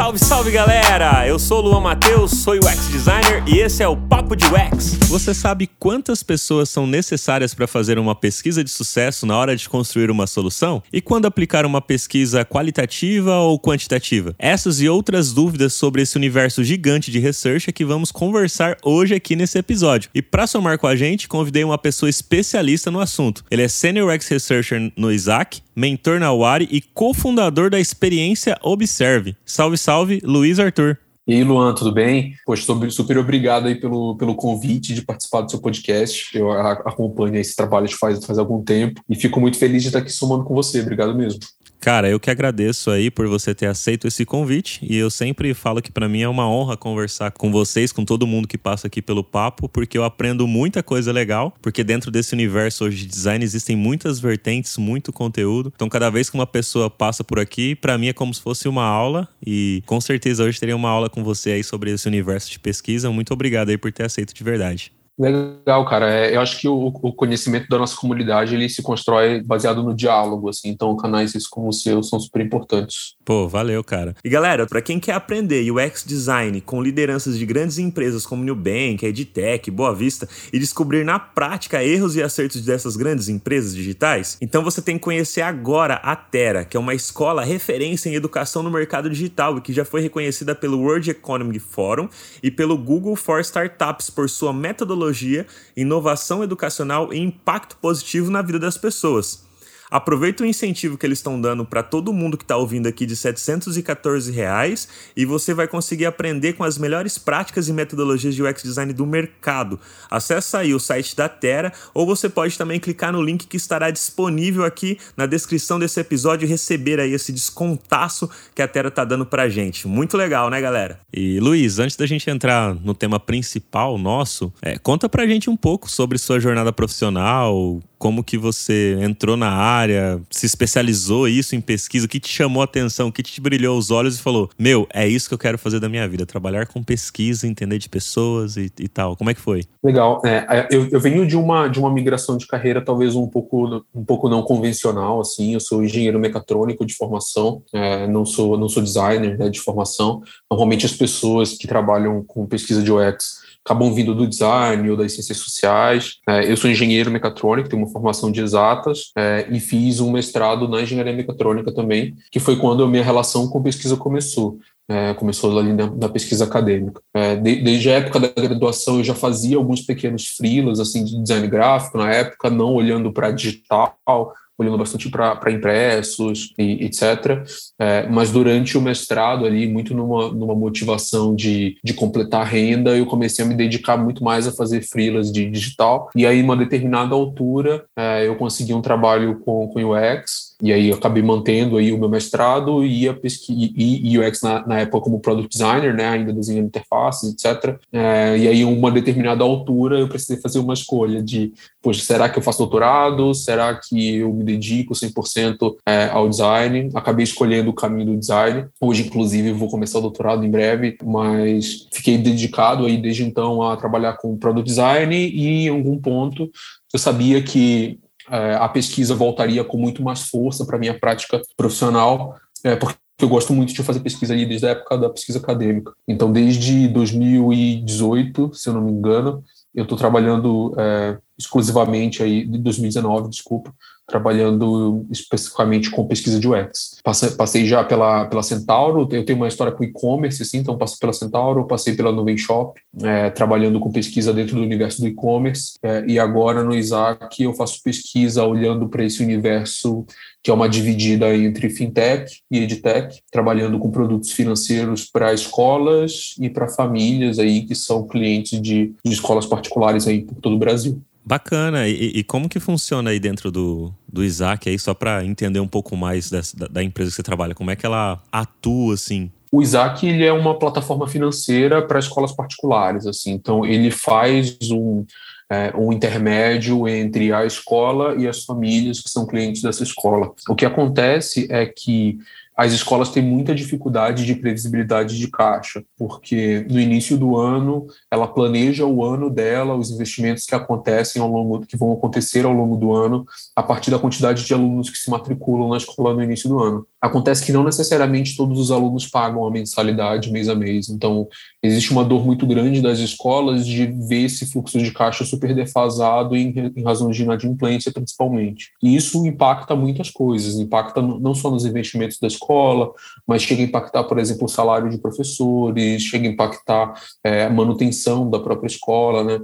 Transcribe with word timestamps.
Salve, 0.00 0.18
salve 0.18 0.50
galera! 0.50 1.28
Eu 1.28 1.38
sou 1.38 1.58
o 1.58 1.60
Luan 1.60 1.80
Matheus, 1.80 2.30
sou 2.30 2.54
UX 2.54 2.88
designer 2.90 3.44
e 3.46 3.58
esse 3.58 3.82
é 3.82 3.86
o 3.86 3.94
Papo 3.94 4.34
de 4.34 4.46
UX. 4.46 4.94
Você 5.10 5.34
sabe 5.34 5.68
quantas 5.78 6.22
pessoas 6.22 6.70
são 6.70 6.86
necessárias 6.86 7.52
para 7.52 7.66
fazer 7.66 7.98
uma 7.98 8.14
pesquisa 8.14 8.64
de 8.64 8.70
sucesso 8.70 9.26
na 9.26 9.36
hora 9.36 9.54
de 9.54 9.68
construir 9.68 10.10
uma 10.10 10.26
solução? 10.26 10.82
E 10.90 11.02
quando 11.02 11.26
aplicar 11.26 11.66
uma 11.66 11.82
pesquisa 11.82 12.46
qualitativa 12.46 13.40
ou 13.40 13.60
quantitativa? 13.60 14.34
Essas 14.38 14.80
e 14.80 14.88
outras 14.88 15.34
dúvidas 15.34 15.74
sobre 15.74 16.00
esse 16.00 16.16
universo 16.16 16.64
gigante 16.64 17.10
de 17.10 17.18
research 17.18 17.68
é 17.68 17.72
que 17.72 17.84
vamos 17.84 18.10
conversar 18.10 18.78
hoje 18.82 19.14
aqui 19.14 19.36
nesse 19.36 19.58
episódio. 19.58 20.08
E 20.14 20.22
para 20.22 20.46
somar 20.46 20.78
com 20.78 20.86
a 20.86 20.96
gente, 20.96 21.28
convidei 21.28 21.62
uma 21.62 21.76
pessoa 21.76 22.08
especialista 22.08 22.90
no 22.90 23.00
assunto. 23.00 23.44
Ele 23.50 23.62
é 23.62 23.68
Senior 23.68 24.10
UX 24.10 24.26
Researcher 24.28 24.90
no 24.96 25.12
Isaac, 25.12 25.60
mentor 25.80 26.20
na 26.20 26.30
Wari 26.30 26.68
e 26.70 26.82
cofundador 26.82 27.70
da 27.70 27.80
experiência 27.80 28.58
Observe. 28.62 29.34
Salve, 29.46 29.78
salve, 29.78 30.20
Luiz 30.22 30.60
Arthur. 30.60 30.98
E 31.26 31.34
aí, 31.34 31.44
Luan, 31.44 31.74
tudo 31.74 31.92
bem? 31.92 32.34
Poxa, 32.44 32.64
super 32.90 33.16
obrigado 33.16 33.66
aí 33.66 33.74
pelo, 33.74 34.16
pelo 34.16 34.34
convite 34.34 34.92
de 34.92 35.02
participar 35.02 35.42
do 35.42 35.50
seu 35.50 35.60
podcast. 35.60 36.36
Eu 36.36 36.50
acompanho 36.50 37.36
esse 37.36 37.54
trabalho 37.56 37.88
faz, 37.88 38.22
faz 38.24 38.38
algum 38.38 38.62
tempo 38.62 39.00
e 39.08 39.14
fico 39.14 39.40
muito 39.40 39.56
feliz 39.56 39.82
de 39.82 39.88
estar 39.88 40.00
aqui 40.00 40.12
somando 40.12 40.44
com 40.44 40.54
você. 40.54 40.80
Obrigado 40.80 41.14
mesmo. 41.14 41.40
Cara, 41.80 42.10
eu 42.10 42.20
que 42.20 42.30
agradeço 42.30 42.90
aí 42.90 43.10
por 43.10 43.26
você 43.26 43.54
ter 43.54 43.64
aceito 43.64 44.06
esse 44.06 44.26
convite 44.26 44.80
e 44.82 44.98
eu 44.98 45.08
sempre 45.10 45.54
falo 45.54 45.80
que 45.80 45.90
para 45.90 46.10
mim 46.10 46.20
é 46.20 46.28
uma 46.28 46.46
honra 46.46 46.76
conversar 46.76 47.30
com 47.30 47.50
vocês, 47.50 47.90
com 47.90 48.04
todo 48.04 48.26
mundo 48.26 48.46
que 48.46 48.58
passa 48.58 48.86
aqui 48.86 49.00
pelo 49.00 49.24
papo, 49.24 49.66
porque 49.66 49.96
eu 49.96 50.04
aprendo 50.04 50.46
muita 50.46 50.82
coisa 50.82 51.10
legal, 51.10 51.54
porque 51.62 51.82
dentro 51.82 52.10
desse 52.10 52.34
universo 52.34 52.84
hoje 52.84 52.98
de 52.98 53.06
design 53.06 53.42
existem 53.42 53.74
muitas 53.74 54.20
vertentes, 54.20 54.76
muito 54.76 55.10
conteúdo. 55.10 55.72
Então, 55.74 55.88
cada 55.88 56.10
vez 56.10 56.28
que 56.28 56.36
uma 56.36 56.46
pessoa 56.46 56.90
passa 56.90 57.24
por 57.24 57.38
aqui, 57.38 57.74
para 57.74 57.96
mim 57.96 58.08
é 58.08 58.12
como 58.12 58.34
se 58.34 58.42
fosse 58.42 58.68
uma 58.68 58.84
aula 58.84 59.26
e 59.44 59.82
com 59.86 60.02
certeza 60.02 60.44
hoje 60.44 60.60
teria 60.60 60.76
uma 60.76 60.90
aula 60.90 61.08
com 61.08 61.24
você 61.24 61.52
aí 61.52 61.64
sobre 61.64 61.90
esse 61.92 62.06
universo 62.06 62.50
de 62.50 62.58
pesquisa. 62.58 63.10
Muito 63.10 63.32
obrigado 63.32 63.70
aí 63.70 63.78
por 63.78 63.90
ter 63.90 64.04
aceito 64.04 64.34
de 64.34 64.44
verdade. 64.44 64.92
Legal, 65.20 65.84
cara. 65.84 66.10
É, 66.10 66.34
eu 66.34 66.40
acho 66.40 66.58
que 66.58 66.66
o, 66.66 66.86
o, 66.86 67.12
conhecimento 67.12 67.68
da 67.68 67.76
nossa 67.76 67.94
comunidade 67.94 68.54
ele 68.54 68.70
se 68.70 68.80
constrói 68.80 69.42
baseado 69.42 69.82
no 69.82 69.94
diálogo, 69.94 70.48
assim. 70.48 70.70
Então, 70.70 70.96
canais 70.96 71.34
como 71.46 71.68
o 71.68 71.72
seu 71.74 72.02
são 72.02 72.18
super 72.18 72.40
importantes. 72.40 73.16
Pô, 73.22 73.46
valeu, 73.46 73.84
cara. 73.84 74.16
E 74.24 74.30
galera, 74.30 74.66
para 74.66 74.80
quem 74.80 74.98
quer 74.98 75.12
aprender 75.12 75.70
UX 75.70 76.04
design 76.06 76.58
com 76.62 76.82
lideranças 76.82 77.38
de 77.38 77.44
grandes 77.44 77.76
empresas 77.76 78.24
como 78.24 78.42
Nubank, 78.42 79.04
Edtech, 79.04 79.70
Boa 79.70 79.94
Vista 79.94 80.26
e 80.50 80.58
descobrir 80.58 81.04
na 81.04 81.18
prática 81.18 81.84
erros 81.84 82.16
e 82.16 82.22
acertos 82.22 82.62
dessas 82.62 82.96
grandes 82.96 83.28
empresas 83.28 83.74
digitais, 83.74 84.38
então 84.40 84.64
você 84.64 84.80
tem 84.80 84.96
que 84.96 85.04
conhecer 85.04 85.42
agora 85.42 85.94
a 85.96 86.16
Terra, 86.16 86.64
que 86.64 86.76
é 86.76 86.80
uma 86.80 86.94
escola 86.94 87.44
referência 87.44 88.08
em 88.08 88.14
educação 88.14 88.62
no 88.62 88.70
mercado 88.70 89.10
digital 89.10 89.58
e 89.58 89.60
que 89.60 89.72
já 89.72 89.84
foi 89.84 90.00
reconhecida 90.00 90.54
pelo 90.54 90.80
World 90.80 91.10
Economic 91.10 91.60
Forum 91.60 92.08
e 92.42 92.50
pelo 92.50 92.78
Google 92.78 93.16
for 93.16 93.40
Startups 93.40 94.08
por 94.08 94.28
sua 94.28 94.52
metodologia 94.52 95.09
tecnologia, 95.10 95.46
inovação 95.76 96.42
educacional 96.42 97.12
e 97.12 97.18
impacto 97.18 97.76
positivo 97.76 98.30
na 98.30 98.42
vida 98.42 98.58
das 98.58 98.78
pessoas. 98.78 99.49
Aproveita 99.90 100.42
o 100.42 100.46
incentivo 100.46 100.96
que 100.96 101.04
eles 101.04 101.18
estão 101.18 101.40
dando 101.40 101.64
para 101.64 101.82
todo 101.82 102.12
mundo 102.12 102.36
que 102.36 102.44
está 102.44 102.56
ouvindo 102.56 102.86
aqui 102.86 103.04
de 103.04 103.16
714 103.16 104.30
reais, 104.30 104.88
e 105.16 105.24
você 105.24 105.52
vai 105.52 105.66
conseguir 105.66 106.06
aprender 106.06 106.52
com 106.52 106.64
as 106.64 106.78
melhores 106.78 107.18
práticas 107.18 107.68
e 107.68 107.72
metodologias 107.72 108.34
de 108.34 108.42
UX 108.42 108.62
design 108.62 108.92
do 108.92 109.06
mercado. 109.06 109.80
Acesse 110.10 110.56
aí 110.56 110.74
o 110.74 110.78
site 110.78 111.16
da 111.16 111.28
Terra 111.28 111.72
ou 111.92 112.06
você 112.06 112.28
pode 112.28 112.56
também 112.56 112.78
clicar 112.78 113.12
no 113.12 113.22
link 113.22 113.46
que 113.46 113.56
estará 113.56 113.90
disponível 113.90 114.64
aqui 114.64 114.98
na 115.16 115.26
descrição 115.26 115.78
desse 115.78 116.00
episódio 116.00 116.46
e 116.46 116.48
receber 116.48 117.00
aí 117.00 117.12
esse 117.12 117.32
descontaço 117.32 118.30
que 118.54 118.62
a 118.62 118.68
Terra 118.68 118.88
está 118.88 119.04
dando 119.04 119.26
para 119.26 119.48
gente. 119.48 119.88
Muito 119.88 120.16
legal, 120.16 120.50
né, 120.50 120.60
galera? 120.60 121.00
E 121.12 121.40
Luiz, 121.40 121.78
antes 121.78 121.96
da 121.96 122.06
gente 122.06 122.28
entrar 122.30 122.74
no 122.74 122.94
tema 122.94 123.18
principal 123.18 123.98
nosso, 123.98 124.52
é, 124.62 124.78
conta 124.78 125.08
pra 125.08 125.26
gente 125.26 125.50
um 125.50 125.56
pouco 125.56 125.90
sobre 125.90 126.18
sua 126.18 126.38
jornada 126.38 126.72
profissional, 126.72 127.80
como 128.00 128.24
que 128.24 128.38
você 128.38 128.96
entrou 129.02 129.36
na 129.36 129.50
área, 129.50 130.22
se 130.30 130.46
especializou 130.46 131.28
isso 131.28 131.54
em 131.54 131.60
pesquisa, 131.60 132.06
o 132.06 132.08
que 132.08 132.18
te 132.18 132.32
chamou 132.32 132.62
a 132.62 132.64
atenção, 132.64 133.08
o 133.08 133.12
que 133.12 133.22
te 133.22 133.38
brilhou 133.42 133.76
os 133.76 133.90
olhos 133.90 134.18
e 134.18 134.22
falou: 134.22 134.48
Meu, 134.58 134.88
é 134.92 135.06
isso 135.06 135.28
que 135.28 135.34
eu 135.34 135.38
quero 135.38 135.58
fazer 135.58 135.78
da 135.80 135.88
minha 135.88 136.08
vida, 136.08 136.24
trabalhar 136.24 136.66
com 136.66 136.82
pesquisa, 136.82 137.46
entender 137.46 137.76
de 137.76 137.90
pessoas 137.90 138.56
e, 138.56 138.72
e 138.78 138.88
tal. 138.88 139.14
Como 139.16 139.28
é 139.28 139.34
que 139.34 139.40
foi? 139.40 139.64
Legal. 139.84 140.22
É, 140.24 140.46
é, 140.48 140.68
eu, 140.70 140.88
eu, 140.88 140.98
venho 140.98 141.26
de 141.26 141.36
uma, 141.36 141.68
de 141.68 141.78
uma 141.78 141.92
migração 141.92 142.38
de 142.38 142.46
carreira 142.46 142.82
talvez 142.82 143.14
um 143.14 143.26
pouco, 143.26 143.84
um 143.94 144.04
pouco 144.04 144.30
não 144.30 144.42
convencional, 144.42 145.20
assim. 145.20 145.52
Eu 145.52 145.60
sou 145.60 145.84
engenheiro 145.84 146.18
mecatrônico 146.18 146.86
de 146.86 146.94
formação, 146.94 147.62
é, 147.70 148.06
não, 148.06 148.24
sou, 148.24 148.56
não 148.56 148.68
sou 148.70 148.82
designer 148.82 149.36
né, 149.36 149.50
de 149.50 149.60
formação. 149.60 150.22
Normalmente 150.50 150.86
as 150.86 150.94
pessoas 150.94 151.52
que 151.52 151.68
trabalham 151.68 152.24
com 152.26 152.46
pesquisa 152.46 152.82
de 152.82 152.90
UX 152.90 153.49
acabam 153.64 153.92
vindo 153.92 154.14
do 154.14 154.26
design 154.26 154.88
ou 154.90 154.96
das 154.96 155.12
ciências 155.12 155.38
sociais. 155.38 156.16
É, 156.28 156.50
eu 156.50 156.56
sou 156.56 156.70
engenheiro 156.70 157.10
mecatrônico, 157.10 157.68
tenho 157.68 157.82
uma 157.82 157.92
formação 157.92 158.30
de 158.30 158.40
exatas 158.40 159.12
é, 159.16 159.46
e 159.50 159.60
fiz 159.60 160.00
um 160.00 160.10
mestrado 160.10 160.68
na 160.68 160.82
engenharia 160.82 161.12
mecatrônica 161.12 161.72
também, 161.72 162.14
que 162.30 162.40
foi 162.40 162.56
quando 162.56 162.82
a 162.82 162.88
minha 162.88 163.04
relação 163.04 163.48
com 163.48 163.62
pesquisa 163.62 163.96
começou. 163.96 164.58
É, 164.88 165.14
começou 165.14 165.56
ali 165.56 165.72
na, 165.72 165.86
na 165.88 166.08
pesquisa 166.08 166.44
acadêmica. 166.44 167.00
É, 167.14 167.36
de, 167.36 167.62
desde 167.62 167.90
a 167.90 167.92
época 167.92 168.18
da 168.18 168.28
graduação 168.28 168.98
eu 168.98 169.04
já 169.04 169.14
fazia 169.14 169.56
alguns 169.56 169.82
pequenos 169.82 170.26
freelas 170.26 170.80
assim 170.80 171.04
de 171.04 171.22
design 171.22 171.46
gráfico, 171.46 171.96
na 171.96 172.10
época 172.10 172.50
não 172.50 172.74
olhando 172.74 173.12
para 173.12 173.30
digital, 173.30 174.34
olhando 174.60 174.76
bastante 174.76 175.08
para 175.08 175.50
impressos 175.50 176.52
e 176.58 176.84
etc. 176.84 177.42
É, 177.78 178.06
mas 178.08 178.30
durante 178.30 178.76
o 178.76 178.80
mestrado 178.80 179.46
ali, 179.46 179.66
muito 179.66 179.94
numa, 179.94 180.30
numa 180.30 180.54
motivação 180.54 181.34
de, 181.34 181.78
de 181.82 181.94
completar 181.94 182.42
a 182.42 182.44
renda, 182.44 182.96
eu 182.96 183.06
comecei 183.06 183.44
a 183.44 183.48
me 183.48 183.54
dedicar 183.54 183.96
muito 183.96 184.22
mais 184.22 184.46
a 184.46 184.52
fazer 184.52 184.82
freelas 184.82 185.32
de 185.32 185.48
digital. 185.48 186.10
E 186.14 186.26
aí, 186.26 186.42
uma 186.42 186.56
determinada 186.56 187.14
altura, 187.14 187.84
é, 187.96 188.26
eu 188.26 188.36
consegui 188.36 188.74
um 188.74 188.82
trabalho 188.82 189.40
com, 189.40 189.66
com 189.68 189.80
UX, 189.80 190.49
e 190.62 190.72
aí 190.72 190.88
eu 190.88 190.96
acabei 190.96 191.22
mantendo 191.22 191.76
aí 191.76 191.92
o 191.92 191.98
meu 191.98 192.08
mestrado 192.08 192.84
e 192.84 193.08
a 193.08 193.14
pesquisa 193.14 193.70
e, 193.76 194.18
UX 194.18 194.42
na, 194.42 194.66
na, 194.66 194.80
época 194.80 195.04
como 195.04 195.20
product 195.20 195.50
designer, 195.50 195.94
né, 195.94 196.08
ainda 196.08 196.32
desenhando 196.32 196.66
interfaces, 196.66 197.32
etc. 197.32 197.78
É, 197.92 198.36
e 198.38 198.48
aí 198.48 198.64
uma 198.64 198.90
determinada 198.90 199.42
altura 199.42 199.98
eu 199.98 200.08
precisei 200.08 200.36
fazer 200.36 200.58
uma 200.58 200.74
escolha 200.74 201.22
de, 201.22 201.52
poxa, 201.82 202.02
será 202.02 202.28
que 202.28 202.38
eu 202.38 202.42
faço 202.42 202.58
doutorado? 202.58 203.34
Será 203.34 203.74
que 203.74 204.16
eu 204.16 204.32
me 204.32 204.44
dedico 204.44 204.94
100% 204.94 205.76
é, 205.86 206.06
ao 206.06 206.28
design? 206.28 206.90
Acabei 206.94 207.24
escolhendo 207.24 207.70
o 207.70 207.74
caminho 207.74 208.12
do 208.12 208.16
design. 208.18 208.66
Hoje, 208.80 209.06
inclusive, 209.06 209.52
vou 209.52 209.70
começar 209.70 209.98
o 209.98 210.02
doutorado 210.02 210.44
em 210.44 210.50
breve, 210.50 210.96
mas 211.02 211.86
fiquei 211.92 212.18
dedicado 212.18 212.86
aí 212.86 212.96
desde 212.96 213.24
então 213.24 213.62
a 213.62 213.76
trabalhar 213.76 214.14
com 214.14 214.36
product 214.36 214.68
design 214.68 215.14
e 215.14 215.66
em 215.66 215.68
algum 215.68 215.98
ponto 215.98 216.50
eu 216.92 216.98
sabia 216.98 217.40
que 217.42 217.98
a 218.30 218.68
pesquisa 218.68 219.14
voltaria 219.14 219.64
com 219.64 219.76
muito 219.76 220.02
mais 220.02 220.28
força 220.28 220.64
para 220.64 220.78
minha 220.78 220.98
prática 220.98 221.40
profissional, 221.56 222.36
é, 222.64 222.76
porque 222.76 222.96
eu 223.20 223.28
gosto 223.28 223.52
muito 223.52 223.72
de 223.72 223.82
fazer 223.82 224.00
pesquisa 224.00 224.32
ali 224.32 224.46
desde 224.46 224.66
a 224.66 224.70
época 224.70 224.96
da 224.96 225.10
pesquisa 225.10 225.38
acadêmica. 225.38 225.92
Então, 226.08 226.32
desde 226.32 226.88
2018, 226.88 228.54
se 228.54 228.68
eu 228.68 228.74
não 228.74 228.82
me 228.82 228.92
engano, 228.92 229.44
eu 229.74 229.82
estou 229.82 229.96
trabalhando 229.96 230.74
é, 230.78 231.18
exclusivamente 231.38 232.22
aí, 232.22 232.46
de 232.46 232.58
2019, 232.58 233.28
desculpa, 233.28 233.74
trabalhando 234.10 235.06
especificamente 235.10 235.90
com 235.90 236.06
pesquisa 236.06 236.40
de 236.40 236.48
UX. 236.48 236.98
Passei, 237.02 237.30
passei 237.30 237.64
já 237.64 237.84
pela, 237.84 238.26
pela 238.26 238.42
Centauro, 238.42 239.08
eu 239.12 239.24
tenho 239.24 239.38
uma 239.38 239.48
história 239.48 239.72
com 239.72 239.84
e-commerce, 239.84 240.42
assim, 240.42 240.58
então 240.58 240.76
passei 240.76 240.98
pela 241.00 241.12
Centauro, 241.12 241.66
passei 241.66 241.94
pela 241.94 242.10
Nuvem 242.10 242.36
Shop, 242.36 242.78
é, 243.02 243.30
trabalhando 243.30 243.78
com 243.78 243.92
pesquisa 243.92 244.32
dentro 244.32 244.56
do 244.56 244.62
universo 244.62 245.00
do 245.00 245.06
e-commerce, 245.06 245.74
é, 245.82 246.04
e 246.06 246.18
agora 246.18 246.64
no 246.64 246.74
Isaac 246.74 247.42
eu 247.42 247.54
faço 247.54 247.80
pesquisa 247.82 248.44
olhando 248.44 248.88
para 248.88 249.04
esse 249.04 249.22
universo 249.22 250.04
que 250.42 250.50
é 250.50 250.54
uma 250.54 250.68
dividida 250.68 251.34
entre 251.36 251.68
fintech 251.68 252.40
e 252.50 252.60
edtech, 252.60 253.20
trabalhando 253.30 253.78
com 253.78 253.90
produtos 253.90 254.30
financeiros 254.30 255.04
para 255.04 255.34
escolas 255.34 256.34
e 256.40 256.48
para 256.48 256.66
famílias 256.66 257.38
aí 257.38 257.62
que 257.66 257.74
são 257.74 258.08
clientes 258.08 258.60
de, 258.60 258.94
de 259.04 259.12
escolas 259.12 259.46
particulares 259.46 260.06
aí 260.06 260.22
por 260.22 260.36
todo 260.36 260.56
o 260.56 260.58
Brasil. 260.58 261.00
Bacana. 261.24 261.86
E, 261.86 262.12
e, 262.16 262.24
como 262.24 262.48
que 262.48 262.58
funciona 262.58 263.10
aí 263.10 263.20
dentro 263.20 263.50
do, 263.50 263.92
do 264.08 264.24
Isaac 264.24 264.68
aí, 264.68 264.78
só 264.78 264.94
para 264.94 265.24
entender 265.24 265.60
um 265.60 265.68
pouco 265.68 265.96
mais 265.96 266.30
dessa, 266.30 266.56
da, 266.56 266.66
da, 266.66 266.82
empresa 266.82 267.10
que 267.10 267.16
você 267.16 267.22
trabalha? 267.22 267.54
Como 267.54 267.70
é 267.70 267.76
que 267.76 267.86
ela 267.86 268.22
atua, 268.32 268.94
assim? 268.94 269.30
O 269.52 269.60
Isaac 269.62 270.06
ele 270.06 270.24
é 270.24 270.32
uma 270.32 270.58
plataforma 270.58 271.06
financeira 271.08 271.82
para 271.82 271.98
escolas 271.98 272.32
particulares, 272.32 273.06
assim. 273.06 273.32
Então 273.32 273.66
ele 273.66 273.90
faz 273.90 274.56
um, 274.70 275.04
é, 275.50 275.72
um 275.76 275.92
intermédio 275.92 276.88
entre 276.88 277.32
a 277.32 277.44
escola 277.44 278.14
e 278.16 278.26
as 278.26 278.44
famílias 278.44 279.00
que 279.00 279.10
são 279.10 279.26
clientes 279.26 279.62
dessa 279.62 279.82
escola. 279.82 280.32
O 280.48 280.54
que 280.54 280.64
acontece 280.64 281.46
é 281.50 281.66
que 281.66 282.18
as 282.60 282.74
escolas 282.74 283.08
têm 283.08 283.22
muita 283.22 283.54
dificuldade 283.54 284.26
de 284.26 284.34
previsibilidade 284.34 285.16
de 285.18 285.28
caixa, 285.28 285.82
porque 285.96 286.66
no 286.68 286.78
início 286.78 287.16
do 287.16 287.38
ano 287.38 287.86
ela 288.10 288.28
planeja 288.28 288.84
o 288.84 289.02
ano 289.02 289.30
dela, 289.30 289.74
os 289.74 289.90
investimentos 289.90 290.44
que 290.44 290.54
acontecem 290.54 291.22
ao 291.22 291.30
longo, 291.30 291.64
que 291.64 291.74
vão 291.74 291.90
acontecer 291.90 292.44
ao 292.44 292.52
longo 292.52 292.76
do 292.76 292.92
ano, 292.92 293.24
a 293.56 293.62
partir 293.62 293.90
da 293.90 293.98
quantidade 293.98 294.44
de 294.44 294.52
alunos 294.52 294.90
que 294.90 294.98
se 294.98 295.08
matriculam 295.08 295.70
na 295.70 295.78
escola 295.78 296.12
no 296.12 296.22
início 296.22 296.50
do 296.50 296.62
ano. 296.62 296.86
Acontece 297.00 297.44
que 297.44 297.52
não 297.52 297.64
necessariamente 297.64 298.36
todos 298.36 298.58
os 298.58 298.70
alunos 298.70 299.06
pagam 299.06 299.46
a 299.46 299.50
mensalidade 299.50 300.30
mês 300.30 300.48
a 300.48 300.54
mês. 300.54 300.88
Então, 300.90 301.26
existe 301.62 301.92
uma 301.92 302.04
dor 302.04 302.26
muito 302.26 302.46
grande 302.46 302.82
das 302.82 302.98
escolas 302.98 303.66
de 303.66 303.86
ver 303.86 304.24
esse 304.24 304.44
fluxo 304.50 304.78
de 304.78 304.92
caixa 304.92 305.24
super 305.24 305.54
defasado 305.54 306.36
em, 306.36 306.52
em 306.76 306.84
razão 306.84 307.10
de 307.10 307.22
inadimplência, 307.22 307.90
principalmente. 307.90 308.72
E 308.82 308.94
isso 308.94 309.24
impacta 309.26 309.74
muitas 309.74 310.10
coisas. 310.10 310.58
Impacta 310.58 311.00
não 311.00 311.34
só 311.34 311.50
nos 311.50 311.64
investimentos 311.64 312.18
da 312.18 312.26
escola, 312.26 312.92
mas 313.26 313.42
chega 313.42 313.62
a 313.62 313.64
impactar, 313.64 314.04
por 314.04 314.18
exemplo, 314.18 314.44
o 314.44 314.48
salário 314.48 314.90
de 314.90 314.98
professores, 314.98 316.02
chega 316.02 316.28
a 316.28 316.32
impactar 316.32 316.94
é, 317.24 317.44
a 317.44 317.50
manutenção 317.50 318.28
da 318.28 318.38
própria 318.38 318.66
escola, 318.66 319.24
né? 319.24 319.40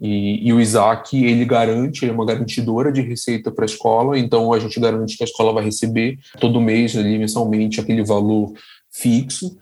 E, 0.00 0.46
e, 0.46 0.52
o 0.52 0.60
Isaac, 0.60 1.16
ele 1.16 1.44
garante, 1.44 2.04
ele 2.04 2.12
é 2.12 2.14
uma 2.14 2.24
garantidora 2.24 2.92
de 2.92 3.00
receita 3.00 3.50
para 3.50 3.64
a 3.64 3.66
escola, 3.66 4.18
então 4.18 4.52
a 4.52 4.58
gente 4.58 4.78
garante 4.78 5.16
que 5.16 5.24
a 5.24 5.26
escola 5.26 5.52
vai 5.52 5.64
receber 5.64 6.18
todo 6.38 6.60
mês, 6.60 6.96
ali, 6.96 7.18
mensalmente, 7.18 7.80
aquele 7.80 8.04
valor 8.04 8.52
fixo. 8.92 9.56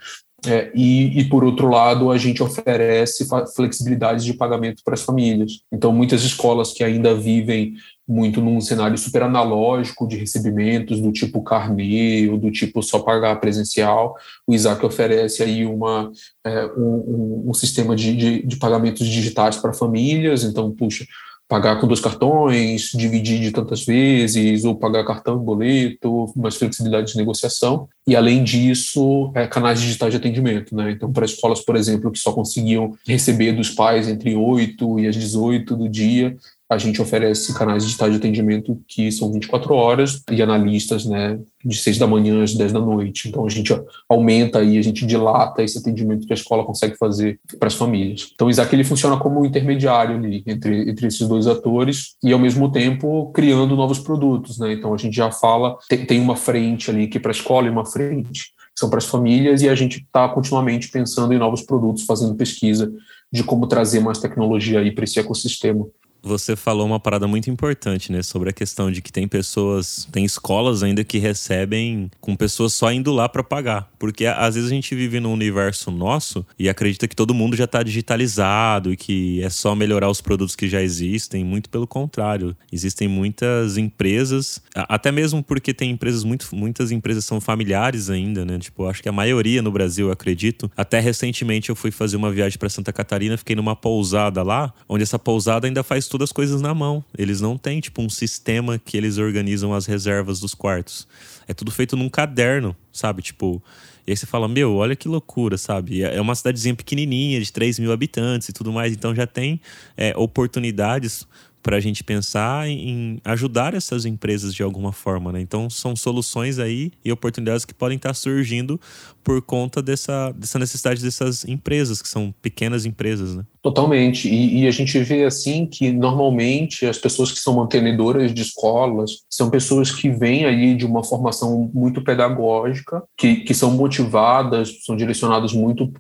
É, 0.45 0.71
e, 0.75 1.21
e, 1.21 1.25
por 1.25 1.43
outro 1.43 1.69
lado, 1.69 2.11
a 2.11 2.19
gente 2.19 2.43
oferece 2.43 3.27
flexibilidades 3.55 4.25
de 4.25 4.35
pagamento 4.35 4.83
para 4.85 4.95
as 4.95 5.03
famílias. 5.03 5.63
Então, 5.73 5.93
muitas 5.93 6.23
escolas 6.23 6.73
que 6.73 6.85
ainda 6.85 7.15
vivem 7.15 7.75
muito 8.07 8.41
num 8.41 8.61
cenário 8.61 8.97
super 8.97 9.23
analógico 9.23 10.07
de 10.07 10.17
recebimentos 10.17 11.01
do 11.01 11.11
tipo 11.11 11.43
carnê 11.43 12.29
ou 12.29 12.39
do 12.39 12.53
tipo 12.53 12.83
só 12.83 13.01
pagar 13.01 13.41
presencial, 13.41 14.15
o 14.47 14.55
Isaac 14.55 14.85
oferece 14.85 15.43
aí 15.43 15.67
uma, 15.67 16.13
é, 16.45 16.67
um, 16.77 17.45
um, 17.49 17.55
sistema 17.55 17.97
de, 17.97 18.15
de, 18.15 18.47
de 18.47 18.57
pagamentos 18.57 19.07
digitais 19.07 19.57
para 19.57 19.73
famílias. 19.73 20.45
Então, 20.45 20.71
puxa, 20.71 21.05
pagar 21.49 21.81
com 21.81 21.87
dois 21.87 22.01
cartões, 22.01 22.91
dividir 22.93 23.41
de 23.41 23.53
tantas 23.53 23.85
vezes, 23.85 24.65
ou 24.65 24.75
pagar 24.75 25.05
cartão 25.05 25.41
e 25.41 25.45
boleto, 25.45 26.33
mais 26.37 26.57
flexibilidade 26.57 27.13
de 27.13 27.17
negociação. 27.17 27.89
E, 28.07 28.17
além 28.17 28.43
disso, 28.43 29.31
é, 29.35 29.47
canais 29.47 29.81
digitais 29.81 30.13
de 30.13 30.17
atendimento. 30.17 30.75
Né? 30.75 30.93
Então, 30.93 31.13
para 31.13 31.25
escolas, 31.25 31.61
por 31.61 31.77
exemplo, 31.77 32.11
que 32.11 32.19
só 32.19 32.33
conseguiam 32.33 32.97
receber 33.07 33.53
dos 33.53 33.71
pais 33.71 34.09
entre 34.09 34.35
8 34.35 35.01
e 35.01 35.07
as 35.07 35.15
18 35.15 35.77
do 35.77 35.89
dia, 35.89 36.37
a 36.69 36.79
gente 36.79 37.01
oferece 37.01 37.55
canais 37.55 37.85
digitais 37.85 38.11
de 38.11 38.19
atendimento 38.19 38.81
que 38.89 39.13
são 39.13 39.33
24 39.33 39.73
horas 39.73 40.23
e 40.31 40.43
analistas, 40.43 41.05
né, 41.05 41.39
de 41.65 41.77
6 41.77 41.99
da 41.99 42.07
manhã 42.07 42.43
às 42.43 42.55
10 42.55 42.73
da 42.73 42.81
noite. 42.81 43.29
Então 43.29 43.47
a 43.47 43.49
gente 43.49 43.73
aumenta 44.09 44.59
aí, 44.59 44.77
a 44.77 44.83
gente 44.83 45.07
dilata 45.07 45.63
esse 45.63 45.79
atendimento 45.79 46.27
que 46.27 46.33
a 46.33 46.37
escola 46.37 46.65
consegue 46.65 46.97
fazer 46.97 47.39
para 47.59 47.69
as 47.69 47.75
famílias. 47.75 48.31
Então 48.35 48.49
o 48.49 48.51
Isaac 48.51 48.75
ele 48.75 48.83
funciona 48.83 49.17
como 49.17 49.45
intermediário 49.45 50.17
ali 50.17 50.43
entre, 50.45 50.91
entre 50.91 51.07
esses 51.07 51.27
dois 51.29 51.47
atores 51.47 52.17
e 52.23 52.33
ao 52.33 52.39
mesmo 52.39 52.71
tempo 52.71 53.31
criando 53.33 53.77
novos 53.77 54.01
produtos, 54.01 54.59
né? 54.59 54.73
Então 54.73 54.93
a 54.93 54.97
gente 54.97 55.15
já 55.15 55.31
fala, 55.31 55.77
tem, 55.89 56.05
tem 56.05 56.21
uma 56.21 56.35
frente 56.35 56.91
ali 56.91 57.07
que 57.07 57.19
é 57.19 57.21
para 57.21 57.31
a 57.31 57.35
escola 57.35 57.69
e 57.69 57.71
uma 57.71 57.87
frente 57.87 58.57
que 58.75 58.81
são 58.81 58.91
para 58.91 58.99
as 58.99 59.07
famílias 59.07 59.63
e 59.63 59.69
a 59.69 59.75
gente 59.75 59.99
está 59.99 60.29
continuamente 60.29 60.89
pensando 60.89 61.33
em 61.33 61.39
novos 61.39 61.63
produtos, 61.63 62.05
fazendo 62.05 62.35
pesquisa 62.35 62.93
de 63.33 63.45
como 63.45 63.69
trazer 63.69 64.01
mais 64.01 64.19
tecnologia 64.19 64.81
aí 64.81 64.91
para 64.91 65.05
esse 65.05 65.19
ecossistema 65.19 65.87
você 66.27 66.57
falou 66.57 66.87
uma 66.87 66.99
parada 66.99 67.27
muito 67.27 67.49
importante, 67.51 68.11
né? 68.11 68.23
Sobre 68.23 68.51
a 68.51 68.53
questão 68.53 68.91
de 68.91 69.01
que 69.01 69.13
tem 69.13 69.29
pessoas, 69.29 70.09
tem 70.11 70.25
escolas 70.25 70.83
ainda 70.83 71.05
que 71.05 71.19
recebem 71.19 72.11
com 72.21 72.35
pessoas 72.35 72.75
só 72.75 72.93
indo 72.93 73.13
lá 73.13 73.29
para 73.29 73.43
pagar. 73.43 73.91
Porque 73.99 74.27
às 74.27 74.55
vezes 74.55 74.71
a 74.71 74.75
gente 74.75 74.95
vive 74.95 75.21
num 75.21 75.33
universo 75.33 75.91
nosso 75.91 76.45
e 76.59 76.69
acredita 76.69 77.07
que 77.07 77.15
todo 77.15 77.33
mundo 77.33 77.57
já 77.57 77.65
está 77.65 77.83
digitalizado 77.83 78.93
e 78.93 78.97
que 78.97 79.43
é 79.43 79.49
só 79.49 79.75
melhorar 79.75 80.11
os 80.11 80.21
produtos 80.21 80.57
que 80.57 80.69
já 80.69 80.83
existem. 80.83 81.45
Muito 81.45 81.71
pelo 81.71 81.87
contrário. 81.87 82.57
Existem 82.73 83.07
muitas 83.07 83.79
empresas, 83.79 84.61
até 84.75 85.13
mesmo 85.13 85.43
porque 85.43 85.73
tem 85.73 85.91
empresas, 85.91 86.25
muito, 86.25 86.49
muitas 86.55 86.91
empresas 86.91 87.25
são 87.25 87.41
familiares 87.41 88.11
ainda, 88.11 88.45
né? 88.45 88.59
Tipo, 88.59 88.87
acho 88.87 89.03
que 89.03 89.09
a 89.09 89.13
maioria 89.13 89.63
no 89.63 89.71
Brasil, 89.71 90.11
acredito. 90.11 90.71
Até 90.77 90.99
recentemente 90.99 91.71
eu 91.71 91.77
fui 91.77 91.91
fazer 91.91 92.17
uma 92.17 92.31
viagem 92.31 92.59
para 92.59 92.69
Santa 92.69 92.93
Catarina, 92.93 93.37
fiquei 93.37 93.55
numa 93.55 93.77
pousada 93.77 94.43
lá, 94.43 94.73
onde 94.89 95.03
essa 95.03 95.19
pousada 95.19 95.67
ainda 95.67 95.83
faz 95.83 96.09
todas 96.17 96.31
as 96.31 96.33
coisas 96.33 96.63
na 96.63 96.75
mão. 96.75 97.05
Eles 97.17 97.43
não 97.43 97.59
têm, 97.59 97.79
tipo, 97.79 98.01
um 98.01 98.09
sistema 98.09 98.79
que 98.79 98.97
eles 98.97 99.19
organizam 99.19 99.75
as 99.75 99.85
reservas 99.85 100.41
dos 100.41 100.55
quartos. 100.55 101.07
É 101.47 101.53
tudo 101.53 101.71
feito 101.71 101.95
num 101.95 102.09
caderno, 102.09 102.75
sabe? 102.91 103.21
Tipo. 103.21 103.63
E 104.07 104.13
aí 104.13 104.17
você 104.17 104.25
fala, 104.25 104.49
meu, 104.49 104.77
olha 104.77 104.95
que 104.97 105.09
loucura, 105.09 105.59
sabe? 105.59 106.03
É 106.03 106.21
uma 106.21 106.35
cidadezinha 106.35 106.75
pequenininha, 106.75 107.41
de 107.41 107.53
3 107.53 107.81
mil 107.81 107.93
habitantes 107.93 108.49
e 108.49 108.53
tudo 108.53 108.73
mais. 108.73 108.93
Então 108.93 109.15
já 109.15 109.27
tem 109.27 109.61
é, 109.97 110.17
oportunidades 110.17 111.27
para 111.67 111.79
a 111.79 111.81
gente 111.81 112.05
pensar 112.05 112.69
em 112.69 113.19
ajudar 113.25 113.75
essas 113.75 114.05
empresas 114.05 114.55
de 114.55 114.63
alguma 114.63 114.93
forma, 114.93 115.33
né? 115.33 115.41
Então 115.41 115.69
são 115.69 115.97
soluções 115.97 116.61
aí 116.61 116.93
e 117.05 117.11
oportunidades 117.11 117.65
que 117.65 117.75
podem 117.75 117.97
estar 117.97 118.15
surgindo 118.15 118.81
por 119.25 119.43
conta 119.43 119.83
dessa, 119.83 120.31
dessa 120.31 120.61
necessidade 120.61 121.03
dessas 121.03 121.45
empresas, 121.45 122.01
que 122.01 122.09
são 122.09 122.33
pequenas 122.41 122.87
empresas, 122.87 123.35
né? 123.35 123.43
Totalmente. 123.61 124.29
E, 124.29 124.61
e, 124.61 124.69
a 124.69 124.71
gente 124.71 124.97
vê 125.01 125.25
assim 125.25 125.67
que 125.67 125.91
normalmente 125.91 126.87
as 126.87 126.99
pessoas 126.99 127.33
que 127.33 127.41
são 127.41 127.55
mantenedoras 127.57 128.33
de 128.33 128.43
escolas 128.43 129.25
são 129.29 129.51
pessoas 129.51 129.91
que 129.91 130.09
vêm 130.09 130.45
aí 130.45 130.77
de 130.77 130.87
uma 130.87 131.03
formação 131.03 131.69
muito 131.75 132.01
pedagógica, 132.01 133.03
que, 133.19 133.39
que 133.39 133.53
são 133.53 133.73
motivadas, 133.73 134.85
são 134.85 134.97
direcionadas 134.97 135.53
muito 135.53 135.93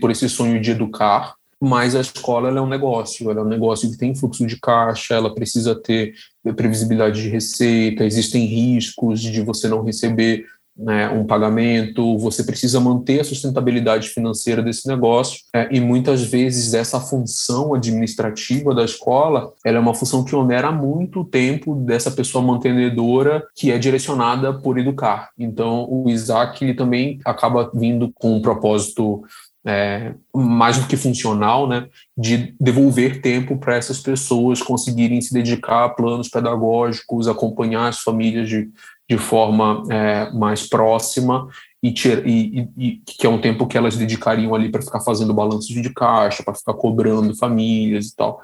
por 0.00 0.10
esse 0.10 0.26
sonho 0.26 0.58
de 0.58 0.70
educar 0.70 1.34
mas 1.64 1.94
a 1.94 2.00
escola 2.00 2.48
é 2.48 2.60
um 2.60 2.66
negócio, 2.66 3.30
ela 3.30 3.38
é 3.38 3.44
um 3.44 3.48
negócio 3.48 3.88
que 3.88 3.96
tem 3.96 4.16
fluxo 4.16 4.44
de 4.44 4.58
caixa, 4.58 5.14
ela 5.14 5.32
precisa 5.32 5.76
ter 5.76 6.12
previsibilidade 6.56 7.22
de 7.22 7.28
receita, 7.28 8.04
existem 8.04 8.46
riscos 8.46 9.20
de 9.20 9.40
você 9.42 9.68
não 9.68 9.84
receber 9.84 10.44
né, 10.76 11.08
um 11.10 11.24
pagamento, 11.24 12.18
você 12.18 12.42
precisa 12.42 12.80
manter 12.80 13.20
a 13.20 13.24
sustentabilidade 13.24 14.08
financeira 14.08 14.60
desse 14.60 14.88
negócio 14.88 15.38
é, 15.54 15.68
e 15.70 15.78
muitas 15.78 16.24
vezes 16.24 16.74
essa 16.74 16.98
função 16.98 17.74
administrativa 17.74 18.74
da 18.74 18.84
escola 18.84 19.52
ela 19.64 19.76
é 19.76 19.80
uma 19.80 19.94
função 19.94 20.24
que 20.24 20.34
onera 20.34 20.72
muito 20.72 21.20
o 21.20 21.24
tempo 21.24 21.76
dessa 21.76 22.10
pessoa 22.10 22.42
mantenedora 22.42 23.46
que 23.54 23.70
é 23.70 23.78
direcionada 23.78 24.52
por 24.52 24.78
educar. 24.78 25.30
Então 25.38 25.86
o 25.88 26.10
Isaac 26.10 26.64
ele 26.64 26.74
também 26.74 27.20
acaba 27.24 27.70
vindo 27.72 28.10
com 28.14 28.34
um 28.34 28.42
propósito 28.42 29.22
é, 29.64 30.14
mais 30.34 30.78
do 30.78 30.86
que 30.86 30.96
funcional, 30.96 31.68
né, 31.68 31.86
de 32.16 32.54
devolver 32.60 33.20
tempo 33.20 33.56
para 33.56 33.76
essas 33.76 34.00
pessoas 34.00 34.60
conseguirem 34.60 35.20
se 35.20 35.32
dedicar 35.32 35.84
a 35.84 35.88
planos 35.88 36.28
pedagógicos, 36.28 37.28
acompanhar 37.28 37.88
as 37.88 38.00
famílias 38.00 38.48
de, 38.48 38.68
de 39.08 39.18
forma 39.18 39.84
é, 39.90 40.30
mais 40.32 40.68
próxima 40.68 41.48
e, 41.82 41.94
e, 42.24 42.68
e, 42.76 43.02
que 43.06 43.26
é 43.26 43.30
um 43.30 43.40
tempo 43.40 43.66
que 43.66 43.76
elas 43.76 43.96
dedicariam 43.96 44.54
ali 44.54 44.68
para 44.68 44.82
ficar 44.82 45.00
fazendo 45.00 45.34
balanços 45.34 45.68
de 45.68 45.90
caixa, 45.92 46.42
para 46.42 46.54
ficar 46.54 46.74
cobrando 46.74 47.36
famílias 47.36 48.06
e 48.08 48.16
tal. 48.16 48.40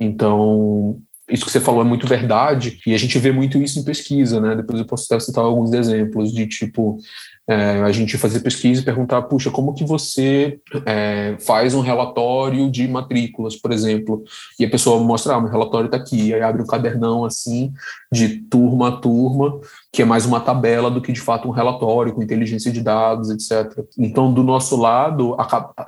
Então, 0.00 1.00
isso 1.28 1.44
que 1.44 1.50
você 1.50 1.60
falou 1.60 1.82
é 1.82 1.84
muito 1.84 2.06
verdade, 2.06 2.80
e 2.86 2.94
a 2.94 2.98
gente 2.98 3.18
vê 3.18 3.30
muito 3.30 3.58
isso 3.58 3.78
em 3.78 3.84
pesquisa, 3.84 4.40
né? 4.40 4.56
Depois 4.56 4.78
eu 4.78 4.86
posso 4.86 5.04
até 5.04 5.20
citar 5.20 5.44
alguns 5.44 5.72
exemplos 5.72 6.32
de 6.32 6.46
tipo, 6.46 6.98
é, 7.48 7.80
a 7.82 7.90
gente 7.90 8.18
fazer 8.18 8.40
pesquisa 8.40 8.82
e 8.82 8.84
perguntar, 8.84 9.22
puxa, 9.22 9.50
como 9.50 9.72
que 9.72 9.84
você 9.84 10.60
é, 10.84 11.34
faz 11.40 11.74
um 11.74 11.80
relatório 11.80 12.70
de 12.70 12.86
matrículas, 12.86 13.56
por 13.56 13.72
exemplo, 13.72 14.22
e 14.60 14.66
a 14.66 14.70
pessoa 14.70 15.02
mostra, 15.02 15.34
ah, 15.34 15.40
meu 15.40 15.50
relatório 15.50 15.86
está 15.86 15.96
aqui, 15.96 16.34
aí 16.34 16.42
abre 16.42 16.62
um 16.62 16.66
cadernão 16.66 17.24
assim, 17.24 17.72
de 18.12 18.40
turma 18.42 18.88
a 18.88 18.92
turma, 18.92 19.60
que 19.90 20.02
é 20.02 20.04
mais 20.04 20.26
uma 20.26 20.40
tabela 20.40 20.90
do 20.90 21.00
que 21.00 21.10
de 21.10 21.20
fato 21.20 21.48
um 21.48 21.50
relatório 21.50 22.12
com 22.12 22.22
inteligência 22.22 22.70
de 22.70 22.82
dados, 22.82 23.30
etc. 23.30 23.82
Então, 23.98 24.32
do 24.32 24.42
nosso 24.42 24.76
lado, 24.76 25.34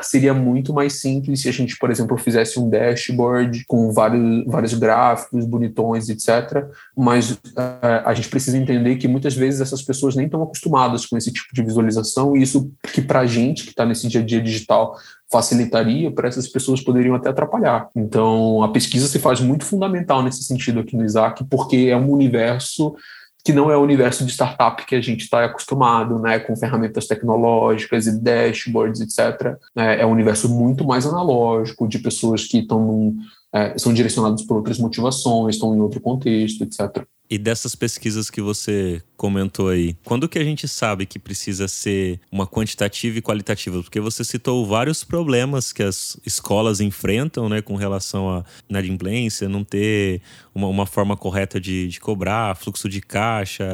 seria 0.00 0.33
muito 0.33 0.73
mais 0.73 0.95
simples 0.95 1.43
se 1.43 1.49
a 1.49 1.52
gente, 1.52 1.76
por 1.76 1.90
exemplo, 1.90 2.17
fizesse 2.17 2.59
um 2.59 2.71
dashboard 2.71 3.64
com 3.69 3.93
vários, 3.93 4.47
vários 4.47 4.75
gráficos 4.75 5.45
bonitões, 5.45 6.09
etc. 6.09 6.67
Mas 6.97 7.38
é, 7.57 8.02
a 8.05 8.14
gente 8.14 8.31
precisa 8.31 8.57
entender 8.57 8.97
que 8.97 9.07
muitas 9.07 9.35
vezes 9.35 9.61
essas 9.61 9.83
pessoas 9.83 10.17
nem 10.17 10.25
estão 10.25 10.43
acostumadas 10.43 11.05
com 11.05 11.17
esse 11.17 11.31
tipo 11.31 11.50
de 11.52 11.62
visualização, 11.62 12.37
e 12.37 12.42
isso 12.42 12.71
que 12.92 13.02
para 13.02 13.21
a 13.21 13.26
gente 13.26 13.64
que 13.64 13.71
está 13.71 13.85
nesse 13.85 14.09
dia 14.09 14.21
a 14.21 14.25
dia 14.25 14.40
digital 14.40 14.97
facilitaria, 15.30 16.11
para 16.11 16.28
essas 16.28 16.49
pessoas 16.49 16.80
poderiam 16.80 17.14
até 17.14 17.28
atrapalhar. 17.28 17.88
Então, 17.95 18.62
a 18.62 18.69
pesquisa 18.69 19.07
se 19.07 19.19
faz 19.19 19.40
muito 19.40 19.64
fundamental 19.64 20.23
nesse 20.23 20.42
sentido 20.42 20.80
aqui 20.80 20.97
no 20.97 21.04
Isaac, 21.04 21.45
porque 21.45 21.88
é 21.90 21.97
um 21.97 22.11
universo 22.11 22.97
que 23.45 23.52
não 23.52 23.71
é 23.71 23.76
o 23.76 23.80
universo 23.80 24.25
de 24.25 24.33
startup 24.33 24.85
que 24.85 24.95
a 24.95 25.00
gente 25.00 25.23
está 25.23 25.45
acostumado, 25.45 26.19
né, 26.19 26.38
com 26.38 26.54
ferramentas 26.54 27.07
tecnológicas 27.07 28.07
e 28.07 28.21
dashboards, 28.21 29.00
etc. 29.00 29.57
É, 29.76 30.02
é 30.02 30.07
um 30.07 30.11
universo 30.11 30.49
muito 30.49 30.85
mais 30.85 31.07
analógico, 31.07 31.88
de 31.88 31.99
pessoas 32.00 32.45
que 32.45 32.59
estão 32.59 32.80
num, 32.85 33.16
é, 33.52 33.76
são 33.78 33.92
direcionados 33.92 34.45
por 34.45 34.57
outras 34.57 34.78
motivações, 34.78 35.57
estão 35.57 35.75
em 35.75 35.80
outro 35.80 36.00
contexto, 36.00 36.62
etc. 36.62 37.04
E 37.28 37.38
dessas 37.38 37.76
pesquisas 37.76 38.28
que 38.28 38.42
você 38.42 39.00
comentou 39.16 39.69
aí, 39.69 39.97
quando 40.04 40.28
que 40.28 40.37
a 40.37 40.42
gente 40.42 40.66
sabe 40.66 41.07
que 41.07 41.16
precisa 41.16 41.69
ser 41.69 42.21
uma 42.30 42.45
quantitativa 42.45 43.19
e 43.19 43.23
qualitativa? 43.23 43.80
Porque 43.80 44.00
você 44.00 44.25
citou 44.25 44.66
vários 44.66 45.04
problemas 45.04 45.73
que 45.73 45.85
as 45.85 46.19
escolas 46.26 46.80
enfrentam, 46.80 47.49
né, 47.49 47.62
com 47.62 47.76
relação 47.76 48.28
à 48.28 48.45
inadimplência, 48.69 49.49
não 49.49 49.62
ter 49.62 50.21
uma, 50.52 50.66
uma 50.66 50.87
forma 50.87 51.16
correta 51.16 51.61
de, 51.61 51.87
de 51.87 52.00
cobrar, 52.00 52.57
fluxo 52.57 52.88
de 52.88 53.00
caixa, 53.00 53.64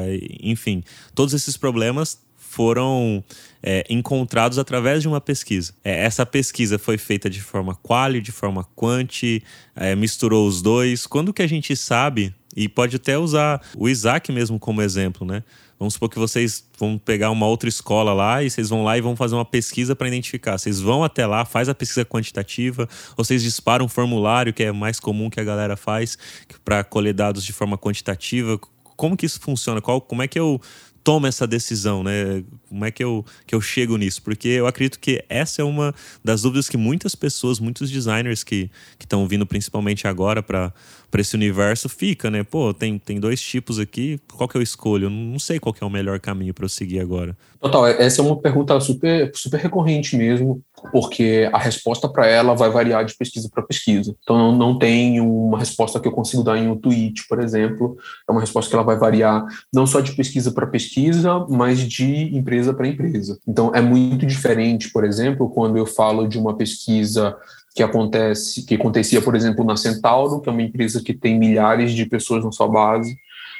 enfim. 0.43 0.83
Todos 1.15 1.33
esses 1.33 1.57
problemas 1.57 2.26
foram 2.57 3.23
é, 3.63 3.85
encontrados 3.91 4.59
através 4.59 5.03
de 5.03 5.09
uma 5.09 5.21
pesquisa. 5.21 5.75
É, 5.85 6.07
essa 6.07 6.25
pesquisa 6.25 6.79
foi 6.79 6.97
feita 6.97 7.29
de 7.29 7.43
forma 7.43 7.75
quali, 7.75 8.19
de 8.19 8.33
forma 8.33 8.65
quanti, 8.75 9.43
é, 9.75 9.95
misturou 9.95 10.49
os 10.49 10.63
dois. 10.63 11.07
Quando 11.07 11.35
que 11.35 11.43
a 11.43 11.47
gente 11.47 11.77
sabe 11.77 12.35
e 12.57 12.67
pode 12.67 12.97
até 12.97 13.19
usar 13.19 13.61
o 13.77 13.91
Isaac 13.91 14.33
mesmo 14.33 14.59
como 14.59 14.81
exemplo, 14.81 15.27
né? 15.27 15.43
Vamos 15.79 15.93
supor 15.93 16.09
que 16.09 16.19
vocês 16.19 16.67
vão 16.79 16.97
pegar 16.97 17.31
uma 17.31 17.47
outra 17.47 17.69
escola 17.69 18.15
lá 18.15 18.43
e 18.43 18.49
vocês 18.49 18.71
vão 18.71 18.83
lá 18.83 18.97
e 18.97 19.03
vão 19.03 19.15
fazer 19.15 19.35
uma 19.35 19.45
pesquisa 19.45 19.95
para 19.95 20.09
identificar. 20.09 20.57
Vocês 20.57 20.81
vão 20.81 21.05
até 21.05 21.27
lá, 21.27 21.45
faz 21.45 21.69
a 21.69 21.75
pesquisa 21.75 22.07
quantitativa, 22.07 22.89
ou 23.19 23.23
vocês 23.23 23.43
disparam 23.43 23.85
um 23.85 23.89
formulário 23.89 24.55
que 24.55 24.63
é 24.63 24.73
mais 24.73 24.99
comum 24.99 25.29
que 25.29 25.39
a 25.39 25.45
galera 25.45 25.77
faz 25.77 26.17
para 26.65 26.83
colher 26.83 27.13
dados 27.13 27.45
de 27.45 27.53
forma 27.53 27.77
quantitativa. 27.77 28.59
Como 28.97 29.15
que 29.15 29.27
isso 29.27 29.39
funciona? 29.39 29.83
Qual, 29.83 30.01
como 30.01 30.23
é 30.23 30.27
que 30.27 30.41
eu 30.41 30.59
toma 31.07 31.29
essa 31.29 31.47
decisão, 31.47 32.03
né? 32.03 32.43
Como 32.69 32.85
é 32.85 32.91
que 32.91 33.05
eu, 33.05 33.25
que 33.47 33.55
eu 33.55 33.61
chego 33.61 33.97
nisso? 33.97 34.21
Porque 34.23 34.49
eu 34.49 34.67
acredito 34.67 34.99
que 34.99 35.25
essa 35.29 35.63
é 35.63 35.65
uma 35.65 35.95
das 36.25 36.43
dúvidas 36.43 36.69
que 36.69 36.77
muitas 36.77 37.15
pessoas, 37.15 37.61
muitos 37.61 37.93
designers 37.93 38.43
que 38.43 38.69
estão 38.99 39.29
vindo 39.29 39.47
principalmente 39.47 40.09
agora 40.09 40.43
para 40.43 40.75
esse 41.15 41.35
universo 41.35 41.89
fica, 41.89 42.31
né? 42.31 42.43
Pô, 42.43 42.75
tem, 42.75 42.99
tem 42.99 43.19
dois 43.19 43.41
tipos 43.41 43.79
aqui, 43.79 44.21
qual 44.35 44.49
que 44.49 44.57
eu 44.57 44.63
escolho? 44.63 45.07
Eu 45.07 45.11
não 45.11 45.39
sei 45.39 45.59
qual 45.59 45.73
que 45.73 45.83
é 45.83 45.87
o 45.87 45.91
melhor 45.91 46.21
caminho 46.21 46.53
para 46.53 46.65
eu 46.65 46.69
seguir 46.69 47.01
agora. 47.01 47.37
Total, 47.61 47.87
essa 47.87 48.21
é 48.21 48.25
uma 48.25 48.37
pergunta 48.37 48.79
super, 48.81 49.31
super 49.35 49.59
recorrente 49.59 50.17
mesmo, 50.17 50.63
porque 50.93 51.49
a 51.53 51.59
resposta 51.59 52.09
para 52.09 52.27
ela 52.27 52.55
vai 52.55 52.71
variar 52.71 53.05
de 53.05 53.17
pesquisa 53.17 53.49
para 53.53 53.63
pesquisa. 53.63 54.15
Então 54.23 54.37
não, 54.37 54.55
não 54.55 54.79
tem 54.79 55.21
uma 55.21 55.59
resposta 55.59 55.99
que 55.99 56.07
eu 56.07 56.13
consigo 56.13 56.43
dar 56.43 56.59
em 56.59 56.69
um 56.69 56.77
tweet, 56.77 57.27
por 57.29 57.41
exemplo. 57.41 57.97
É 58.29 58.33
uma 58.33 58.41
resposta 58.41 58.69
que 58.69 58.77
ela 58.77 58.85
vai 58.85 58.97
variar 58.97 59.45
não 59.73 59.87
só 59.87 60.01
de 60.01 60.13
pesquisa 60.13 60.53
para 60.53 60.67
pesquisa, 60.67 61.47
mas 61.49 61.81
de 61.81 62.37
empresa 62.37 62.75
para 62.75 62.89
empresa. 62.89 63.39
Então 63.47 63.75
é 63.75 63.81
muito 63.81 64.27
diferente, 64.27 64.91
por 64.93 65.05
exemplo, 65.05 65.49
quando 65.51 65.77
eu 65.77 65.87
falo 65.87 66.29
de 66.29 66.39
uma 66.39 66.57
pesquisa 66.57 67.37
que 67.77 67.83
acontece, 67.83 68.65
que 68.65 68.75
acontecia, 68.75 69.21
por 69.21 69.37
exemplo, 69.37 69.63
na 69.63 69.77
Centauro, 69.77 70.41
que 70.41 70.49
é 70.49 70.53
uma 70.53 70.63
empresa 70.63 71.03
que 71.03 71.13
tem 71.13 71.39
milhares 71.39 71.93
de 71.93 72.07
pessoas 72.07 72.43
na 72.43 72.51
sua 72.51 72.67
base, 72.67 73.19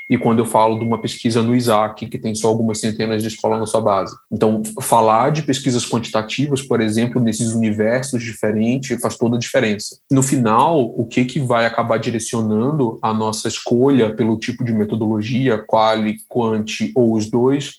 e 0.09 0.17
quando 0.17 0.39
eu 0.39 0.47
falo 0.47 0.79
de 0.79 0.85
uma 0.85 0.99
pesquisa 0.99 1.43
no 1.43 1.55
ISAC, 1.55 2.07
que 2.07 2.19
tem 2.19 2.35
só 2.35 2.49
algumas 2.49 2.79
centenas 2.79 3.21
de 3.21 3.29
escolas 3.29 3.59
na 3.59 3.67
sua 3.67 3.81
base. 3.81 4.17
Então, 4.33 4.63
falar 4.81 5.31
de 5.33 5.43
pesquisas 5.43 5.85
quantitativas, 5.85 6.63
por 6.63 6.81
exemplo, 6.81 7.21
nesses 7.21 7.53
universos 7.53 8.23
diferentes, 8.23 8.99
faz 9.03 9.19
toda 9.19 9.37
a 9.37 9.39
diferença. 9.39 9.99
No 10.11 10.23
final, 10.23 10.81
o 10.81 11.05
que, 11.05 11.25
que 11.25 11.41
vai 11.41 11.67
acabar 11.67 11.99
direcionando 11.99 12.99
a 13.03 13.13
nossa 13.13 13.49
escolha 13.49 14.15
pelo 14.15 14.39
tipo 14.39 14.65
de 14.65 14.73
metodologia, 14.73 15.59
quali, 15.59 16.19
quanti 16.29 16.93
ou 16.95 17.15
os 17.15 17.29
dois, 17.29 17.75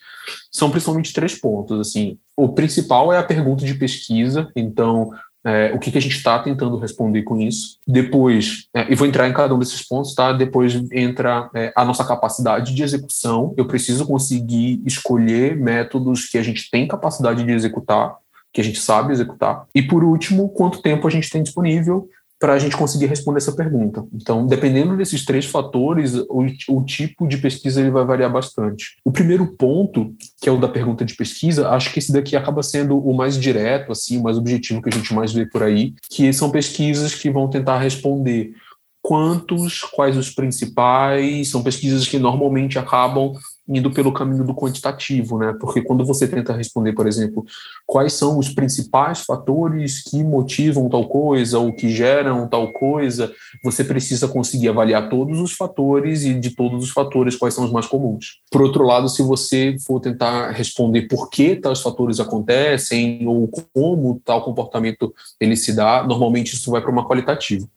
são 0.52 0.70
principalmente 0.70 1.14
três 1.14 1.34
pontos. 1.34 1.80
Assim, 1.80 2.18
o 2.36 2.50
principal 2.50 3.12
é 3.12 3.18
a 3.18 3.24
pergunta 3.24 3.66
de 3.66 3.74
pesquisa, 3.74 4.50
então 4.56 5.12
é, 5.46 5.72
o 5.74 5.80
que, 5.80 5.92
que 5.92 5.98
a 5.98 6.02
gente 6.02 6.18
está 6.18 6.40
tentando 6.40 6.78
responder 6.78 7.24
com 7.24 7.40
isso. 7.40 7.78
Depois, 7.88 8.68
é, 8.74 8.92
e 8.92 8.96
vou 8.96 9.08
entrar 9.08 9.28
em 9.28 9.34
cada 9.34 9.54
um 9.56 9.60
desses 9.60 9.88
pontos, 9.88 10.14
tá? 10.14 10.34
Depois 10.34 10.76
entra 10.92 11.50
é, 11.56 11.72
a 11.76 11.86
nossa 11.86 12.04
capacidade 12.06 12.74
de 12.74 12.84
execução. 12.84 13.54
Eu 13.58 13.66
preciso 13.66 14.06
conseguir 14.06 14.82
escolher 14.86 15.56
métodos 15.56 16.26
que 16.26 16.38
a 16.38 16.44
gente 16.44 16.70
tem 16.70 16.88
capacidade 16.88 17.44
de 17.44 17.52
executar, 17.52 18.16
que 18.52 18.62
a 18.62 18.64
gente 18.64 18.80
sabe 18.80 19.14
executar. 19.14 19.66
E 19.74 19.82
por 19.82 20.04
último, 20.04 20.50
quanto 20.50 20.82
tempo 20.82 21.08
a 21.08 21.12
gente 21.12 21.30
tem 21.30 21.44
disponível 21.44 22.10
para 22.40 22.54
a 22.54 22.60
gente 22.60 22.78
conseguir 22.78 23.08
responder 23.08 23.40
essa 23.40 23.56
pergunta. 23.56 24.06
Então, 24.14 24.46
dependendo 24.46 24.96
desses 24.96 25.26
três 25.26 25.46
fatores, 25.46 26.14
o, 26.30 26.46
o, 26.70 26.84
tipo 26.84 27.28
de 27.28 27.38
pesquisa 27.38 27.82
ele 27.82 27.90
vai 27.90 28.06
variar 28.06 28.32
bastante. 28.32 28.98
O 29.04 29.12
primeiro 29.12 29.48
ponto, 29.58 30.14
que 30.40 30.48
é 30.48 30.52
o 30.52 30.60
da 30.60 30.68
pergunta 30.68 31.04
de 31.04 31.16
pesquisa, 31.16 31.70
acho 31.70 31.92
que 31.92 32.00
esse 32.00 32.12
daqui 32.12 32.36
acaba 32.36 32.62
sendo 32.62 32.98
o 33.00 33.16
mais 33.16 33.40
direto, 33.40 33.92
assim, 33.92 34.20
o 34.20 34.24
mais 34.24 34.38
objetivo 34.38 34.82
que 34.82 34.90
a 34.90 34.92
gente 34.92 35.14
mais 35.14 35.34
vê 35.34 35.46
por 35.46 35.64
aí, 35.64 35.94
que 36.10 36.32
são 36.32 36.52
pesquisas 36.52 37.16
que 37.16 37.30
vão 37.30 37.50
tentar 37.50 37.80
responder 37.80 38.54
quantos, 39.02 39.82
quais 39.82 40.18
os 40.18 40.30
principais, 40.30 41.50
são 41.50 41.64
pesquisas 41.64 42.08
que 42.08 42.20
normalmente 42.20 42.78
acabam 42.78 43.34
indo 43.68 43.92
pelo 43.92 44.14
caminho 44.14 44.44
do 44.44 44.56
quantitativo, 44.56 45.38
né? 45.38 45.54
Porque 45.60 45.82
quando 45.82 46.06
você 46.06 46.28
tenta 46.28 46.54
responder, 46.54 46.94
por 46.94 47.06
exemplo, 47.06 47.46
quais 47.86 48.14
são 48.14 48.38
os 48.40 48.50
principais 48.50 49.22
fatores 49.22 50.02
que 50.02 50.24
motivam 50.24 50.90
tal 50.90 51.08
coisa 51.08 51.60
ou 51.60 51.74
que 51.74 51.90
geram 51.90 52.48
tal 52.48 52.72
coisa, 52.72 53.32
você 53.64 53.84
precisa 53.84 54.28
conseguir 54.28 54.70
avaliar 54.70 55.10
todos 55.10 55.40
os 55.40 55.52
fatores 55.52 56.24
e 56.24 56.34
de 56.34 56.52
todos 56.52 56.84
os 56.84 56.92
fatores 56.92 57.36
quais 57.36 57.54
são 57.54 57.66
os 57.66 57.72
mais 57.72 57.86
comuns. 57.86 58.40
Por 58.50 58.62
outro 58.62 58.86
lado, 58.86 59.10
se 59.10 59.22
você 59.22 59.76
for 59.86 60.00
tentar 60.00 60.52
responder 60.52 61.04
por 61.04 61.30
que 61.30 61.56
tais 61.56 61.82
fatores 61.82 62.20
acontecem 62.20 63.28
ou 63.28 63.50
como 63.74 64.22
tal 64.24 64.44
comportamento 64.44 65.14
ele 65.40 65.56
se 65.56 65.74
dá, 65.74 66.04
normalmente 66.04 66.54
isso 66.54 66.72
vai 66.72 66.82
para 66.82 66.92
uma 66.92 67.08
qualitativa. 67.08 67.68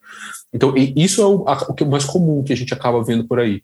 Então, 0.53 0.73
isso 0.75 1.21
é 1.21 1.25
o, 1.25 1.45
o 1.45 1.73
que 1.73 1.83
é 1.83 1.87
mais 1.87 2.03
comum 2.03 2.43
que 2.43 2.51
a 2.53 2.57
gente 2.57 2.73
acaba 2.73 3.03
vendo 3.03 3.25
por 3.25 3.39
aí. 3.39 3.63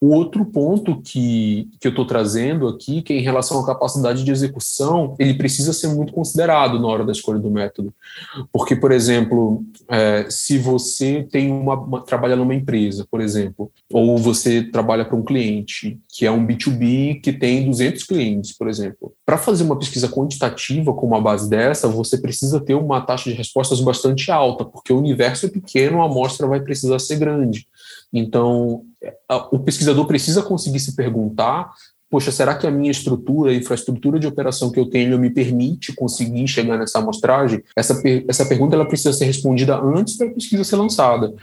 O 0.00 0.08
outro 0.08 0.44
ponto 0.44 1.00
que, 1.00 1.68
que 1.80 1.86
eu 1.86 1.90
estou 1.90 2.04
trazendo 2.04 2.68
aqui, 2.68 3.00
que 3.00 3.12
é 3.12 3.16
em 3.16 3.22
relação 3.22 3.60
à 3.60 3.66
capacidade 3.66 4.22
de 4.22 4.30
execução, 4.30 5.14
ele 5.18 5.34
precisa 5.34 5.72
ser 5.72 5.88
muito 5.88 6.12
considerado 6.12 6.78
na 6.78 6.86
hora 6.86 7.04
da 7.04 7.12
escolha 7.12 7.38
do 7.38 7.50
método. 7.50 7.94
Porque, 8.52 8.76
por 8.76 8.92
exemplo, 8.92 9.64
é, 9.88 10.26
se 10.28 10.58
você 10.58 11.26
tem 11.30 11.50
uma, 11.50 11.74
uma, 11.74 12.00
trabalha 12.02 12.36
numa 12.36 12.54
empresa, 12.54 13.06
por 13.10 13.20
exemplo, 13.20 13.70
ou 13.90 14.18
você 14.18 14.62
trabalha 14.62 15.04
para 15.04 15.16
um 15.16 15.24
cliente 15.24 15.98
que 16.08 16.26
é 16.26 16.30
um 16.30 16.46
B2B 16.46 17.20
que 17.22 17.32
tem 17.32 17.64
200 17.64 18.04
clientes, 18.04 18.56
por 18.56 18.68
exemplo, 18.68 19.12
para 19.24 19.38
fazer 19.38 19.64
uma 19.64 19.78
pesquisa 19.78 20.08
quantitativa 20.08 20.92
com 20.92 21.06
uma 21.06 21.20
base 21.20 21.48
dessa, 21.48 21.88
você 21.88 22.18
precisa 22.18 22.60
ter 22.60 22.74
uma 22.74 23.00
taxa 23.00 23.30
de 23.30 23.36
respostas 23.36 23.80
bastante 23.80 24.30
alta, 24.30 24.64
porque 24.64 24.92
o 24.92 24.98
universo 24.98 25.46
é 25.46 25.48
pequeno, 25.48 26.02
a 26.02 26.06
amostra 26.06 26.46
vai 26.46 26.60
precisar 26.60 26.98
ser 26.98 27.16
grande. 27.16 27.66
Então, 28.14 28.82
o 29.50 29.58
pesquisador 29.58 30.06
precisa 30.06 30.42
conseguir 30.42 30.78
se 30.78 30.94
perguntar 30.94 31.70
poxa, 32.14 32.30
será 32.30 32.54
que 32.54 32.64
a 32.64 32.70
minha 32.70 32.92
estrutura, 32.92 33.50
a 33.50 33.54
infraestrutura 33.56 34.20
de 34.20 34.26
operação 34.28 34.70
que 34.70 34.78
eu 34.78 34.86
tenho 34.86 35.18
me 35.18 35.30
permite 35.30 35.92
conseguir 35.92 36.46
chegar 36.46 36.78
nessa 36.78 37.00
amostragem? 37.00 37.60
Essa, 37.76 38.00
essa 38.28 38.46
pergunta 38.46 38.76
ela 38.76 38.86
precisa 38.86 39.12
ser 39.12 39.24
respondida 39.24 39.76
antes 39.80 40.16
da 40.16 40.28
pesquisa 40.28 40.62
ser 40.62 40.76
lançada. 40.76 41.34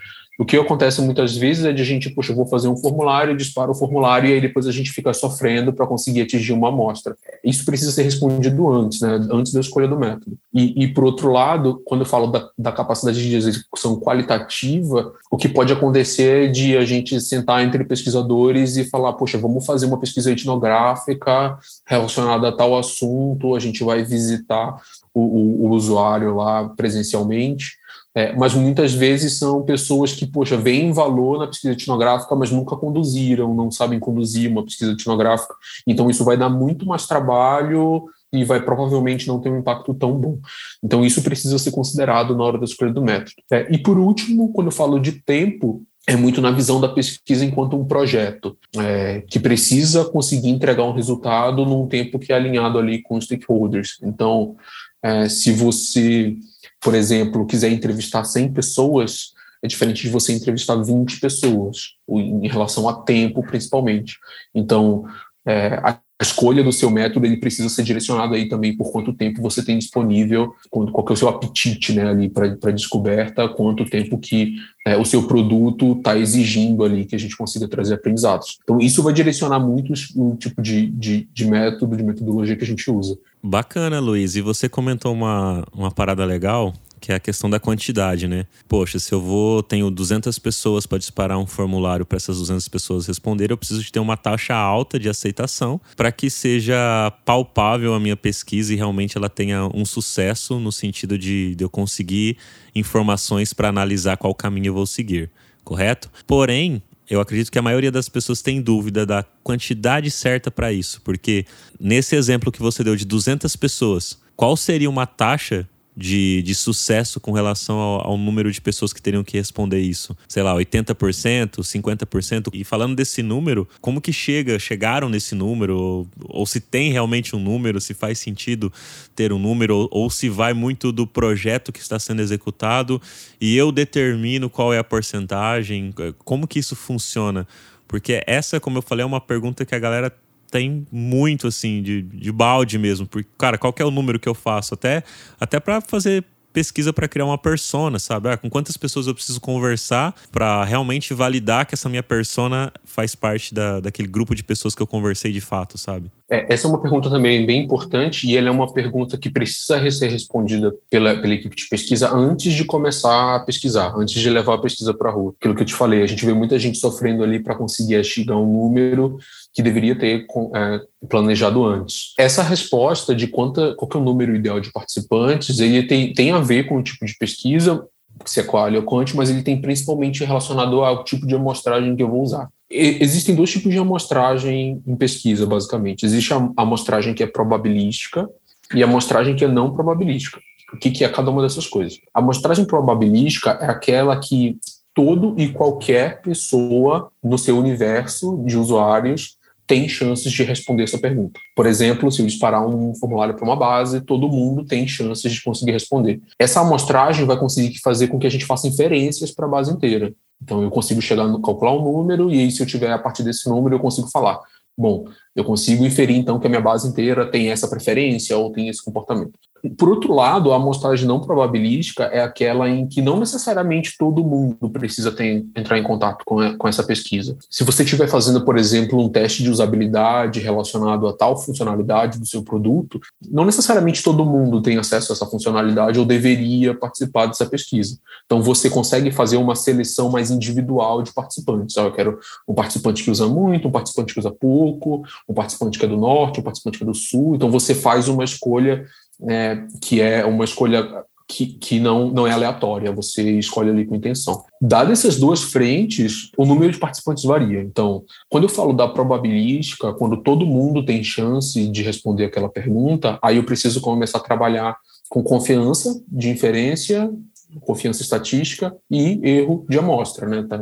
O 0.42 0.44
que 0.44 0.58
acontece 0.58 1.00
muitas 1.04 1.38
vezes 1.38 1.64
é 1.66 1.72
de 1.72 1.84
a 1.84 1.86
gente, 1.86 2.10
poxa, 2.10 2.34
vou 2.34 2.48
fazer 2.48 2.68
um 2.68 2.76
formulário, 2.76 3.38
disparo 3.38 3.74
o 3.74 3.76
formulário 3.76 4.28
e 4.28 4.34
aí 4.34 4.42
depois 4.42 4.66
a 4.66 4.72
gente 4.72 4.92
fica 4.92 5.14
sofrendo 5.14 5.72
para 5.72 5.86
conseguir 5.86 6.22
atingir 6.22 6.52
uma 6.52 6.70
amostra. 6.70 7.16
Isso 7.44 7.64
precisa 7.64 7.92
ser 7.92 8.02
respondido 8.02 8.68
antes, 8.68 9.02
né, 9.02 9.20
antes 9.32 9.54
da 9.54 9.60
escolha 9.60 9.88
do 9.88 10.00
método. 10.00 10.36
E, 10.52 10.84
e 10.84 10.88
por 10.88 11.04
outro 11.04 11.32
lado, 11.32 11.80
quando 11.86 12.02
eu 12.02 12.08
falo 12.08 12.26
da, 12.26 12.50
da, 12.58 12.72
capacidade 12.72 13.22
de 13.22 13.36
execução 13.36 14.00
qualitativa, 14.00 15.14
o 15.30 15.38
que 15.38 15.48
pode 15.48 15.72
acontecer 15.74 16.46
é 16.46 16.48
de 16.48 16.76
a 16.76 16.86
gente 16.86 17.22
sentar 17.22 17.64
entre 17.64 17.84
pesquisadores 17.84 18.78
e 18.78 18.90
falar, 18.90 19.14
poxa, 19.14 19.38
vamos 19.38 19.64
fazer 19.64 19.86
uma 19.86 20.00
pesquisa 20.00 20.32
etnográfica 20.32 21.56
relacionada 21.86 22.50
a 22.50 22.52
tal 22.52 22.76
assunto, 22.76 23.56
a 23.56 23.60
gente 23.60 23.84
vai 23.84 24.04
visitar 24.04 24.82
o, 25.14 25.22
o, 25.22 25.68
o 25.68 25.70
usuário 25.70 26.36
lá 26.36 26.68
presencialmente 26.70 27.80
é, 28.14 28.34
mas 28.36 28.54
muitas 28.54 28.94
vezes 28.94 29.38
são 29.38 29.64
pessoas 29.64 30.14
que, 30.14 30.26
poxa, 30.26 30.58
veem 30.58 30.92
valor 30.92 31.40
na 31.40 31.48
pesquisa 31.48 31.74
etnográfica, 31.74 32.36
mas 32.36 32.52
nunca 32.52 32.76
conduziram, 32.76 33.54
não 33.54 33.72
sabem 33.72 34.00
conduzir 34.00 34.52
uma 34.52 34.64
pesquisa 34.64 34.92
etnográfica. 34.92 35.54
Então, 35.88 36.10
isso 36.10 36.26
vai 36.26 36.36
dar 36.36 36.50
muito 36.50 36.86
mais 36.86 37.08
trabalho 37.08 38.04
e 38.34 38.44
vai 38.44 38.62
provavelmente 38.62 39.28
não 39.28 39.40
ter 39.40 39.50
um 39.50 39.60
impacto 39.60 39.94
tão 39.94 40.18
bom. 40.18 40.40
Então, 40.84 41.06
isso 41.06 41.22
precisa 41.22 41.58
ser 41.58 41.72
considerado 41.72 42.36
na 42.36 42.44
hora 42.44 42.58
da 42.58 42.66
escolha 42.66 42.92
do 42.92 43.02
método. 43.02 43.36
É, 43.52 43.68
e, 43.74 43.78
por 43.78 43.98
último, 43.98 44.52
quando 44.52 44.68
eu 44.68 44.74
falo 44.74 45.00
de 45.00 45.14
tempo, 45.14 45.84
é 46.08 46.16
muito 46.16 46.42
na 46.42 46.52
visão 46.52 46.82
da 46.82 46.90
pesquisa 46.90 47.46
enquanto 47.46 47.78
um 47.78 47.86
projeto, 47.86 48.58
é, 48.78 49.22
que 49.22 49.40
precisa 49.40 50.04
conseguir 50.04 50.50
entregar 50.50 50.84
um 50.84 50.94
resultado 50.94 51.66
num 51.66 51.88
tempo 51.88 52.20
que 52.20 52.34
é 52.34 52.36
alinhado 52.36 52.78
ali 52.78 53.02
com 53.02 53.16
os 53.16 53.26
stakeholders. 53.26 54.00
Então, 54.04 54.56
é, 55.04 55.30
se 55.30 55.52
você 55.52 56.36
por 56.82 56.96
exemplo, 56.96 57.46
quiser 57.46 57.72
entrevistar 57.72 58.24
100 58.24 58.54
pessoas, 58.54 59.34
é 59.64 59.68
diferente 59.68 60.02
de 60.02 60.10
você 60.10 60.34
entrevistar 60.34 60.76
20 60.76 61.20
pessoas, 61.20 61.96
em 62.10 62.48
relação 62.48 62.90
a 62.90 63.02
tempo, 63.04 63.44
principalmente. 63.44 64.18
Então, 64.54 65.06
é, 65.46 65.80
a 66.22 66.24
escolha 66.24 66.64
do 66.64 66.72
seu 66.72 66.92
método 66.92 67.26
ele 67.26 67.38
precisa 67.38 67.68
ser 67.68 67.82
direcionado 67.82 68.36
aí 68.36 68.48
também 68.48 68.78
por 68.78 68.92
quanto 68.92 69.12
tempo 69.12 69.42
você 69.42 69.66
tem 69.66 69.80
disponível, 69.80 70.54
qual 70.70 71.04
que 71.04 71.12
é 71.12 71.16
o 71.16 71.18
seu 71.18 71.28
apetite 71.28 71.94
né, 71.94 72.08
ali 72.08 72.30
para 72.30 72.72
descoberta, 72.72 73.50
quanto 73.50 73.86
tempo 73.86 74.20
que 74.20 74.54
é, 74.86 74.96
o 74.96 75.04
seu 75.04 75.24
produto 75.24 75.94
está 75.94 76.16
exigindo 76.16 76.84
ali 76.84 77.06
que 77.06 77.16
a 77.16 77.20
gente 77.20 77.36
consiga 77.36 77.68
trazer 77.68 77.96
aprendizados. 77.96 78.60
Então, 78.64 78.80
isso 78.80 79.02
vai 79.02 79.14
direcionar 79.14 79.60
muito 79.60 79.94
o 80.16 80.36
tipo 80.36 80.62
de, 80.62 80.86
de, 80.92 81.28
de 81.34 81.46
método, 81.46 81.98
de 81.98 82.04
metodologia 82.04 82.56
que 82.56 82.64
a 82.64 82.68
gente 82.68 82.92
usa. 82.92 83.18
Bacana, 83.42 84.00
Luiz. 84.00 84.36
E 84.36 84.42
você 84.42 84.70
comentou 84.70 85.12
uma, 85.12 85.66
uma 85.74 85.90
parada 85.90 86.24
legal 86.24 86.72
que 87.02 87.12
é 87.12 87.16
a 87.16 87.20
questão 87.20 87.50
da 87.50 87.60
quantidade, 87.60 88.28
né? 88.28 88.46
Poxa, 88.70 89.00
se 89.00 89.12
eu 89.12 89.20
vou, 89.20 89.64
tenho 89.64 89.90
200 89.90 90.38
pessoas 90.38 90.86
para 90.86 91.00
disparar 91.00 91.40
um 91.40 91.48
formulário 91.48 92.06
para 92.06 92.16
essas 92.16 92.38
200 92.38 92.68
pessoas 92.68 93.08
responderem, 93.08 93.52
eu 93.52 93.58
preciso 93.58 93.82
de 93.82 93.92
ter 93.92 94.00
uma 94.00 94.16
taxa 94.16 94.54
alta 94.54 95.00
de 95.00 95.10
aceitação 95.10 95.82
para 95.98 96.12
que 96.12 96.30
seja 96.30 97.12
palpável 97.26 97.96
a 97.96 98.00
minha 98.00 98.16
pesquisa 98.16 98.72
e 98.72 98.78
realmente 98.78 99.18
ela 99.18 99.30
tenha 99.30 99.68
um 99.74 99.84
sucesso 99.84 100.60
no 100.60 100.72
sentido 100.72 101.18
de, 101.18 101.56
de 101.56 101.64
eu 101.64 101.70
conseguir 101.70 102.38
informações 102.76 103.52
para 103.52 103.70
analisar 103.70 104.16
qual 104.16 104.36
caminho 104.36 104.68
eu 104.68 104.74
vou 104.76 104.86
seguir, 104.86 105.32
correto? 105.64 106.08
Porém, 106.28 106.84
eu 107.10 107.20
acredito 107.20 107.52
que 107.52 107.58
a 107.58 107.64
maioria 107.64 107.92
das 107.92 108.08
pessoas 108.08 108.44
tem 108.44 108.62
dúvida 108.62 109.08
da 109.08 109.26
quantidade 109.44 110.12
certa 110.12 110.52
para 110.52 110.72
isso, 110.72 111.02
porque 111.02 111.46
nesse 111.80 112.16
exemplo 112.16 112.52
que 112.52 112.62
você 112.62 112.84
deu 112.84 112.96
de 112.96 113.06
200 113.06 113.56
pessoas, 113.56 114.20
qual 114.36 114.56
seria 114.56 114.90
uma 114.90 115.08
taxa 115.08 115.68
de, 115.96 116.42
de 116.42 116.56
sucesso 116.56 117.20
com 117.20 117.32
relação 117.32 117.78
ao, 117.78 118.08
ao, 118.08 118.18
número 118.18 118.52
de 118.52 118.62
pessoas 118.62 118.94
que 118.94 119.02
teriam 119.02 119.24
que 119.24 119.38
responder 119.38 119.80
isso? 119.80 120.16
Sei 120.28 120.42
lá, 120.42 120.56
80%, 120.56 121.60
50%? 121.60 122.50
E 122.54 122.64
falando 122.64 122.96
desse 122.96 123.22
número, 123.22 123.68
como 123.82 124.02
que 124.02 124.14
chega, 124.14 124.58
chegaram 124.58 125.10
nesse 125.10 125.36
número? 125.36 125.78
Ou, 125.78 126.08
ou 126.30 126.46
se 126.46 126.60
tem 126.60 126.92
realmente 126.92 127.36
um 127.36 127.40
número, 127.40 127.82
se 127.82 127.94
faz 127.94 128.20
sentido 128.20 128.72
ter 129.16 129.34
um 129.34 129.40
número, 129.40 129.76
ou, 129.76 129.90
ou 129.92 130.10
se 130.10 130.30
vai 130.30 130.54
muito 130.54 130.92
do 130.92 131.06
projeto 131.06 131.72
que 131.72 131.80
está 131.80 132.00
sendo 132.00 132.22
executado 132.22 133.02
e 133.40 133.56
eu 133.56 133.72
determino 133.72 134.50
qual 134.50 134.74
é 134.74 134.78
a 134.78 134.84
porcentagem? 134.84 135.94
Como 136.20 136.48
que 136.48 136.60
isso 136.60 136.76
funciona? 136.76 137.48
Porque 137.88 138.24
essa, 138.26 138.60
como 138.60 138.78
eu 138.78 138.82
falei, 138.82 139.04
é 139.04 139.06
uma 139.06 139.20
pergunta 139.20 139.66
que 139.66 139.76
a 139.76 139.80
galera 139.80 140.16
tem 140.52 140.86
muito, 140.92 141.48
assim, 141.48 141.82
de, 141.82 142.02
de 142.02 142.32
balde 142.32 142.78
mesmo. 142.78 143.08
Porque, 143.08 143.28
cara, 143.38 143.58
qual 143.58 143.74
é 143.80 143.86
o 143.86 143.90
número 143.90 144.20
que 144.20 144.28
eu 144.30 144.36
faço? 144.36 144.74
Até, 144.74 145.04
até 145.40 145.60
para 145.60 145.80
fazer 145.80 146.26
pesquisa 146.52 146.92
para 146.92 147.08
criar 147.08 147.26
uma 147.26 147.38
persona, 147.38 147.98
sabe? 147.98 148.30
Ah, 148.30 148.38
com 148.38 148.50
quantas 148.50 148.76
pessoas 148.78 149.08
eu 149.08 149.16
preciso 149.16 149.40
conversar 149.40 150.14
para 150.32 150.64
realmente 150.66 151.14
validar 151.14 151.66
que 151.66 151.74
essa 151.74 151.88
minha 151.88 152.04
persona 152.04 152.72
faz 152.84 153.16
parte 153.16 153.54
da, 153.54 153.80
daquele 153.80 154.08
grupo 154.08 154.36
de 154.36 154.44
pessoas 154.44 154.76
que 154.76 154.82
eu 154.82 154.88
conversei 154.88 155.32
de 155.32 155.42
fato, 155.42 155.78
sabe? 155.78 156.12
É, 156.32 156.46
essa 156.54 156.66
é 156.66 156.70
uma 156.70 156.82
pergunta 156.82 157.10
também 157.10 157.46
bem 157.46 157.62
importante 157.62 158.26
e 158.26 158.38
ela 158.38 158.48
é 158.48 158.52
uma 158.52 158.72
pergunta 158.72 159.18
que 159.18 159.30
precisa 159.30 159.92
ser 159.92 160.10
respondida 160.10 160.74
pela, 160.90 161.14
pela 161.18 161.34
equipe 161.34 161.54
de 161.54 161.68
pesquisa 161.68 162.10
antes 162.10 162.54
de 162.54 162.64
começar 162.64 163.36
a 163.36 163.40
pesquisar, 163.42 163.94
antes 163.98 164.22
de 164.22 164.30
levar 164.30 164.54
a 164.54 164.62
pesquisa 164.62 164.94
para 164.94 165.10
a 165.10 165.12
rua. 165.12 165.34
Aquilo 165.38 165.54
que 165.54 165.64
eu 165.64 165.66
te 165.66 165.76
falei, 165.76 166.02
a 166.02 166.08
gente 166.08 166.26
vê 166.26 166.34
muita 166.34 166.58
gente 166.58 166.78
sofrendo 166.78 167.22
ali 167.22 167.38
para 167.38 167.54
conseguir 167.54 168.02
chegar 168.06 168.38
um 168.38 168.46
número 168.46 169.18
que 169.54 169.62
deveria 169.62 169.94
ter 169.94 170.26
é, 170.56 170.82
planejado 171.10 171.66
antes. 171.66 172.14
Essa 172.18 172.42
resposta 172.42 173.14
de 173.14 173.28
quanta, 173.28 173.76
qual 173.76 173.90
é 173.94 173.98
o 173.98 174.02
número 174.02 174.34
ideal 174.34 174.62
de 174.62 174.72
participantes, 174.72 175.60
ele 175.60 175.84
tem, 175.84 176.14
tem 176.14 176.32
a 176.32 176.40
ver 176.40 176.64
com 176.64 176.78
o 176.78 176.84
tipo 176.84 177.06
de 177.06 177.18
pesquisa, 177.18 177.86
se 178.26 178.40
é 178.40 178.46
ou 178.76 178.84
quant, 178.84 179.14
mas 179.16 179.30
ele 179.30 179.44
tem 179.44 179.60
principalmente 179.60 180.24
relacionado 180.24 180.84
ao 180.84 181.04
tipo 181.04 181.26
de 181.26 181.36
amostragem 181.36 181.96
que 181.96 182.04
eu 182.04 182.10
vou 182.10 182.22
usar. 182.22 182.50
E, 182.70 182.98
existem 183.02 183.36
dois 183.36 183.52
tipos 183.52 183.72
de 183.72 183.78
amostragem 183.78 184.82
em 184.86 184.96
pesquisa, 184.96 185.46
basicamente. 185.46 186.06
Existe 186.06 186.34
a 186.34 186.50
amostragem 186.58 187.14
que 187.14 187.24
é 187.24 187.28
probabilística 187.28 188.30
e 188.74 188.82
a 188.82 188.86
amostragem 188.86 189.36
que 189.36 189.44
é 189.44 189.48
não 189.48 189.74
probabilística. 189.74 190.40
O 190.74 190.78
que, 190.78 190.90
que 190.90 191.04
é 191.04 191.10
cada 191.10 191.30
uma 191.30 191.42
dessas 191.42 191.68
coisas? 191.68 192.00
A 192.14 192.20
amostragem 192.20 192.64
probabilística 192.64 193.52
é 193.62 193.66
aquela 193.66 194.18
que 194.18 194.58
todo 194.94 195.36
e 195.38 195.50
qualquer 195.50 196.22
pessoa 196.22 197.12
no 197.24 197.38
seu 197.38 197.58
universo 197.58 198.42
de 198.46 198.58
usuários 198.58 199.38
tem 199.72 199.88
chances 199.88 200.30
de 200.30 200.44
responder 200.44 200.84
essa 200.84 200.98
pergunta. 200.98 201.40
Por 201.56 201.66
exemplo, 201.66 202.12
se 202.12 202.22
eu 202.22 202.26
disparar 202.26 202.68
um 202.68 202.94
formulário 202.94 203.36
para 203.36 203.46
uma 203.46 203.56
base, 203.56 204.02
todo 204.02 204.28
mundo 204.28 204.66
tem 204.66 204.86
chances 204.86 205.32
de 205.32 205.42
conseguir 205.42 205.72
responder. 205.72 206.20
Essa 206.38 206.60
amostragem 206.60 207.26
vai 207.26 207.40
conseguir 207.40 207.80
fazer 207.80 208.10
com 208.10 208.20
que 208.20 208.28
a 208.28 208.30
gente 208.30 208.46
faça 208.46 208.68
inferências 208.68 209.32
para 209.32 209.46
a 209.46 209.50
base 209.50 209.72
inteira. 209.72 210.14
Então, 210.44 210.62
eu 210.62 210.70
consigo 210.70 211.02
chegar 211.02 211.26
no 211.26 211.42
calcular 211.42 211.72
um 211.72 211.84
número 211.86 212.30
e 212.30 212.42
aí, 212.42 212.52
se 212.52 212.62
eu 212.62 212.66
tiver 212.66 212.92
a 212.92 213.00
partir 213.00 213.24
desse 213.24 213.48
número, 213.48 213.76
eu 213.76 213.80
consigo 213.80 214.10
falar. 214.10 214.42
Bom, 214.78 215.06
eu 215.36 215.44
consigo 215.44 215.86
inferir 215.86 216.18
então 216.18 216.40
que 216.40 216.48
a 216.48 216.50
minha 216.50 216.62
base 216.62 216.88
inteira 216.88 217.30
tem 217.30 217.50
essa 217.50 217.68
preferência 217.68 218.38
ou 218.38 218.52
tem 218.52 218.68
esse 218.68 218.84
comportamento. 218.84 219.34
Por 219.78 219.90
outro 219.90 220.14
lado, 220.14 220.52
a 220.52 220.56
amostragem 220.56 221.08
não 221.08 221.20
probabilística 221.20 222.06
é 222.06 222.22
aquela 222.22 222.68
em 222.68 222.88
que 222.88 223.02
não 223.02 223.20
necessariamente 223.20 223.96
todo 223.98 224.24
mundo 224.24 224.70
precisa 224.72 225.12
ter, 225.12 225.46
entrar 225.56 225.78
em 225.78 225.84
contato 225.84 226.24
com, 226.26 226.58
com 226.58 226.68
essa 226.68 226.84
pesquisa. 226.84 227.38
Se 227.50 227.64
você 227.64 227.84
estiver 227.84 228.08
fazendo, 228.08 228.44
por 228.44 228.58
exemplo, 228.58 229.00
um 229.00 229.08
teste 229.08 229.44
de 229.44 229.52
usabilidade 229.52 230.40
relacionado 230.40 231.08
a 231.08 231.14
tal 231.14 231.38
funcionalidade 231.38 232.18
do 232.18 232.26
seu 232.26 232.42
produto, 232.44 233.00
não 233.30 233.46
necessariamente 233.46 234.02
todo 234.02 234.26
mundo 234.26 234.62
tem 234.62 234.78
acesso 234.78 235.12
a 235.12 235.16
essa 235.16 235.28
funcionalidade 235.28 236.00
ou 236.00 236.06
deveria 236.06 236.74
participar 236.74 237.28
dessa 237.28 237.46
pesquisa. 237.46 238.00
Então, 238.26 238.42
você 238.42 238.70
consegue 238.70 239.12
fazer 239.12 239.38
uma 239.38 239.56
seleção 239.56 240.10
mais 240.10 240.32
individual 240.32 241.04
de 241.04 241.14
participantes. 241.14 241.76
Eu 241.76 241.92
quero 241.92 242.20
um 242.48 242.54
participante 242.56 243.04
que 243.04 243.12
usa 243.12 243.28
muito, 243.28 243.68
um 243.68 243.72
participante 243.72 244.14
que 244.14 244.20
usa 244.20 244.32
pouco, 244.32 245.04
um 245.28 245.34
participante 245.34 245.80
que 245.80 245.86
é 245.86 245.88
do 245.88 245.98
norte, 245.98 246.40
um 246.40 246.44
participante 246.44 246.78
que 246.78 246.84
é 246.84 246.88
do 246.88 246.94
sul. 246.94 247.36
Então, 247.36 247.50
você 247.50 247.74
faz 247.74 248.08
uma 248.08 248.24
escolha 248.24 248.86
é, 249.30 249.64
que 249.82 250.02
é 250.02 250.26
uma 250.26 250.44
escolha 250.44 251.06
que, 251.32 251.46
que 251.46 251.80
não, 251.80 252.12
não 252.12 252.28
é 252.28 252.32
aleatória, 252.32 252.92
você 252.92 253.40
escolhe 253.40 253.70
ali 253.70 253.86
com 253.86 253.96
intenção. 253.96 254.44
Dadas 254.62 255.00
essas 255.00 255.18
duas 255.18 255.42
frentes, 255.42 256.30
o 256.38 256.46
número 256.46 256.74
de 256.74 256.78
participantes 256.78 257.24
varia. 257.24 257.62
Então, 257.62 258.04
quando 258.30 258.44
eu 258.44 258.50
falo 258.50 258.74
da 258.74 258.88
probabilística, 258.88 259.94
quando 259.94 260.18
todo 260.18 260.46
mundo 260.46 260.84
tem 260.84 261.02
chance 261.04 261.68
de 261.70 261.82
responder 261.82 262.26
aquela 262.26 262.50
pergunta, 262.50 263.18
aí 263.22 263.38
eu 263.38 263.46
preciso 263.46 263.80
começar 263.80 264.18
a 264.18 264.22
trabalhar 264.22 264.76
com 265.10 265.24
confiança 265.24 266.02
de 266.08 266.30
inferência, 266.30 267.10
confiança 267.60 268.02
estatística 268.02 268.76
e 268.90 269.20
erro 269.24 269.66
de 269.70 269.78
amostra, 269.78 270.28
né? 270.28 270.46
Tá, 270.48 270.60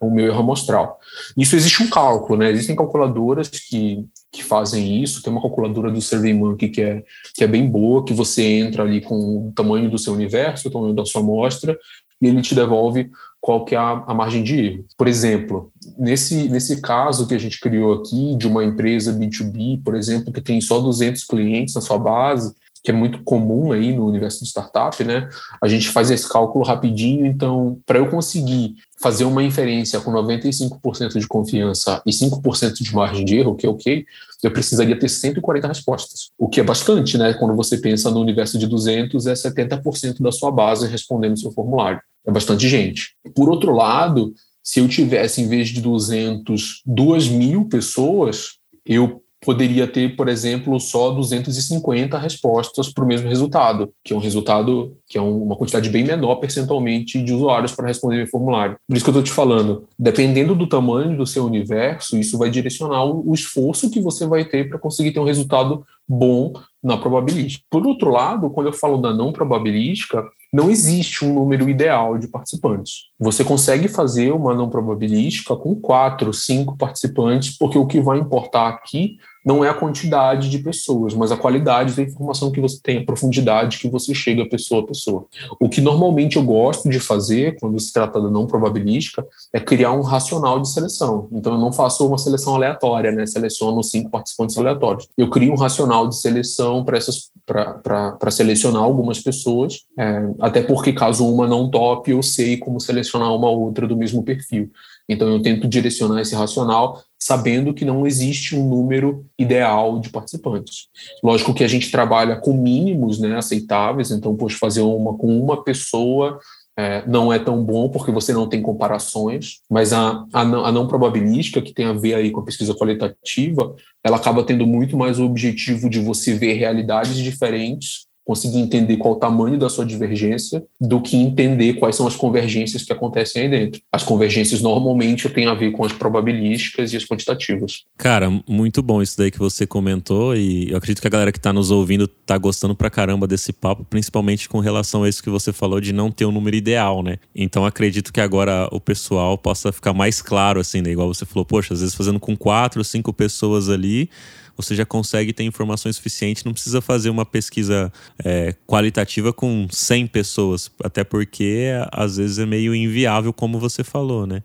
o 0.00 0.10
meu 0.10 0.26
erro 0.26 0.40
amostral. 0.40 0.98
Isso 1.36 1.54
existe 1.54 1.82
um 1.82 1.88
cálculo, 1.88 2.38
né? 2.38 2.50
Existem 2.50 2.74
calculadoras 2.74 3.48
que 3.48 4.04
que 4.32 4.42
fazem 4.42 5.02
isso. 5.02 5.22
Tem 5.22 5.30
uma 5.30 5.42
calculadora 5.42 5.92
do 5.92 6.00
SurveyMonkey 6.00 6.70
que 6.70 6.80
é, 6.80 7.04
que 7.34 7.44
é 7.44 7.46
bem 7.46 7.68
boa, 7.68 8.02
que 8.02 8.14
você 8.14 8.42
entra 8.42 8.82
ali 8.82 9.02
com 9.02 9.48
o 9.48 9.52
tamanho 9.54 9.90
do 9.90 9.98
seu 9.98 10.14
universo, 10.14 10.68
o 10.68 10.70
tamanho 10.70 10.94
da 10.94 11.04
sua 11.04 11.20
amostra, 11.20 11.78
e 12.20 12.26
ele 12.26 12.40
te 12.40 12.54
devolve 12.54 13.10
qual 13.40 13.64
que 13.64 13.74
é 13.74 13.78
a, 13.78 14.04
a, 14.06 14.14
margem 14.14 14.42
de 14.42 14.58
erro. 14.58 14.84
Por 14.96 15.06
exemplo, 15.06 15.70
nesse, 15.98 16.48
nesse 16.48 16.80
caso 16.80 17.26
que 17.26 17.34
a 17.34 17.38
gente 17.38 17.60
criou 17.60 17.92
aqui, 17.92 18.34
de 18.36 18.46
uma 18.46 18.64
empresa 18.64 19.12
B2B, 19.12 19.82
por 19.84 19.94
exemplo, 19.94 20.32
que 20.32 20.40
tem 20.40 20.60
só 20.60 20.80
200 20.80 21.24
clientes 21.24 21.74
na 21.74 21.80
sua 21.80 21.98
base, 21.98 22.54
que 22.82 22.90
é 22.90 22.94
muito 22.94 23.22
comum 23.22 23.70
aí 23.70 23.94
no 23.94 24.06
universo 24.06 24.40
de 24.42 24.50
startup, 24.50 25.02
né? 25.04 25.28
A 25.62 25.68
gente 25.68 25.88
faz 25.88 26.10
esse 26.10 26.28
cálculo 26.28 26.64
rapidinho, 26.64 27.24
então, 27.24 27.78
para 27.86 27.98
eu 27.98 28.10
conseguir 28.10 28.74
fazer 29.00 29.24
uma 29.24 29.42
inferência 29.42 30.00
com 30.00 30.12
95% 30.12 31.18
de 31.18 31.26
confiança 31.28 32.02
e 32.04 32.10
5% 32.10 32.82
de 32.82 32.94
margem 32.94 33.24
de 33.24 33.36
erro, 33.36 33.54
que 33.54 33.66
é 33.66 33.68
ok, 33.68 34.04
eu 34.42 34.50
precisaria 34.50 34.98
ter 34.98 35.08
140 35.08 35.68
respostas, 35.68 36.30
o 36.36 36.48
que 36.48 36.60
é 36.60 36.64
bastante, 36.64 37.16
né? 37.16 37.32
Quando 37.34 37.54
você 37.54 37.78
pensa 37.78 38.10
no 38.10 38.20
universo 38.20 38.58
de 38.58 38.66
200, 38.66 39.26
é 39.26 39.34
70% 39.34 40.20
da 40.20 40.32
sua 40.32 40.50
base 40.50 40.88
respondendo 40.88 41.34
o 41.34 41.38
seu 41.38 41.52
formulário. 41.52 42.00
É 42.26 42.32
bastante 42.32 42.68
gente. 42.68 43.14
Por 43.34 43.48
outro 43.48 43.72
lado, 43.72 44.32
se 44.62 44.80
eu 44.80 44.88
tivesse, 44.88 45.40
em 45.40 45.48
vez 45.48 45.68
de 45.68 45.80
200, 45.80 46.82
2 46.86 47.28
mil 47.28 47.64
pessoas, 47.66 48.58
eu 48.84 49.22
poderia 49.44 49.86
ter, 49.86 50.16
por 50.16 50.28
exemplo, 50.28 50.78
só 50.78 51.10
250 51.10 52.16
respostas 52.16 52.92
para 52.92 53.04
o 53.04 53.06
mesmo 53.06 53.28
resultado, 53.28 53.92
que 54.04 54.12
é 54.12 54.16
um 54.16 54.20
resultado 54.20 54.96
que 55.08 55.18
é 55.18 55.20
uma 55.20 55.56
quantidade 55.56 55.90
bem 55.90 56.04
menor 56.04 56.36
percentualmente 56.36 57.22
de 57.22 57.34
usuários 57.34 57.72
para 57.72 57.88
responder 57.88 58.22
o 58.22 58.30
formulário. 58.30 58.76
Por 58.88 58.96
isso 58.96 59.04
que 59.04 59.10
eu 59.10 59.12
estou 59.12 59.24
te 59.24 59.32
falando, 59.32 59.86
dependendo 59.98 60.54
do 60.54 60.66
tamanho 60.66 61.16
do 61.16 61.26
seu 61.26 61.44
universo, 61.44 62.16
isso 62.16 62.38
vai 62.38 62.48
direcionar 62.48 63.04
o 63.04 63.34
esforço 63.34 63.90
que 63.90 64.00
você 64.00 64.26
vai 64.26 64.44
ter 64.44 64.68
para 64.68 64.78
conseguir 64.78 65.12
ter 65.12 65.20
um 65.20 65.24
resultado 65.24 65.84
bom 66.08 66.52
na 66.82 66.96
probabilística. 66.96 67.64
Por 67.70 67.86
outro 67.86 68.10
lado, 68.10 68.50
quando 68.50 68.68
eu 68.68 68.72
falo 68.72 68.96
da 68.98 69.12
não 69.12 69.32
probabilística, 69.32 70.24
não 70.52 70.70
existe 70.70 71.24
um 71.24 71.32
número 71.32 71.68
ideal 71.68 72.18
de 72.18 72.28
participantes. 72.28 73.06
Você 73.18 73.42
consegue 73.42 73.88
fazer 73.88 74.32
uma 74.32 74.54
não 74.54 74.68
probabilística 74.68 75.56
com 75.56 75.74
quatro, 75.74 76.32
cinco 76.32 76.76
participantes, 76.76 77.56
porque 77.56 77.78
o 77.78 77.86
que 77.86 78.00
vai 78.00 78.18
importar 78.18 78.68
aqui 78.68 79.16
não 79.44 79.64
é 79.64 79.68
a 79.68 79.74
quantidade 79.74 80.48
de 80.48 80.58
pessoas, 80.58 81.14
mas 81.14 81.32
a 81.32 81.36
qualidade 81.36 81.94
da 81.94 82.02
informação 82.02 82.50
que 82.50 82.60
você 82.60 82.78
tem, 82.82 82.98
a 82.98 83.04
profundidade 83.04 83.78
que 83.78 83.88
você 83.88 84.14
chega 84.14 84.48
pessoa 84.48 84.82
a 84.82 84.86
pessoa. 84.86 85.26
O 85.60 85.68
que 85.68 85.80
normalmente 85.80 86.36
eu 86.36 86.42
gosto 86.42 86.88
de 86.88 87.00
fazer, 87.00 87.58
quando 87.58 87.78
se 87.80 87.92
trata 87.92 88.20
da 88.20 88.30
não 88.30 88.46
probabilística, 88.46 89.26
é 89.52 89.58
criar 89.58 89.92
um 89.92 90.02
racional 90.02 90.60
de 90.60 90.68
seleção. 90.68 91.28
Então, 91.32 91.54
eu 91.54 91.58
não 91.58 91.72
faço 91.72 92.06
uma 92.06 92.18
seleção 92.18 92.54
aleatória, 92.54 93.10
né? 93.10 93.26
Seleciono 93.26 93.82
cinco 93.82 94.10
participantes 94.10 94.56
aleatórios. 94.56 95.08
Eu 95.16 95.28
crio 95.28 95.52
um 95.52 95.56
racional 95.56 96.08
de 96.08 96.16
seleção 96.16 96.84
para 96.84 98.30
selecionar 98.30 98.82
algumas 98.82 99.18
pessoas, 99.18 99.80
é, 99.98 100.30
até 100.40 100.62
porque 100.62 100.92
caso 100.92 101.26
uma 101.26 101.46
não 101.46 101.70
tope, 101.70 102.10
eu 102.10 102.22
sei 102.22 102.56
como 102.56 102.80
selecionar 102.80 103.34
uma 103.34 103.50
outra 103.50 103.86
do 103.86 103.96
mesmo 103.96 104.22
perfil. 104.22 104.70
Então, 105.08 105.28
eu 105.28 105.42
tento 105.42 105.68
direcionar 105.68 106.20
esse 106.20 106.34
racional 106.34 107.02
sabendo 107.24 107.72
que 107.72 107.84
não 107.84 108.04
existe 108.04 108.56
um 108.56 108.68
número 108.68 109.24
ideal 109.38 110.00
de 110.00 110.10
participantes. 110.10 110.88
Lógico 111.22 111.54
que 111.54 111.62
a 111.62 111.68
gente 111.68 111.88
trabalha 111.88 112.34
com 112.34 112.52
mínimos 112.52 113.20
né, 113.20 113.36
aceitáveis, 113.36 114.10
então, 114.10 114.34
poxa, 114.34 114.58
fazer 114.58 114.80
uma 114.80 115.16
com 115.16 115.38
uma 115.38 115.62
pessoa 115.62 116.40
é, 116.76 117.06
não 117.06 117.32
é 117.32 117.38
tão 117.38 117.62
bom 117.62 117.88
porque 117.88 118.10
você 118.10 118.32
não 118.32 118.48
tem 118.48 118.60
comparações, 118.60 119.60
mas 119.70 119.92
a, 119.92 120.24
a, 120.32 120.44
não, 120.44 120.64
a 120.64 120.72
não 120.72 120.88
probabilística, 120.88 121.62
que 121.62 121.72
tem 121.72 121.86
a 121.86 121.92
ver 121.92 122.14
aí 122.14 122.32
com 122.32 122.40
a 122.40 122.44
pesquisa 122.44 122.74
qualitativa, 122.74 123.72
ela 124.02 124.16
acaba 124.16 124.42
tendo 124.42 124.66
muito 124.66 124.96
mais 124.96 125.20
o 125.20 125.24
objetivo 125.24 125.88
de 125.88 126.00
você 126.00 126.34
ver 126.34 126.54
realidades 126.54 127.16
diferentes 127.16 128.06
conseguir 128.24 128.58
entender 128.58 128.96
qual 128.96 129.14
o 129.14 129.18
tamanho 129.18 129.58
da 129.58 129.68
sua 129.68 129.84
divergência 129.84 130.64
do 130.80 131.00
que 131.00 131.16
entender 131.16 131.74
quais 131.74 131.96
são 131.96 132.06
as 132.06 132.16
convergências 132.16 132.82
que 132.82 132.92
acontecem 132.92 133.42
aí 133.42 133.48
dentro. 133.48 133.80
As 133.90 134.02
convergências 134.02 134.60
normalmente 134.60 135.28
têm 135.28 135.46
a 135.46 135.54
ver 135.54 135.72
com 135.72 135.84
as 135.84 135.92
probabilísticas 135.92 136.92
e 136.92 136.96
as 136.96 137.04
quantitativas. 137.04 137.84
Cara, 137.96 138.30
muito 138.48 138.82
bom 138.82 139.02
isso 139.02 139.16
daí 139.18 139.30
que 139.30 139.38
você 139.38 139.66
comentou 139.66 140.36
e 140.36 140.70
eu 140.70 140.76
acredito 140.76 141.00
que 141.00 141.06
a 141.06 141.10
galera 141.10 141.32
que 141.32 141.38
está 141.38 141.52
nos 141.52 141.70
ouvindo 141.70 142.04
está 142.04 142.38
gostando 142.38 142.74
pra 142.74 142.90
caramba 142.90 143.26
desse 143.26 143.52
papo, 143.52 143.84
principalmente 143.84 144.48
com 144.48 144.60
relação 144.60 145.02
a 145.02 145.08
isso 145.08 145.22
que 145.22 145.30
você 145.30 145.52
falou 145.52 145.80
de 145.80 145.92
não 145.92 146.10
ter 146.10 146.24
um 146.24 146.32
número 146.32 146.56
ideal, 146.56 147.02
né? 147.02 147.18
Então 147.34 147.66
acredito 147.66 148.12
que 148.12 148.20
agora 148.20 148.68
o 148.70 148.80
pessoal 148.80 149.36
possa 149.36 149.72
ficar 149.72 149.92
mais 149.92 150.22
claro 150.22 150.60
assim, 150.60 150.80
né? 150.80 150.90
Igual 150.90 151.12
você 151.12 151.26
falou, 151.26 151.44
poxa, 151.44 151.74
às 151.74 151.80
vezes 151.80 151.94
fazendo 151.94 152.20
com 152.20 152.36
quatro, 152.36 152.84
cinco 152.84 153.12
pessoas 153.12 153.68
ali, 153.68 154.08
você 154.56 154.74
já 154.74 154.84
consegue 154.84 155.32
ter 155.32 155.44
informações 155.44 155.96
suficientes, 155.96 156.44
não 156.44 156.52
precisa 156.52 156.80
fazer 156.80 157.10
uma 157.10 157.24
pesquisa 157.24 157.92
é, 158.24 158.54
qualitativa 158.66 159.32
com 159.32 159.66
100 159.70 160.06
pessoas, 160.08 160.70
até 160.82 161.04
porque 161.04 161.70
às 161.90 162.16
vezes 162.16 162.38
é 162.38 162.46
meio 162.46 162.74
inviável, 162.74 163.32
como 163.32 163.58
você 163.58 163.82
falou, 163.82 164.26
né? 164.26 164.42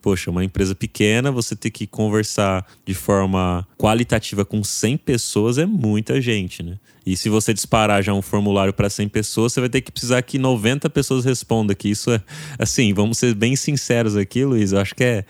Poxa, 0.00 0.30
uma 0.30 0.44
empresa 0.44 0.74
pequena, 0.74 1.30
você 1.30 1.56
ter 1.56 1.70
que 1.70 1.86
conversar 1.86 2.66
de 2.86 2.94
forma 2.94 3.66
qualitativa 3.76 4.44
com 4.44 4.62
100 4.62 4.96
pessoas 4.98 5.58
é 5.58 5.66
muita 5.66 6.20
gente, 6.20 6.62
né? 6.62 6.78
E 7.08 7.16
se 7.16 7.30
você 7.30 7.54
disparar 7.54 8.02
já 8.02 8.12
um 8.12 8.20
formulário 8.20 8.70
para 8.70 8.90
100 8.90 9.08
pessoas, 9.08 9.54
você 9.54 9.60
vai 9.60 9.70
ter 9.70 9.80
que 9.80 9.90
precisar 9.90 10.20
que 10.20 10.38
90 10.38 10.90
pessoas 10.90 11.24
respondam. 11.24 11.74
Que 11.74 11.88
isso 11.88 12.10
é, 12.10 12.20
assim, 12.58 12.92
vamos 12.92 13.16
ser 13.16 13.34
bem 13.34 13.56
sinceros 13.56 14.14
aqui, 14.14 14.44
Luiz. 14.44 14.72
Eu 14.72 14.78
acho 14.78 14.94
que 14.94 15.02
é, 15.02 15.24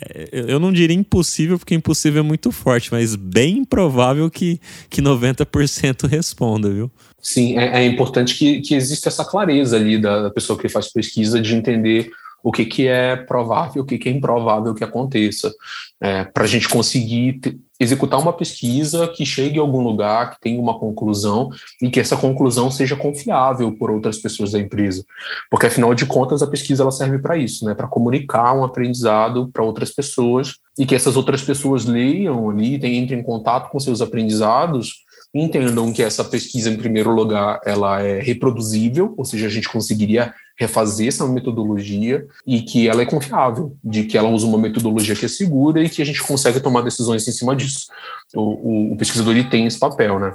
é 0.00 0.28
eu 0.32 0.60
não 0.60 0.72
diria 0.72 0.96
impossível, 0.96 1.58
porque 1.58 1.74
impossível 1.74 2.20
é 2.20 2.22
muito 2.22 2.52
forte, 2.52 2.92
mas 2.92 3.16
bem 3.16 3.58
improvável 3.58 4.30
que, 4.30 4.60
que 4.88 5.02
90% 5.02 6.06
responda, 6.06 6.70
viu? 6.70 6.88
Sim, 7.20 7.58
é, 7.58 7.82
é 7.82 7.86
importante 7.86 8.36
que, 8.36 8.60
que 8.60 8.74
exista 8.76 9.08
essa 9.08 9.24
clareza 9.24 9.74
ali 9.74 9.98
da, 10.00 10.22
da 10.22 10.30
pessoa 10.30 10.56
que 10.56 10.68
faz 10.68 10.92
pesquisa 10.92 11.40
de 11.42 11.56
entender 11.56 12.10
o 12.44 12.52
que, 12.52 12.66
que 12.66 12.86
é 12.86 13.16
provável, 13.16 13.82
o 13.82 13.86
que, 13.86 13.96
que 13.96 14.06
é 14.06 14.12
improvável 14.12 14.74
que 14.74 14.84
aconteça, 14.84 15.50
é, 15.98 16.24
para 16.24 16.44
a 16.44 16.46
gente 16.46 16.68
conseguir 16.68 17.40
executar 17.80 18.20
uma 18.20 18.34
pesquisa 18.34 19.08
que 19.08 19.24
chegue 19.24 19.58
a 19.58 19.62
algum 19.62 19.80
lugar, 19.80 20.32
que 20.34 20.40
tenha 20.42 20.60
uma 20.60 20.78
conclusão 20.78 21.48
e 21.80 21.88
que 21.88 21.98
essa 21.98 22.18
conclusão 22.18 22.70
seja 22.70 22.94
confiável 22.94 23.72
por 23.72 23.90
outras 23.90 24.18
pessoas 24.18 24.52
da 24.52 24.58
empresa, 24.60 25.02
porque 25.50 25.66
afinal 25.66 25.94
de 25.94 26.04
contas 26.04 26.42
a 26.42 26.46
pesquisa 26.46 26.82
ela 26.82 26.92
serve 26.92 27.18
para 27.18 27.38
isso, 27.38 27.64
né, 27.64 27.74
para 27.74 27.88
comunicar 27.88 28.52
um 28.52 28.62
aprendizado 28.62 29.48
para 29.50 29.64
outras 29.64 29.90
pessoas 29.90 30.56
e 30.78 30.84
que 30.84 30.94
essas 30.94 31.16
outras 31.16 31.42
pessoas 31.42 31.86
leiam 31.86 32.50
ali, 32.50 32.74
entrem 32.74 33.20
em 33.20 33.22
contato 33.22 33.70
com 33.70 33.80
seus 33.80 34.02
aprendizados 34.02 35.02
entendam 35.34 35.92
que 35.92 36.02
essa 36.02 36.22
pesquisa, 36.22 36.70
em 36.70 36.76
primeiro 36.76 37.10
lugar, 37.10 37.60
ela 37.66 38.00
é 38.00 38.20
reproduzível, 38.20 39.12
ou 39.16 39.24
seja, 39.24 39.46
a 39.46 39.50
gente 39.50 39.68
conseguiria 39.68 40.32
refazer 40.56 41.08
essa 41.08 41.26
metodologia 41.26 42.26
e 42.46 42.62
que 42.62 42.88
ela 42.88 43.02
é 43.02 43.06
confiável, 43.06 43.76
de 43.82 44.04
que 44.04 44.16
ela 44.16 44.28
usa 44.28 44.46
uma 44.46 44.58
metodologia 44.58 45.16
que 45.16 45.24
é 45.24 45.28
segura 45.28 45.82
e 45.82 45.88
que 45.88 46.00
a 46.00 46.04
gente 46.04 46.22
consegue 46.22 46.60
tomar 46.60 46.82
decisões 46.82 47.26
em 47.26 47.32
cima 47.32 47.56
disso. 47.56 47.86
O, 48.34 48.40
o, 48.40 48.92
o 48.92 48.96
pesquisador 48.96 49.34
ele 49.34 49.48
tem 49.48 49.66
esse 49.66 49.78
papel, 49.78 50.18
né? 50.20 50.32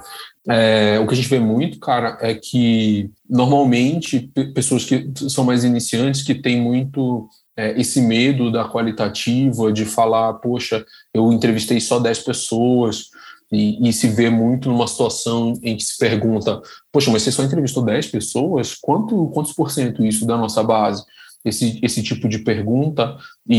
É, 0.48 0.98
o 0.98 1.06
que 1.06 1.14
a 1.14 1.16
gente 1.16 1.28
vê 1.28 1.38
muito, 1.38 1.78
cara, 1.78 2.18
é 2.20 2.34
que 2.34 3.10
normalmente 3.28 4.30
pessoas 4.54 4.84
que 4.84 5.10
são 5.28 5.44
mais 5.44 5.64
iniciantes, 5.64 6.22
que 6.22 6.34
têm 6.34 6.60
muito 6.60 7.28
é, 7.56 7.78
esse 7.80 8.00
medo 8.00 8.50
da 8.50 8.68
qualitativa, 8.68 9.72
de 9.72 9.84
falar, 9.84 10.34
poxa, 10.34 10.84
eu 11.12 11.32
entrevistei 11.32 11.80
só 11.80 11.98
10 11.98 12.20
pessoas, 12.20 13.10
e, 13.52 13.88
e, 13.88 13.92
se 13.92 14.06
vê 14.08 14.30
muito 14.30 14.68
numa 14.68 14.86
situação 14.86 15.58
em 15.62 15.76
que 15.76 15.82
se 15.82 15.98
pergunta: 15.98 16.60
poxa, 16.92 17.10
mas 17.10 17.22
você 17.22 17.32
só 17.32 17.42
entrevistou 17.42 17.84
10 17.84 18.06
pessoas? 18.06 18.74
Quanto, 18.74 19.26
quantos 19.28 19.52
por 19.52 19.70
cento 19.70 20.04
isso 20.04 20.26
da 20.26 20.36
nossa 20.36 20.62
base? 20.62 21.02
Esse, 21.44 21.78
esse 21.82 22.02
tipo 22.02 22.28
de 22.28 22.40
pergunta, 22.40 23.16
e, 23.48 23.56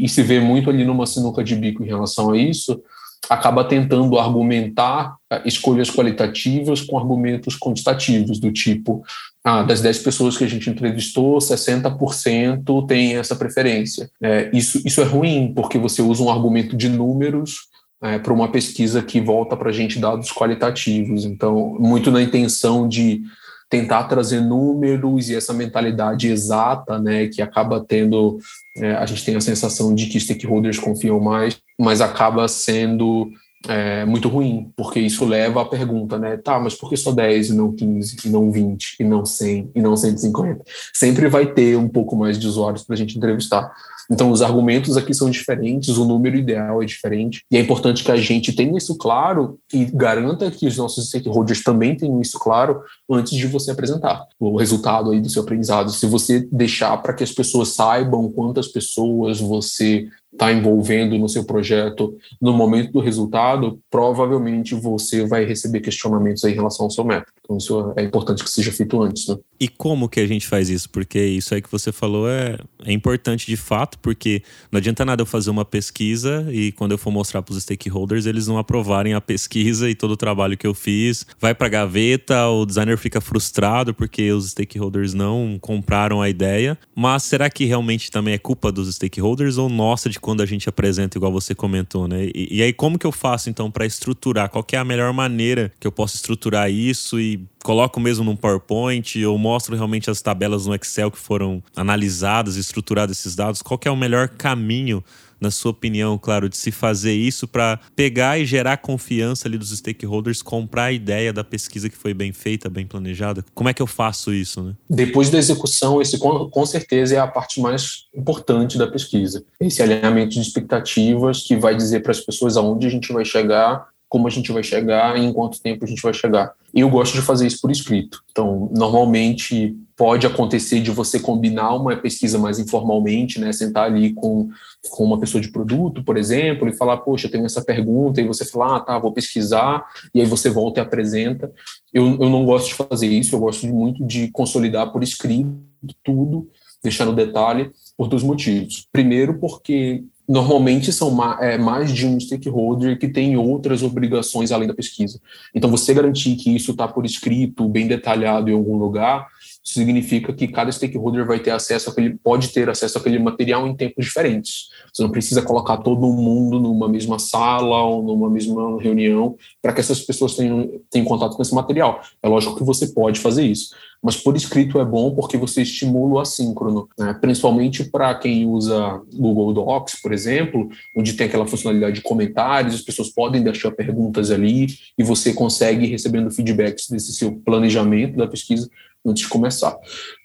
e, 0.00 0.04
e 0.04 0.08
se 0.08 0.22
vê 0.22 0.40
muito 0.40 0.68
ali 0.68 0.84
numa 0.84 1.06
sinuca 1.06 1.44
de 1.44 1.54
bico 1.54 1.82
em 1.82 1.86
relação 1.86 2.30
a 2.32 2.36
isso, 2.36 2.82
acaba 3.28 3.64
tentando 3.64 4.18
argumentar 4.18 5.16
eh, 5.30 5.42
escolhas 5.44 5.88
qualitativas 5.88 6.80
com 6.80 6.98
argumentos 6.98 7.56
quantitativos, 7.56 8.40
do 8.40 8.50
tipo, 8.50 9.04
ah, 9.44 9.62
das 9.62 9.80
10 9.80 10.00
pessoas 10.00 10.36
que 10.36 10.44
a 10.44 10.48
gente 10.48 10.68
entrevistou, 10.68 11.38
60% 11.38 12.86
tem 12.86 13.16
essa 13.16 13.36
preferência. 13.36 14.10
É, 14.20 14.50
isso, 14.52 14.82
isso 14.84 15.00
é 15.00 15.04
ruim, 15.04 15.52
porque 15.54 15.78
você 15.78 16.02
usa 16.02 16.22
um 16.22 16.30
argumento 16.30 16.76
de 16.76 16.88
números 16.88 17.69
é, 18.02 18.18
para 18.18 18.32
uma 18.32 18.48
pesquisa 18.48 19.02
que 19.02 19.20
volta 19.20 19.56
para 19.56 19.70
a 19.70 19.72
gente 19.72 19.98
dados 19.98 20.32
qualitativos. 20.32 21.24
Então, 21.24 21.76
muito 21.78 22.10
na 22.10 22.22
intenção 22.22 22.88
de 22.88 23.22
tentar 23.68 24.04
trazer 24.04 24.40
números 24.40 25.30
e 25.30 25.36
essa 25.36 25.52
mentalidade 25.52 26.28
exata, 26.28 26.98
né, 26.98 27.28
que 27.28 27.40
acaba 27.40 27.78
tendo, 27.80 28.38
é, 28.76 28.94
a 28.94 29.06
gente 29.06 29.24
tem 29.24 29.36
a 29.36 29.40
sensação 29.40 29.94
de 29.94 30.06
que 30.06 30.18
stakeholders 30.18 30.78
confiam 30.78 31.20
mais, 31.20 31.56
mas 31.78 32.00
acaba 32.00 32.48
sendo 32.48 33.30
é, 33.68 34.04
muito 34.04 34.28
ruim, 34.28 34.72
porque 34.76 34.98
isso 34.98 35.24
leva 35.24 35.62
à 35.62 35.64
pergunta, 35.64 36.18
né, 36.18 36.36
tá, 36.36 36.58
mas 36.58 36.74
por 36.74 36.90
que 36.90 36.96
só 36.96 37.12
10 37.12 37.50
e 37.50 37.54
não 37.54 37.72
15, 37.72 38.16
e 38.24 38.28
não 38.28 38.50
20, 38.50 38.96
e 38.98 39.04
não 39.04 39.24
100, 39.24 39.70
e 39.72 39.80
não 39.80 39.96
150? 39.96 40.64
Sempre 40.92 41.28
vai 41.28 41.46
ter 41.46 41.76
um 41.76 41.88
pouco 41.88 42.16
mais 42.16 42.38
de 42.38 42.48
usuários 42.48 42.82
para 42.82 42.94
a 42.94 42.98
gente 42.98 43.16
entrevistar. 43.16 43.70
Então, 44.10 44.30
os 44.30 44.42
argumentos 44.42 44.96
aqui 44.96 45.12
são 45.12 45.30
diferentes, 45.30 45.96
o 45.96 46.04
número 46.04 46.36
ideal 46.36 46.82
é 46.82 46.86
diferente, 46.86 47.44
e 47.50 47.56
é 47.56 47.60
importante 47.60 48.04
que 48.04 48.12
a 48.12 48.16
gente 48.16 48.52
tenha 48.52 48.76
isso 48.76 48.96
claro 48.96 49.58
e 49.72 49.84
garanta 49.84 50.50
que 50.50 50.66
os 50.66 50.76
nossos 50.76 51.08
stakeholders 51.08 51.62
também 51.62 51.96
tenham 51.96 52.20
isso 52.20 52.38
claro 52.38 52.82
antes 53.10 53.36
de 53.36 53.46
você 53.46 53.70
apresentar 53.70 54.26
o 54.38 54.56
resultado 54.56 55.10
aí 55.10 55.20
do 55.20 55.28
seu 55.28 55.42
aprendizado. 55.42 55.90
Se 55.90 56.06
você 56.06 56.46
deixar 56.52 56.96
para 56.98 57.14
que 57.14 57.24
as 57.24 57.32
pessoas 57.32 57.68
saibam 57.68 58.30
quantas 58.30 58.68
pessoas 58.68 59.40
você 59.40 60.08
está 60.32 60.52
envolvendo 60.52 61.18
no 61.18 61.28
seu 61.28 61.44
projeto 61.44 62.16
no 62.40 62.52
momento 62.52 62.92
do 62.92 63.00
resultado, 63.00 63.80
provavelmente 63.90 64.74
você 64.74 65.26
vai 65.26 65.44
receber 65.44 65.80
questionamentos 65.80 66.44
em 66.44 66.54
relação 66.54 66.86
ao 66.86 66.90
seu 66.90 67.04
método. 67.04 67.39
Então, 67.50 67.56
isso 67.56 67.92
é 67.96 68.04
importante 68.04 68.44
que 68.44 68.50
seja 68.50 68.70
feito 68.70 69.02
antes. 69.02 69.26
Né? 69.26 69.36
E 69.58 69.66
como 69.66 70.08
que 70.08 70.20
a 70.20 70.26
gente 70.26 70.46
faz 70.46 70.70
isso? 70.70 70.88
Porque 70.88 71.18
isso 71.18 71.52
aí 71.52 71.60
que 71.60 71.70
você 71.70 71.90
falou 71.90 72.28
é, 72.28 72.56
é 72.84 72.92
importante 72.92 73.46
de 73.46 73.56
fato, 73.56 73.98
porque 73.98 74.42
não 74.70 74.78
adianta 74.78 75.04
nada 75.04 75.22
eu 75.22 75.26
fazer 75.26 75.50
uma 75.50 75.64
pesquisa 75.64 76.46
e 76.50 76.70
quando 76.70 76.92
eu 76.92 76.98
for 76.98 77.10
mostrar 77.10 77.42
para 77.42 77.52
os 77.52 77.62
stakeholders, 77.62 78.24
eles 78.24 78.46
não 78.46 78.56
aprovarem 78.56 79.14
a 79.14 79.20
pesquisa 79.20 79.90
e 79.90 79.96
todo 79.96 80.12
o 80.12 80.16
trabalho 80.16 80.56
que 80.56 80.66
eu 80.66 80.72
fiz 80.72 81.26
vai 81.40 81.54
para 81.54 81.68
gaveta, 81.68 82.46
o 82.46 82.64
designer 82.64 82.96
fica 82.96 83.20
frustrado 83.20 83.92
porque 83.92 84.30
os 84.30 84.50
stakeholders 84.50 85.12
não 85.12 85.58
compraram 85.60 86.22
a 86.22 86.28
ideia. 86.30 86.78
Mas 86.94 87.24
será 87.24 87.50
que 87.50 87.64
realmente 87.64 88.10
também 88.12 88.34
é 88.34 88.38
culpa 88.38 88.70
dos 88.70 88.94
stakeholders 88.94 89.58
ou 89.58 89.68
nossa 89.68 90.08
de 90.08 90.20
quando 90.20 90.40
a 90.40 90.46
gente 90.46 90.68
apresenta, 90.68 91.18
igual 91.18 91.32
você 91.32 91.54
comentou, 91.54 92.06
né? 92.06 92.30
E, 92.34 92.58
e 92.58 92.62
aí, 92.62 92.72
como 92.72 92.98
que 92.98 93.06
eu 93.06 93.12
faço 93.12 93.50
então 93.50 93.70
para 93.70 93.84
estruturar? 93.84 94.48
Qual 94.48 94.64
é 94.72 94.76
a 94.76 94.84
melhor 94.84 95.12
maneira 95.12 95.72
que 95.80 95.86
eu 95.86 95.92
posso 95.92 96.14
estruturar 96.14 96.70
isso 96.70 97.18
e 97.18 97.39
coloco 97.62 98.00
mesmo 98.00 98.24
num 98.24 98.36
PowerPoint 98.36 99.24
ou 99.24 99.38
mostro 99.38 99.74
realmente 99.74 100.10
as 100.10 100.22
tabelas 100.22 100.66
no 100.66 100.74
Excel 100.74 101.10
que 101.10 101.18
foram 101.18 101.62
analisadas 101.74 102.56
e 102.56 102.60
estruturados 102.60 103.18
esses 103.18 103.34
dados? 103.34 103.62
Qual 103.62 103.78
é 103.84 103.90
o 103.90 103.96
melhor 103.96 104.28
caminho 104.28 105.04
na 105.40 105.50
sua 105.50 105.70
opinião, 105.70 106.18
claro, 106.18 106.48
de 106.48 106.56
se 106.56 106.70
fazer 106.70 107.14
isso 107.14 107.48
para 107.48 107.80
pegar 107.96 108.38
e 108.38 108.44
gerar 108.44 108.76
confiança 108.76 109.48
ali 109.48 109.56
dos 109.56 109.70
stakeholders, 109.70 110.42
comprar 110.42 110.84
a 110.84 110.92
ideia 110.92 111.32
da 111.32 111.42
pesquisa 111.42 111.88
que 111.88 111.96
foi 111.96 112.12
bem 112.12 112.32
feita, 112.32 112.68
bem 112.68 112.86
planejada? 112.86 113.44
Como 113.54 113.68
é 113.68 113.74
que 113.74 113.80
eu 113.80 113.86
faço 113.86 114.34
isso, 114.34 114.62
né? 114.62 114.74
Depois 114.88 115.30
da 115.30 115.38
execução, 115.38 116.02
esse 116.02 116.18
com 116.18 116.66
certeza 116.66 117.14
é 117.14 117.18
a 117.18 117.26
parte 117.26 117.60
mais 117.60 118.04
importante 118.14 118.76
da 118.76 118.86
pesquisa. 118.86 119.42
Esse 119.58 119.82
alinhamento 119.82 120.34
de 120.34 120.40
expectativas 120.40 121.42
que 121.42 121.56
vai 121.56 121.74
dizer 121.74 122.00
para 122.00 122.12
as 122.12 122.20
pessoas 122.20 122.56
aonde 122.56 122.86
a 122.86 122.90
gente 122.90 123.12
vai 123.12 123.24
chegar 123.24 123.88
como 124.10 124.26
a 124.26 124.30
gente 124.30 124.50
vai 124.50 124.64
chegar 124.64 125.16
e 125.16 125.24
em 125.24 125.32
quanto 125.32 125.62
tempo 125.62 125.84
a 125.84 125.88
gente 125.88 126.02
vai 126.02 126.12
chegar. 126.12 126.52
Eu 126.74 126.90
gosto 126.90 127.14
de 127.14 127.22
fazer 127.22 127.46
isso 127.46 127.60
por 127.62 127.70
escrito. 127.70 128.20
Então, 128.32 128.68
normalmente 128.76 129.76
pode 129.96 130.26
acontecer 130.26 130.80
de 130.80 130.90
você 130.90 131.20
combinar 131.20 131.76
uma 131.76 131.94
pesquisa 131.94 132.36
mais 132.36 132.58
informalmente, 132.58 133.38
né? 133.38 133.52
Sentar 133.52 133.84
ali 133.84 134.12
com, 134.12 134.48
com 134.90 135.04
uma 135.04 135.20
pessoa 135.20 135.40
de 135.40 135.52
produto, 135.52 136.02
por 136.02 136.16
exemplo, 136.16 136.68
e 136.68 136.76
falar, 136.76 136.96
poxa, 136.96 137.28
eu 137.28 137.30
tenho 137.30 137.46
essa 137.46 137.62
pergunta, 137.62 138.20
e 138.20 138.26
você 138.26 138.44
fala, 138.44 138.76
ah, 138.76 138.80
tá, 138.80 138.98
vou 138.98 139.12
pesquisar, 139.12 139.86
e 140.12 140.20
aí 140.20 140.26
você 140.26 140.50
volta 140.50 140.80
e 140.80 140.82
apresenta. 140.82 141.52
Eu, 141.94 142.04
eu 142.20 142.28
não 142.28 142.44
gosto 142.44 142.66
de 142.68 142.74
fazer 142.74 143.06
isso, 143.06 143.36
eu 143.36 143.38
gosto 143.38 143.68
muito 143.68 144.04
de 144.04 144.28
consolidar 144.32 144.90
por 144.90 145.04
escrito 145.04 145.54
tudo, 146.02 146.50
deixar 146.82 147.04
no 147.04 147.14
detalhe, 147.14 147.70
por 147.96 148.08
dois 148.08 148.24
motivos. 148.24 148.88
Primeiro, 148.90 149.38
porque 149.38 150.02
normalmente 150.30 150.92
são 150.92 151.18
é, 151.40 151.58
mais 151.58 151.92
de 151.92 152.06
um 152.06 152.18
stakeholder 152.20 152.96
que 152.96 153.08
tem 153.08 153.36
outras 153.36 153.82
obrigações 153.82 154.52
além 154.52 154.68
da 154.68 154.74
pesquisa. 154.74 155.20
Então, 155.52 155.68
você 155.68 155.92
garantir 155.92 156.36
que 156.36 156.54
isso 156.54 156.70
está 156.70 156.86
por 156.86 157.04
escrito, 157.04 157.68
bem 157.68 157.88
detalhado 157.88 158.48
em 158.48 158.54
algum 158.54 158.76
lugar, 158.76 159.26
significa 159.62 160.32
que 160.32 160.48
cada 160.48 160.72
stakeholder 160.72 161.26
vai 161.26 161.38
ter 161.38 161.50
acesso 161.50 161.90
àquele, 161.90 162.16
pode 162.18 162.48
ter 162.48 162.68
acesso 162.68 162.98
àquele 162.98 163.18
material 163.18 163.66
em 163.66 163.76
tempos 163.76 164.04
diferentes. 164.04 164.68
Você 164.92 165.02
não 165.02 165.10
precisa 165.10 165.42
colocar 165.42 165.78
todo 165.78 166.00
mundo 166.00 166.58
numa 166.58 166.88
mesma 166.88 167.18
sala 167.18 167.82
ou 167.82 168.02
numa 168.02 168.30
mesma 168.30 168.80
reunião 168.80 169.36
para 169.60 169.72
que 169.72 169.80
essas 169.80 170.00
pessoas 170.00 170.34
tenham, 170.34 170.80
tenham 170.90 171.06
contato 171.06 171.36
com 171.36 171.42
esse 171.42 171.54
material. 171.54 172.00
É 172.22 172.28
lógico 172.28 172.56
que 172.56 172.64
você 172.64 172.88
pode 172.88 173.20
fazer 173.20 173.44
isso 173.44 173.70
mas 174.02 174.16
por 174.16 174.34
escrito 174.36 174.80
é 174.80 174.84
bom 174.84 175.14
porque 175.14 175.36
você 175.36 175.62
estimula 175.62 176.14
o 176.14 176.18
assíncrono, 176.18 176.88
né? 176.98 177.12
principalmente 177.20 177.84
para 177.84 178.14
quem 178.14 178.46
usa 178.46 179.00
Google 179.12 179.52
Docs, 179.52 180.00
por 180.00 180.12
exemplo, 180.12 180.68
onde 180.96 181.12
tem 181.12 181.26
aquela 181.26 181.46
funcionalidade 181.46 181.96
de 181.96 182.02
comentários, 182.02 182.74
as 182.74 182.80
pessoas 182.80 183.10
podem 183.10 183.42
deixar 183.42 183.70
perguntas 183.72 184.30
ali 184.30 184.68
e 184.96 185.02
você 185.02 185.34
consegue 185.34 185.86
recebendo 185.86 186.30
feedbacks 186.30 186.88
desse 186.88 187.12
seu 187.12 187.32
planejamento 187.32 188.16
da 188.16 188.26
pesquisa 188.26 188.70
antes 189.04 189.22
de 189.24 189.28
começar. 189.28 189.76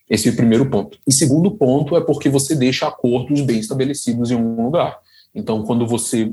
Esse 0.09 0.29
é 0.29 0.31
o 0.31 0.35
primeiro 0.35 0.69
ponto. 0.69 0.97
E 1.07 1.13
segundo 1.13 1.51
ponto 1.51 1.95
é 1.97 2.01
porque 2.01 2.29
você 2.29 2.55
deixa 2.55 2.87
acordos 2.87 3.41
bem 3.41 3.59
estabelecidos 3.59 4.31
em 4.31 4.35
um 4.35 4.65
lugar. 4.65 4.97
Então, 5.33 5.63
quando 5.63 5.85
você 5.85 6.31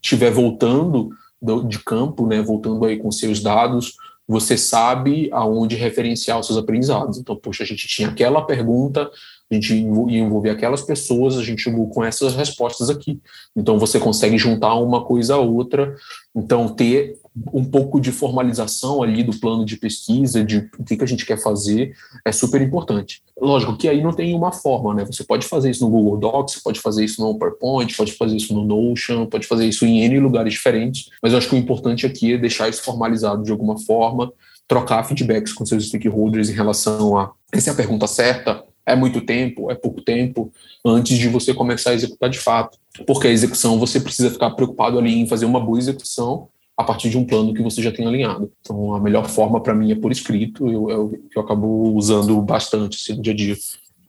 estiver 0.00 0.28
é, 0.28 0.30
voltando 0.30 1.10
do, 1.40 1.62
de 1.62 1.78
campo, 1.80 2.26
né, 2.26 2.40
voltando 2.40 2.84
aí 2.84 2.96
com 2.96 3.10
seus 3.10 3.40
dados, 3.42 3.94
você 4.28 4.56
sabe 4.56 5.28
aonde 5.32 5.76
referenciar 5.76 6.38
os 6.38 6.46
seus 6.46 6.58
aprendizados. 6.58 7.18
Então, 7.18 7.36
poxa, 7.36 7.62
a 7.62 7.66
gente 7.66 7.86
tinha 7.88 8.08
aquela 8.08 8.42
pergunta, 8.42 9.10
a 9.50 9.54
gente 9.54 9.74
ia 9.74 10.20
envolver 10.20 10.50
aquelas 10.50 10.82
pessoas, 10.82 11.38
a 11.38 11.42
gente 11.42 11.62
chegou 11.62 11.88
com 11.88 12.04
essas 12.04 12.34
respostas 12.34 12.90
aqui. 12.90 13.20
Então, 13.54 13.78
você 13.78 13.98
consegue 13.98 14.36
juntar 14.36 14.74
uma 14.74 15.04
coisa 15.04 15.34
a 15.34 15.38
outra. 15.38 15.94
Então, 16.34 16.68
ter 16.68 17.16
um 17.52 17.64
pouco 17.64 18.00
de 18.00 18.10
formalização 18.10 19.02
ali 19.02 19.22
do 19.22 19.38
plano 19.38 19.64
de 19.64 19.76
pesquisa, 19.76 20.44
de 20.44 20.68
o 20.78 20.84
que, 20.84 20.96
que 20.96 21.04
a 21.04 21.06
gente 21.06 21.26
quer 21.26 21.40
fazer, 21.40 21.94
é 22.24 22.32
super 22.32 22.62
importante. 22.62 23.22
Lógico 23.38 23.76
que 23.76 23.88
aí 23.88 24.02
não 24.02 24.12
tem 24.12 24.34
uma 24.34 24.52
forma, 24.52 24.94
né? 24.94 25.04
Você 25.04 25.22
pode 25.22 25.46
fazer 25.46 25.70
isso 25.70 25.84
no 25.84 25.90
Google 25.90 26.16
Docs, 26.16 26.62
pode 26.62 26.80
fazer 26.80 27.04
isso 27.04 27.20
no 27.20 27.38
PowerPoint, 27.38 27.94
pode 27.94 28.12
fazer 28.12 28.36
isso 28.36 28.54
no 28.54 28.64
Notion, 28.64 29.26
pode 29.26 29.46
fazer 29.46 29.66
isso 29.66 29.84
em 29.84 30.02
N 30.02 30.18
lugares 30.20 30.54
diferentes, 30.54 31.10
mas 31.22 31.32
eu 31.32 31.38
acho 31.38 31.48
que 31.48 31.54
o 31.54 31.58
importante 31.58 32.06
aqui 32.06 32.32
é 32.32 32.38
deixar 32.38 32.68
isso 32.68 32.82
formalizado 32.82 33.42
de 33.42 33.50
alguma 33.50 33.78
forma, 33.78 34.32
trocar 34.66 35.04
feedbacks 35.04 35.52
com 35.52 35.66
seus 35.66 35.86
stakeholders 35.88 36.48
em 36.48 36.54
relação 36.54 37.18
a 37.18 37.30
essa 37.52 37.70
é 37.70 37.72
a 37.72 37.76
pergunta 37.76 38.06
certa, 38.06 38.64
é 38.84 38.94
muito 38.94 39.20
tempo, 39.20 39.70
é 39.70 39.74
pouco 39.74 40.00
tempo, 40.00 40.52
antes 40.84 41.18
de 41.18 41.28
você 41.28 41.52
começar 41.52 41.90
a 41.90 41.94
executar 41.94 42.30
de 42.30 42.38
fato. 42.38 42.78
Porque 43.06 43.26
a 43.26 43.30
execução, 43.30 43.78
você 43.78 44.00
precisa 44.00 44.30
ficar 44.30 44.50
preocupado 44.50 44.98
ali 44.98 45.14
em 45.14 45.26
fazer 45.26 45.44
uma 45.44 45.60
boa 45.60 45.78
execução 45.78 46.48
a 46.76 46.84
partir 46.84 47.08
de 47.08 47.16
um 47.16 47.24
plano 47.24 47.54
que 47.54 47.62
você 47.62 47.82
já 47.82 47.90
tem 47.90 48.06
alinhado. 48.06 48.52
Então, 48.60 48.94
a 48.94 49.00
melhor 49.00 49.28
forma 49.28 49.60
para 49.62 49.74
mim 49.74 49.90
é 49.90 49.94
por 49.94 50.12
escrito, 50.12 50.68
eu, 50.68 50.90
eu, 50.90 51.22
eu 51.34 51.42
acabo 51.42 51.94
usando 51.94 52.40
bastante 52.42 52.96
assim, 52.96 53.16
no 53.16 53.22
dia 53.22 53.32
a 53.32 53.36
dia. 53.36 53.56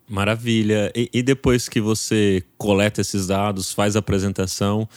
Maravilha. 0.10 0.92
E, 0.96 1.10
e, 1.14 1.22
depois 1.22 1.68
que 1.68 1.82
você 1.82 2.42
coleta 2.58 3.02
esses 3.02 3.28
dados, 3.28 3.74
faz 3.74 3.96
a 3.96 4.00
apresentação, 4.00 4.88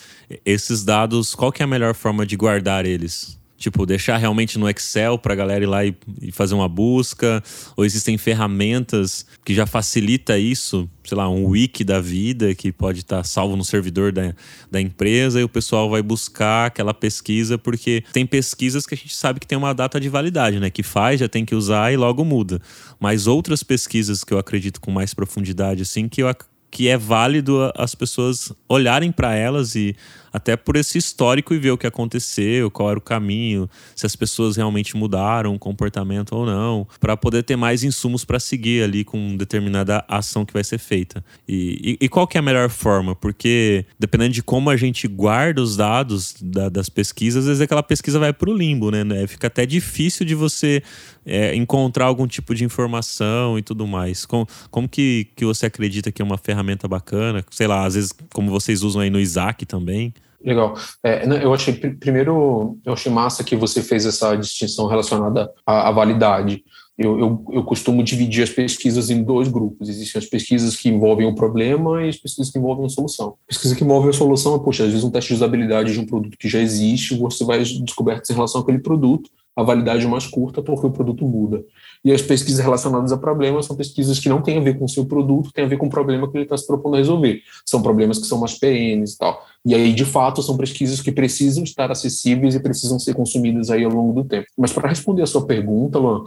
esses 0.45 0.85
dados, 0.85 1.35
qual 1.35 1.51
que 1.51 1.63
é 1.63 1.65
a 1.65 1.69
melhor 1.69 1.95
forma 1.95 2.25
de 2.25 2.37
guardar 2.37 2.87
eles? 2.87 3.40
Tipo, 3.61 3.85
deixar 3.85 4.17
realmente 4.17 4.59
no 4.59 4.71
Excel 4.71 5.19
para 5.19 5.35
a 5.35 5.37
galera 5.37 5.63
ir 5.63 5.67
lá 5.67 5.85
e, 5.85 5.95
e, 6.23 6.33
fazer 6.33 6.55
uma 6.55 6.67
busca? 6.67 7.45
Ou 7.77 7.85
existem 7.85 8.17
ferramentas 8.17 9.27
que 9.45 9.55
já 9.55 9.67
facilita 9.67 10.39
isso? 10.39 10.89
Sei 11.05 11.15
lá, 11.15 11.29
um 11.29 11.45
wiki 11.45 11.85
da 11.85 12.01
vida 12.01 12.55
que 12.55 12.73
pode 12.73 13.01
estar 13.01 13.19
tá 13.19 13.25
salvo 13.25 13.57
no 13.57 13.65
servidor 13.65 14.13
da, 14.13 14.35
da 14.71 14.81
empresa 14.81 15.39
e 15.39 15.45
o 15.45 15.49
pessoal 15.49 15.91
vai 15.91 16.01
buscar 16.01 16.69
aquela 16.69 16.95
pesquisa, 16.95 17.59
porque 17.59 18.03
tem 18.15 18.25
pesquisas 18.25 18.87
que 18.87 18.95
a 18.95 18.97
gente 18.97 19.15
sabe 19.15 19.39
que 19.39 19.47
tem 19.47 19.59
uma 19.59 19.75
data 19.75 20.01
de 20.01 20.09
validade, 20.09 20.59
né? 20.59 20.71
Que 20.71 20.83
faz, 20.83 21.21
já 21.21 21.29
tem 21.29 21.45
que 21.45 21.55
usar 21.55 21.93
e 21.93 21.99
logo 21.99 22.25
muda. 22.25 22.63
Mas 22.99 23.27
outras 23.27 23.63
pesquisas 23.63 24.25
que 24.25 24.33
eu 24.33 24.39
acredito 24.39 24.81
com 24.81 24.91
mais 24.91 25.13
profundidade, 25.13 25.83
assim, 25.83 26.09
que 26.09 26.23
eu 26.23 26.29
que 26.71 26.89
é 26.89 26.97
válido 26.97 27.71
as 27.75 27.95
pessoas 27.95 28.53
olharem 28.69 29.11
para 29.11 29.35
elas 29.35 29.75
e 29.75 29.97
até 30.33 30.57
por 30.57 30.77
esse 30.77 30.99
histórico 30.99 31.55
e 31.55 31.59
ver 31.59 31.71
o 31.71 31.79
que 31.79 31.87
aconteceu, 31.87 32.71
qual 32.71 32.91
era 32.91 32.99
o 32.99 33.03
caminho, 33.03 33.69
se 33.95 34.07
as 34.07 34.15
pessoas 34.15 34.57
realmente 34.57 34.97
mudaram 34.97 35.55
o 35.55 35.59
comportamento 35.59 36.33
ou 36.33 36.47
não, 36.47 36.87
para 36.99 37.17
poder 37.17 37.43
ter 37.43 37.57
mais 37.57 37.83
insumos 37.83 38.25
para 38.25 38.39
seguir 38.39 38.83
ali 38.83 39.05
com 39.05 39.37
determinada 39.37 40.05
ação 40.09 40.45
que 40.45 40.53
vai 40.53 40.65
ser 40.65 40.79
feita. 40.79 41.25
E, 41.49 41.99
e, 42.01 42.05
e, 42.05 42.09
qual 42.09 42.27
que 42.27 42.37
é 42.37 42.41
a 42.41 42.43
melhor 42.43 42.69
forma? 42.71 43.15
Porque 43.15 43.85
dependendo 43.99 44.35
de 44.35 44.43
como 44.43 44.71
a 44.71 44.77
gente 44.77 45.07
guarda 45.09 45.61
os 45.63 45.77
dados 45.77 46.35
da, 46.41 46.69
das 46.69 46.89
pesquisas, 46.89 47.45
às 47.45 47.49
vezes 47.49 47.61
aquela 47.61 47.83
pesquisa 47.83 48.19
vai 48.19 48.33
para 48.33 48.51
o 48.51 48.57
limbo, 48.57 48.91
né? 48.91 49.27
Fica 49.27 49.47
até 49.47 49.67
difícil 49.67 50.25
de 50.25 50.35
você 50.35 50.83
é, 51.25 51.55
encontrar 51.55 52.07
algum 52.07 52.27
tipo 52.27 52.55
de 52.55 52.65
informação 52.65 53.59
e 53.59 53.63
tudo 53.63 53.87
mais. 53.87 54.25
Como, 54.25 54.47
como 54.71 54.89
que, 54.89 55.29
que 55.37 55.45
você 55.45 55.67
acredita 55.67 56.11
que 56.11 56.23
é 56.23 56.25
uma 56.25 56.39
ferramenta 56.39 56.89
bacana? 56.89 57.45
Sei 57.51 57.67
lá, 57.67 57.85
às 57.85 57.95
vezes 57.95 58.13
como 58.33 58.51
vocês 58.51 58.83
usam 58.83 59.03
aí 59.03 59.11
no 59.11 59.21
Isaac 59.21 59.67
também. 59.67 60.13
Legal. 60.43 60.75
É, 61.05 61.25
eu 61.43 61.53
achei, 61.53 61.75
primeiro, 61.75 62.79
eu 62.85 62.93
achei 62.93 63.13
massa 63.13 63.45
que 63.45 63.55
você 63.55 63.83
fez 63.83 64.07
essa 64.07 64.35
distinção 64.37 64.87
relacionada 64.87 65.51
à, 65.67 65.89
à 65.89 65.93
validade. 65.93 66.65
Eu, 66.97 67.19
eu, 67.19 67.45
eu, 67.53 67.65
costumo 67.65 68.03
dividir 68.03 68.43
as 68.43 68.51
pesquisas 68.51 69.09
em 69.09 69.23
dois 69.23 69.49
grupos. 69.49 69.89
Existem 69.89 70.19
as 70.19 70.27
pesquisas 70.27 70.77
que 70.77 70.89
envolvem 70.89 71.27
o 71.27 71.35
problema 71.35 72.05
e 72.05 72.11
as 72.11 72.17
pesquisas 72.17 72.53
que 72.53 72.59
envolvem 72.59 72.85
a 72.85 72.91
solução. 72.91 73.37
Pesquisa 73.47 73.75
que 73.75 73.83
envolve 73.83 74.11
a 74.11 74.13
solução 74.13 74.55
é, 74.55 74.59
poxa, 74.59 74.85
às 74.85 74.91
vezes 74.91 75.05
um 75.05 75.11
teste 75.11 75.29
de 75.29 75.37
usabilidade 75.37 75.95
de 75.95 76.01
um 76.01 76.05
produto 76.05 76.37
que 76.37 76.49
já 76.49 76.61
existe, 76.61 77.17
você 77.17 77.43
vai 77.43 77.59
descobertas 77.59 78.29
em 78.29 78.35
relação 78.35 78.61
àquele 78.61 78.81
produto, 78.81 79.31
a 79.57 79.63
validade 79.63 80.07
mais 80.07 80.27
curta 80.27 80.63
porque 80.63 80.87
o 80.87 80.91
produto 80.91 81.27
muda. 81.27 81.65
E 82.05 82.13
as 82.13 82.23
pesquisas 82.23 82.65
relacionadas 82.65 83.13
a 83.13 83.19
problemas 83.19 83.67
são 83.67 83.77
pesquisas 83.77 84.19
que 84.19 84.29
não 84.29 84.41
têm 84.41 84.59
a 84.59 84.61
ver 84.61 84.79
com 84.79 84.85
o 84.85 84.89
seu 84.89 85.05
produto, 85.05 85.53
têm 85.53 85.65
a 85.65 85.69
ver 85.69 85.77
com 85.77 85.87
o 85.87 85.91
problema 85.91 86.31
que 86.31 86.37
ele 86.37 86.45
está 86.45 86.57
se 86.57 86.67
propondo 86.67 86.95
a 86.95 86.99
resolver. 86.99 87.43
São 87.67 87.83
problemas 87.83 88.19
que 88.19 88.27
são 88.27 88.39
mais 88.39 88.59
perenes 88.59 89.15
e 89.15 89.19
tal. 89.19 89.45
E 89.65 89.75
aí, 89.75 89.93
de 89.93 90.05
fato, 90.05 90.43
são 90.43 90.57
pesquisas 90.57 91.01
que 91.01 91.13
precisam 91.13 91.63
estar 91.63 91.91
acessíveis 91.91 92.55
e 92.55 92.61
precisam 92.61 92.99
ser 92.99 93.15
consumidas 93.15 93.71
aí 93.71 93.85
ao 93.85 93.93
longo 93.93 94.23
do 94.23 94.29
tempo. 94.29 94.47
Mas 94.57 94.73
para 94.73 94.89
responder 94.89 95.23
a 95.23 95.27
sua 95.27 95.45
pergunta, 95.47 95.99
Luan, 95.99 96.25